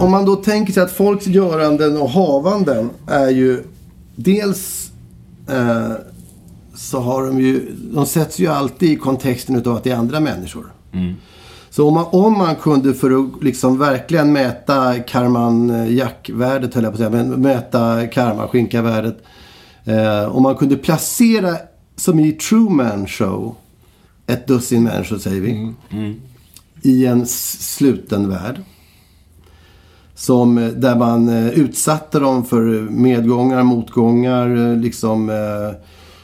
Om 0.00 0.10
man 0.10 0.24
då 0.24 0.36
tänker 0.36 0.72
sig 0.72 0.82
att 0.82 0.92
folks 0.92 1.26
göranden 1.26 1.96
och 1.96 2.10
havanden 2.10 2.90
är 3.06 3.30
ju 3.30 3.64
dels 4.16 4.90
eh, 5.48 5.92
så 6.74 7.00
har 7.00 7.26
de 7.26 7.40
ju, 7.40 7.72
de 7.94 8.06
sätts 8.06 8.38
ju 8.38 8.46
alltid 8.46 8.90
i 8.90 8.96
kontexten 8.96 9.56
utav 9.56 9.76
att 9.76 9.84
det 9.84 9.90
är 9.90 9.96
andra 9.96 10.20
människor. 10.20 10.72
Så 11.70 11.88
om 11.88 11.94
man, 11.94 12.06
om 12.10 12.38
man 12.38 12.56
kunde 12.56 12.94
för 12.94 13.10
att 13.10 13.42
liksom 13.42 13.78
verkligen 13.78 14.32
mäta 14.32 14.98
karman 14.98 15.86
jack-värdet 15.96 16.74
höll 16.74 16.84
jag 16.84 16.92
på 16.92 17.02
att 17.02 17.12
säga, 17.12 17.24
men 17.24 17.42
mäta 17.42 18.06
karma 18.06 18.48
skinka-värdet. 18.48 19.22
Eh, 19.84 20.36
om 20.36 20.42
man 20.42 20.54
kunde 20.54 20.76
placera, 20.76 21.56
som 21.96 22.20
i 22.20 22.32
Truman 22.32 23.06
Show, 23.06 23.54
ett 24.26 24.46
dussin 24.46 24.82
människor 24.82 25.18
säger 25.18 25.40
vi. 25.40 25.72
I 26.82 27.06
en 27.06 27.26
sluten 27.26 28.28
värld. 28.28 28.60
Som, 30.18 30.58
eh, 30.58 30.68
där 30.68 30.96
man 30.96 31.28
eh, 31.28 31.48
utsatte 31.48 32.18
dem 32.18 32.44
för 32.44 32.62
medgångar, 32.90 33.62
motgångar, 33.62 34.56
eh, 34.70 34.76
liksom 34.76 35.30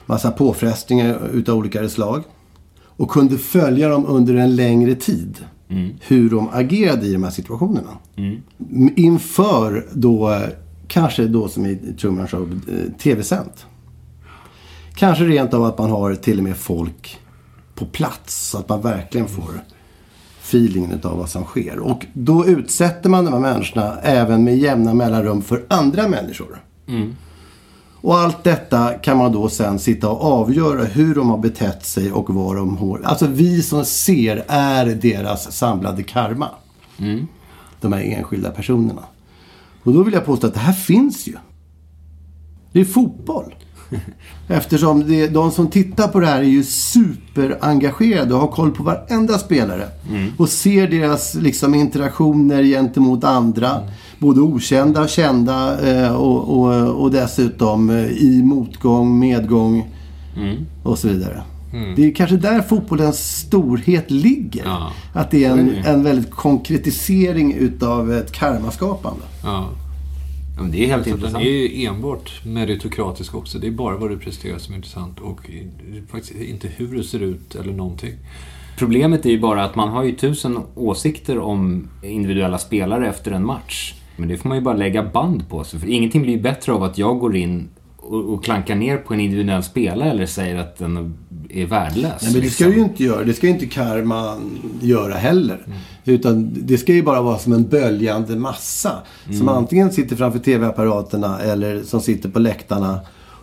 massa 0.07 0.31
påfrestningar 0.31 1.19
utav 1.33 1.59
olika 1.59 1.89
slag. 1.89 2.23
Och 2.97 3.11
kunde 3.11 3.39
följa 3.39 3.89
dem 3.89 4.07
under 4.07 4.35
en 4.35 4.57
längre 4.57 4.95
tid. 4.95 5.37
Hur 6.07 6.31
de 6.31 6.49
agerade 6.53 7.07
i 7.07 7.13
de 7.13 7.23
här 7.25 7.31
situationerna. 7.31 7.91
M- 8.17 8.91
Inför 8.97 9.87
då, 9.93 10.39
kanske 10.89 11.27
då 11.27 11.49
som 11.49 11.67
i 11.67 11.77
Truman 12.01 12.29
Show, 12.29 12.61
tv-sänt. 13.03 13.67
Kanske 14.95 15.25
rent 15.25 15.55
av 15.55 15.65
att 15.65 15.79
man 15.79 15.91
har 15.91 16.15
till 16.15 16.39
och 16.39 16.45
med 16.45 16.57
folk 16.57 17.19
på 17.75 17.87
plats. 17.87 18.49
Så 18.51 18.59
att 18.59 18.69
man 18.69 18.81
verkligen 18.81 19.29
får 19.29 19.51
feelingen 20.45 21.01
av 21.03 21.19
vad 21.19 21.29
som 21.29 21.45
sker. 21.45 21.79
Och 21.79 22.07
då 22.13 22.47
utsätter 22.47 23.09
man 23.11 23.25
de 23.25 23.33
här 23.33 23.41
människorna 23.41 23.99
även 24.03 24.45
med 24.45 24.59
jämna 24.59 24.95
mellanrum 24.95 25.43
för 25.43 25.65
andra 25.69 26.09
människor. 26.09 26.63
Och 28.01 28.19
allt 28.19 28.45
detta 28.45 28.93
kan 28.93 29.17
man 29.19 29.33
då 29.33 29.49
sen 29.49 29.79
sitta 29.79 30.09
och 30.09 30.23
avgöra 30.41 30.85
hur 30.85 31.15
de 31.15 31.31
har 31.31 31.39
betett 31.39 31.87
sig 31.87 32.13
och 32.13 32.35
vad 32.35 32.57
de 32.57 32.77
har... 32.77 33.01
Alltså 33.05 33.27
vi 33.27 33.63
som 33.63 33.85
ser 33.85 34.45
är 34.49 34.87
deras 34.87 35.53
samlade 35.53 36.03
karma. 36.03 36.49
De 37.81 37.93
här 37.93 38.01
enskilda 38.03 38.51
personerna. 38.51 39.03
Och 39.83 39.93
då 39.93 40.03
vill 40.03 40.15
jag 40.15 40.25
påstå 40.25 40.47
att 40.47 40.55
det 40.55 40.61
här 40.61 40.73
finns 40.73 41.27
ju. 41.27 41.35
Det 42.73 42.81
är 42.81 42.85
fotboll. 42.85 43.55
Eftersom 44.49 45.09
det, 45.09 45.29
de 45.29 45.51
som 45.51 45.69
tittar 45.69 46.09
på 46.09 46.21
det 46.21 46.27
här 46.27 46.39
är 46.39 46.43
ju 46.43 46.65
superengagerade 46.65 48.35
och 48.35 48.41
har 48.41 48.49
koll 48.49 48.71
på 48.71 48.83
varenda 48.83 49.39
spelare. 49.39 49.89
Och 50.37 50.49
ser 50.49 50.89
deras 50.89 51.35
liksom, 51.35 51.75
interaktioner 51.75 52.63
gentemot 52.63 53.25
andra. 53.25 53.71
Både 54.19 54.41
okända, 54.41 55.09
kända 55.09 55.81
eh, 55.91 56.15
och, 56.15 56.59
och, 56.59 57.03
och 57.03 57.11
dessutom 57.11 57.91
eh, 57.91 58.07
i 58.07 58.43
motgång, 58.45 59.19
medgång 59.19 59.91
och 60.83 60.99
så 60.99 61.09
vidare. 61.09 61.43
Det 61.97 62.07
är 62.07 62.15
kanske 62.15 62.37
där 62.37 62.63
fotbollens 62.63 63.37
storhet 63.37 64.11
ligger. 64.11 64.65
Ja. 64.65 64.91
Att 65.13 65.31
det 65.31 65.45
är 65.45 65.51
en, 65.51 65.71
en 65.85 66.03
väldigt 66.03 66.31
konkretisering 66.31 67.55
utav 67.55 68.13
ett 68.13 68.33
karmaskapande. 68.33 69.23
Ja. 69.43 69.69
Ja, 70.57 70.63
men 70.63 70.71
det 70.71 70.85
är 70.85 70.89
helt 70.89 71.05
Så 71.05 71.11
den 71.11 71.19
intressant. 71.19 71.45
är 71.45 71.49
ju 71.51 71.85
enbart 71.87 72.45
meritokratisk 72.45 73.35
också. 73.35 73.59
Det 73.59 73.67
är 73.67 73.71
bara 73.71 73.97
vad 73.97 74.11
du 74.11 74.19
presterar 74.19 74.59
som 74.59 74.75
är 74.75 74.77
intressant 74.77 75.21
och 75.21 75.51
faktiskt 76.11 76.35
inte 76.35 76.69
hur 76.69 76.89
du 76.97 77.03
ser 77.05 77.21
ut 77.23 77.55
eller 77.55 77.73
någonting. 77.73 78.13
Problemet 78.79 79.27
är 79.27 79.31
ju 79.31 79.41
bara 79.41 79.65
att 79.65 79.75
man 79.75 79.89
har 79.89 80.05
ju 80.05 80.13
tusen 80.13 80.59
åsikter 80.75 81.39
om 81.39 81.89
individuella 82.03 82.59
spelare 82.59 83.09
efter 83.09 83.31
en 83.33 83.47
match. 83.47 83.95
Men 84.17 84.29
det 84.29 84.37
får 84.37 84.49
man 84.49 84.59
ju 84.59 84.65
bara 84.65 84.77
lägga 84.77 85.03
band 85.03 85.49
på 85.49 85.65
sig. 85.65 85.81
För 85.81 85.89
ingenting 85.89 86.23
blir 86.23 86.33
ju 86.37 86.41
bättre 86.43 86.73
av 86.73 86.83
att 86.83 86.99
jag 86.99 87.19
går 87.19 87.37
in 87.37 87.69
och, 87.97 88.33
och 88.33 88.45
klankar 88.45 88.75
ner 88.75 88.97
på 88.97 89.15
en 89.15 89.21
individuell 89.21 89.63
spelare 89.63 90.11
eller 90.11 90.27
säger 90.27 90.57
att 90.57 90.77
den 90.77 91.15
är 91.63 91.67
värdelös. 91.67 92.23
Nej, 92.23 92.33
men 92.33 92.43
det 92.43 92.51
ska 92.51 92.65
liksom. 92.65 92.73
ju 92.73 92.89
inte 92.89 93.05
göra. 93.05 93.25
Det 93.25 93.35
ska 93.35 93.47
ju 93.47 93.53
inte 93.53 93.67
karma 93.67 94.37
göra 94.81 95.15
heller. 95.15 95.67
Utan 96.05 96.51
det 96.63 96.79
ska 96.79 96.93
ju 96.93 97.03
bara 97.03 97.23
vara 97.23 97.39
som 97.39 97.53
en 97.53 97.69
böljande 97.69 98.37
massa. 98.37 98.93
Som 99.39 99.49
antingen 99.49 99.93
sitter 99.93 100.17
framför 100.17 100.39
tv-apparaterna 100.39 101.41
eller 101.41 101.83
som 101.83 102.01
sitter 102.01 102.29
på 102.29 102.39
läktarna. 102.39 103.01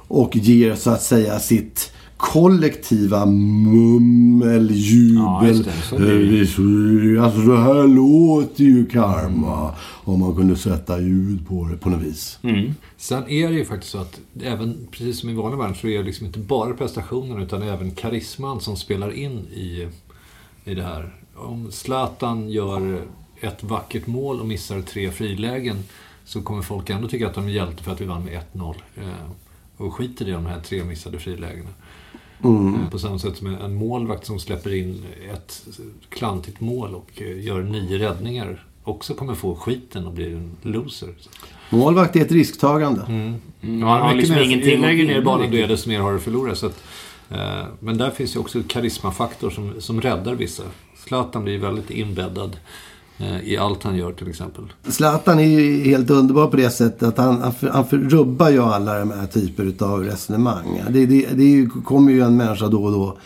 Och 0.08 0.36
ger 0.36 0.76
så 0.76 0.90
att 0.90 1.02
säga 1.02 1.40
sitt 1.40 1.92
kollektiva 2.22 3.26
mummel, 3.26 4.70
Ja, 4.72 4.76
jubel. 4.76 5.48
just 5.58 5.66
det. 5.90 5.98
Det. 5.98 7.18
Eh, 7.18 7.24
Alltså 7.24 7.46
så 7.46 7.56
här 7.56 7.88
låter 7.88 8.64
ju 8.64 8.86
karma. 8.86 9.76
Om 10.04 10.20
man 10.20 10.36
kunde 10.36 10.56
sätta 10.56 11.00
ljud 11.02 11.48
på 11.48 11.68
det 11.72 11.78
på 11.78 11.90
något 11.90 12.02
vis. 12.02 12.40
Sen 12.98 13.30
är 13.30 13.50
det 13.50 13.54
ju 13.56 13.66
faktiskt 13.66 13.92
så 13.92 13.98
att 13.98 14.20
även, 14.44 14.78
precis 14.92 15.20
som 15.20 15.30
i 15.30 15.34
vanlig 15.34 15.58
värld, 15.58 15.82
så 15.82 15.88
är 15.88 15.98
det 15.98 16.04
liksom 16.04 16.26
inte 16.28 16.40
bara 16.40 16.74
prestationen 16.74 17.42
utan 17.44 17.62
även 17.62 17.92
karisman 17.92 18.62
som 18.62 18.78
spelar 18.78 19.12
in 19.12 19.32
i, 19.56 19.88
i 20.66 20.76
det 20.76 20.84
här. 20.84 21.14
Om 21.36 21.72
Zlatan 21.72 22.50
gör 22.50 23.02
ett 23.42 23.64
vackert 23.64 24.08
mål 24.08 24.40
och 24.40 24.48
missar 24.48 24.82
tre 24.82 25.12
frilägen 25.12 25.78
så 26.26 26.42
kommer 26.42 26.62
folk 26.62 26.90
ändå 26.90 27.08
tycka 27.08 27.28
att 27.28 27.34
de 27.36 27.46
är 27.46 27.50
hjälte 27.50 27.84
för 27.84 27.92
att 27.92 28.02
vi 28.02 28.06
vann 28.06 28.24
med 28.26 28.40
1-0. 28.54 28.76
Eh, 28.98 29.04
och 29.78 29.94
skiter 29.94 30.28
i 30.28 30.32
de 30.32 30.46
här 30.46 30.60
tre 30.60 30.84
missade 30.84 31.20
frilägena. 31.20 31.70
Mm. 32.44 32.76
Eh, 32.76 32.90
På 32.90 33.00
samma 33.00 33.20
sätt 33.20 33.38
som 33.38 33.48
en 33.56 33.76
målvakt 33.76 34.26
som 34.26 34.40
släpper 34.40 34.74
in 34.74 35.04
ett 35.34 35.64
klantigt 36.10 36.60
mål 36.62 36.96
och 36.96 37.22
eh, 37.22 37.44
gör 37.44 37.62
nio 37.64 37.98
räddningar 37.98 38.66
också 38.84 39.14
kommer 39.14 39.36
få 39.36 39.56
skiten 39.56 40.06
och 40.06 40.14
bli 40.14 40.34
en 40.34 40.52
loser. 40.62 41.10
Målvakt 41.70 42.16
är 42.16 42.22
ett 42.22 42.32
risktagande. 42.32 43.02
Mm. 43.08 43.36
Mm, 43.62 43.80
Ja, 43.80 43.88
han 43.88 44.02
har 44.02 44.14
liksom 44.16 44.36
mer, 44.36 44.44
ingenting 44.44 44.70
ju 44.70 44.76
att 44.76 44.82
längre 44.82 45.08
ner 45.08 45.22
banan 45.22 45.52
du 45.52 45.60
är, 45.62 45.68
desto 45.68 45.90
mer 45.90 46.00
har 46.00 46.14
du 46.14 46.20
förlorat. 46.20 46.58
Så 46.58 46.66
att, 46.66 46.84
eh, 47.30 47.64
men 47.80 47.98
där 47.98 48.10
finns 48.10 48.36
ju 48.36 48.40
också 48.40 48.58
en 48.58 48.64
karismafaktor 48.64 49.50
som, 49.50 49.82
som 49.82 50.02
räddar 50.02 50.36
vissa. 50.36 50.64
Zlatan 50.96 51.44
blir 51.44 51.58
väldigt 51.58 51.90
inbäddad 51.90 52.52
eh, 52.52 52.60
i 53.44 53.58
allt 53.58 53.84
han 53.84 53.96
gör 53.96 54.12
till 54.12 54.30
exempel. 54.30 54.64
Zlatan 54.88 55.40
är 55.40 55.44
ju 55.44 55.84
helt 55.84 56.10
underbar 56.10 56.48
på 56.48 56.58
det 56.58 56.70
sättet 56.70 57.04
att 57.04 57.18
han, 57.18 57.42
han, 57.42 57.54
för, 57.54 57.68
han 57.68 57.88
för, 57.88 57.98
rubbar 57.98 58.50
ju 58.50 58.62
alla 58.62 59.00
de 59.00 59.12
här 59.12 59.28
typer 59.28 59.86
av 59.86 60.04
resonemang. 60.04 60.82
Det, 60.90 61.06
det, 61.06 61.28
det 61.34 61.44
är 61.44 61.48
ju, 61.48 61.70
kommer 61.70 62.12
ju 62.12 62.22
en 62.22 62.38
människa 62.38 62.68
då 62.68 62.84
och 62.84 62.92
då 62.92 63.18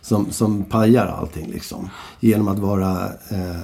som, 0.00 0.30
som 0.30 0.64
pajar 0.64 1.06
allting 1.06 1.50
liksom. 1.50 1.90
Genom 2.20 2.48
att 2.48 2.58
vara, 2.58 2.92
eh, 3.28 3.60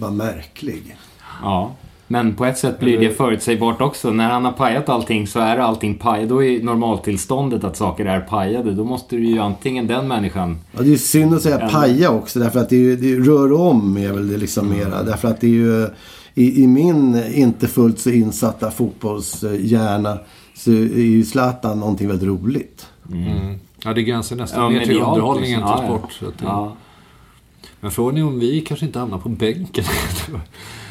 vara 0.00 0.10
märklig. 0.10 0.96
Ja. 1.42 1.74
Men 2.08 2.34
på 2.34 2.44
ett 2.44 2.58
sätt 2.58 2.80
blir 2.80 2.98
det 2.98 3.10
förutsägbart 3.10 3.80
också. 3.80 4.10
När 4.10 4.30
han 4.30 4.44
har 4.44 4.52
pajat 4.52 4.88
allting 4.88 5.26
så 5.26 5.38
är 5.40 5.56
allting 5.56 5.94
pajat. 5.94 6.28
Då 6.28 6.44
är 6.44 6.62
normaltillståndet 6.62 7.64
att 7.64 7.76
saker 7.76 8.04
är 8.06 8.20
pajade. 8.20 8.72
Då 8.72 8.84
måste 8.84 9.16
du 9.16 9.24
ju 9.26 9.38
antingen 9.38 9.86
den 9.86 10.08
människan... 10.08 10.58
Ja, 10.72 10.82
det 10.82 10.92
är 10.92 10.96
synd 10.96 11.34
att 11.34 11.42
säga 11.42 11.68
paja 11.68 12.10
också 12.10 12.38
därför 12.38 12.60
att 12.60 12.68
det, 12.68 12.76
är, 12.76 12.80
ju- 12.80 12.96
det 12.96 13.12
är, 13.12 13.16
rör 13.20 13.52
om 13.52 13.96
är 13.96 14.12
väl 14.12 14.28
det 14.28 14.36
liksom 14.36 14.68
mera. 14.68 15.02
Därför 15.02 15.28
att 15.28 15.40
det 15.40 15.46
är 15.46 15.50
ju 15.50 15.88
i, 16.34 16.62
i 16.62 16.66
min 16.66 17.22
inte 17.34 17.68
fullt 17.68 17.98
så 17.98 18.10
insatta 18.10 18.70
fotbollshjärna 18.70 20.18
så 20.54 20.70
är 20.70 20.74
ju 21.00 21.24
Zlatan 21.24 21.80
någonting 21.80 22.08
väldigt 22.08 22.28
roligt. 22.28 22.86
Mm. 23.12 23.58
Ja, 23.84 23.92
det 23.92 24.02
gränsar 24.02 24.36
nästan 24.36 24.62
Ja, 24.62 24.68
mer 24.70 24.84
till 24.86 25.00
underhållning 25.00 25.52
än 25.52 25.60
liksom. 25.60 25.76
till 25.78 25.84
Ja, 25.86 25.92
ja. 25.92 25.98
sport. 25.98 26.12
Så 26.12 26.26
att, 26.28 26.34
Ja. 26.42 26.76
Men 27.80 27.90
frågan 27.90 28.16
är 28.16 28.24
om 28.26 28.38
vi 28.38 28.60
kanske 28.60 28.86
inte 28.86 28.98
hamnar 28.98 29.18
på 29.18 29.28
bänken. 29.28 29.84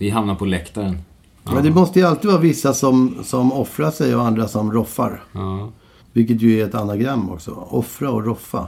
Vi 0.00 0.10
hamnar 0.10 0.34
på 0.34 0.44
läktaren. 0.44 0.98
Men 1.42 1.64
det 1.64 1.70
måste 1.70 1.98
ju 1.98 2.06
alltid 2.06 2.30
vara 2.30 2.40
vissa 2.40 2.74
som, 2.74 3.18
som 3.24 3.52
offrar 3.52 3.90
sig 3.90 4.14
och 4.14 4.22
andra 4.22 4.48
som 4.48 4.72
roffar. 4.72 5.22
ja. 5.32 5.68
Vilket 6.12 6.42
ju 6.42 6.60
är 6.60 6.64
ett 6.66 6.74
anagram 6.74 7.30
också. 7.30 7.50
Offra 7.70 8.10
och 8.10 8.24
roffa. 8.24 8.66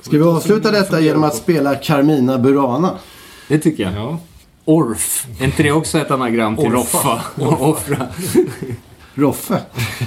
Ska 0.00 0.16
vi 0.16 0.22
avsluta 0.22 0.70
detta 0.70 1.00
genom 1.00 1.24
att 1.24 1.34
spela 1.34 1.74
Carmina 1.74 2.38
Burana? 2.38 2.90
Det 3.48 3.58
tycker 3.58 3.82
jag. 3.82 3.92
ja. 3.94 4.18
Orf. 4.64 5.26
Är 5.40 5.44
inte 5.44 5.62
det 5.62 5.72
också 5.72 5.98
ett 5.98 6.10
anagram 6.10 6.56
till 6.56 6.66
Orfa. 6.76 6.98
roffa? 6.98 7.20
Offra. 7.66 8.06
Roffe. 9.14 9.60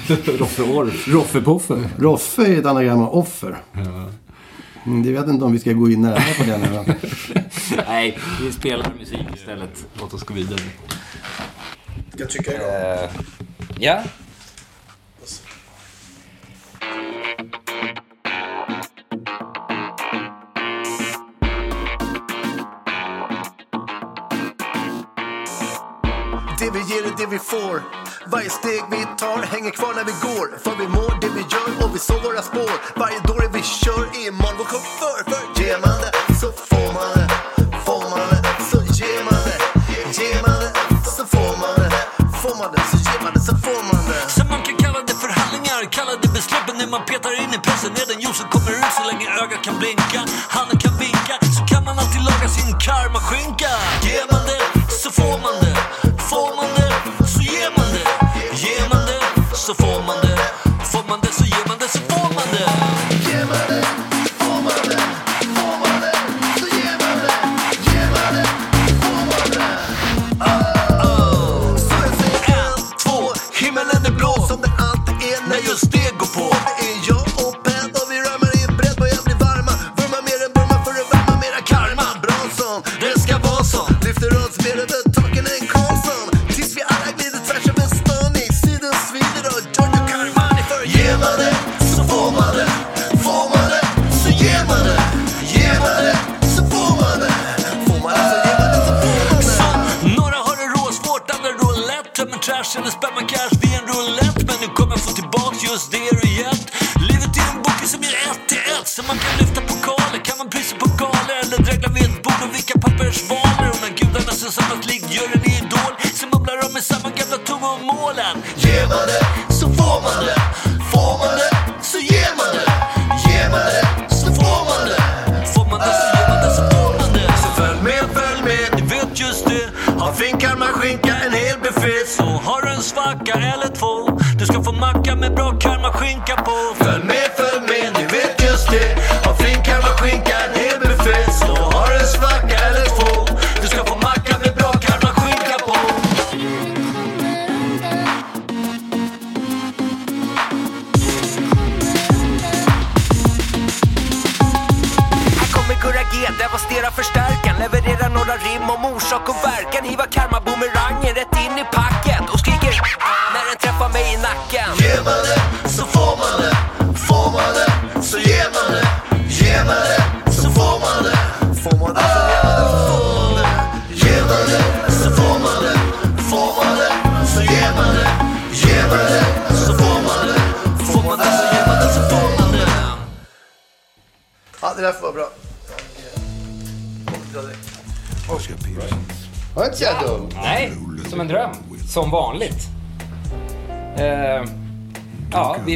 Roffe 0.39 0.63
Orf. 0.63 1.07
Roffepoffe. 1.07 1.89
Roffe 1.97 2.45
är 2.45 2.59
ett 2.59 2.65
anagram 2.65 3.01
av 3.01 3.13
offer. 3.17 3.61
Mm, 4.85 5.03
det 5.03 5.11
vet 5.11 5.27
inte 5.27 5.45
om 5.45 5.51
vi 5.51 5.59
ska 5.59 5.73
gå 5.73 5.89
in 5.89 6.01
närmare 6.01 6.33
på 6.37 6.43
det 6.43 6.57
nu. 6.57 6.93
Nej, 7.87 8.17
vi 8.41 8.51
spelar 8.51 8.93
musik 8.99 9.27
istället. 9.35 9.85
Låt 9.99 10.13
oss 10.13 10.23
gå 10.23 10.33
vidare. 10.33 10.59
Ska 12.13 12.19
jag 12.23 12.29
trycka 12.29 12.51
Eh, 12.51 13.09
ja. 13.79 14.03
Det 26.59 26.71
vi 26.71 26.79
ger 26.79 27.03
är 27.03 27.17
det 27.17 27.27
vi 27.31 27.39
får. 27.39 27.81
Varje 28.25 28.49
steg 28.49 28.83
vi 28.91 29.05
tar 29.17 29.41
hänger 29.53 29.71
kvar 29.71 29.93
när 29.93 30.05
vi 30.11 30.15
går. 30.27 30.47
För 30.63 30.75
vi 30.81 30.87
mår 30.87 31.13
det 31.21 31.31
vi 31.37 31.43
gör 31.53 31.69
och 31.83 31.95
vi 31.95 31.99
såg 31.99 32.21
våra 32.23 32.41
spår. 32.41 32.73
Varje 33.01 33.19
dåre 33.29 33.47
vi 33.53 33.61
kör 33.63 34.03
är 34.23 34.31
man 34.31 34.53
vår 34.57 34.67
chaufför. 34.71 35.19
För 35.29 35.43
ger 35.59 35.77
man 35.85 35.97
det 36.03 36.13
så 36.41 36.49
får 36.69 36.89
man 36.97 37.09
det. 37.17 37.27
Får 37.85 38.03
man 38.11 38.25
det 38.31 38.41
så 38.71 38.79
ger 38.99 39.21
man 39.29 39.41
det. 39.47 39.59
Ger 40.17 40.39
man 40.45 40.57
det 40.63 40.71
så 41.17 41.23
får 41.33 41.53
man 41.63 41.73
det. 41.93 42.03
Får 42.41 42.55
man 42.59 42.69
det 42.75 42.83
så 42.91 42.97
ger 43.07 43.19
man 43.23 43.31
det 43.35 43.43
så 43.49 43.55
får 43.65 43.81
man 43.91 44.03
det. 44.09 44.23
Sen 44.35 44.47
man 44.53 44.61
kan 44.67 44.75
kalla 44.83 44.99
det 45.09 45.17
förhandlingar, 45.25 45.79
kalla 45.97 46.13
det 46.21 46.29
beslut 46.37 46.65
Men 46.67 46.77
när 46.81 46.89
man 46.95 47.03
petar 47.09 47.33
in 47.43 47.51
i 47.57 47.59
pressen 47.65 47.91
är 48.01 48.05
den 48.11 48.19
ljuset 48.23 48.47
kommer 48.53 48.71
ut 48.79 48.91
så 48.97 49.03
länge 49.09 49.27
ögat 49.41 49.61
kan 49.65 49.75
blinka 49.81 50.19
Handen 50.55 50.77
kan 50.83 50.95
vinka, 51.05 51.35
så 51.57 51.61
kan 51.71 51.81
man 51.87 51.95
alltid 52.01 52.21
laga 52.29 52.47
sin 52.57 52.71
karmaskinka 52.85 53.71
Ger 54.07 54.25
man 54.31 54.43
det 54.49 54.63
så 55.01 55.09
får 55.17 55.35
man 55.45 55.53
det 55.61 55.62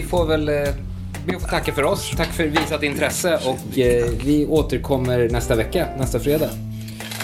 vi 0.02 0.04
får 0.04 0.26
väl... 0.26 0.50
Eh, 0.50 0.56
vi 1.26 1.34
får 1.40 1.48
tacka 1.48 1.74
för 1.74 1.84
oss. 1.84 2.12
Tack 2.18 2.28
för 2.28 2.44
visat 2.44 2.84
intresse 2.84 3.40
och 3.46 3.80
eh, 3.80 4.06
vi 4.26 4.46
återkommer 4.46 5.30
nästa 5.30 5.56
vecka, 5.56 5.88
nästa 5.98 6.20
fredag. 6.20 6.50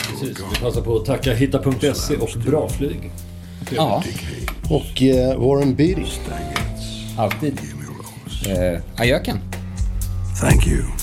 Precis. 0.10 0.38
Vi 0.52 0.62
passar 0.62 0.82
på 0.82 0.96
att 0.96 1.06
tacka 1.06 1.34
hitta.se 1.34 2.16
och 2.16 2.30
Bra 2.46 2.70
Flyg. 2.70 3.12
Ja. 3.70 4.04
Och 4.70 5.02
eh, 5.02 5.40
Warren 5.40 5.76
Beatty. 5.76 6.06
Alltid. 7.18 7.60
Eh, 8.48 8.82
ajöken. 8.96 9.40
Thank 10.42 10.68
you 10.68 11.03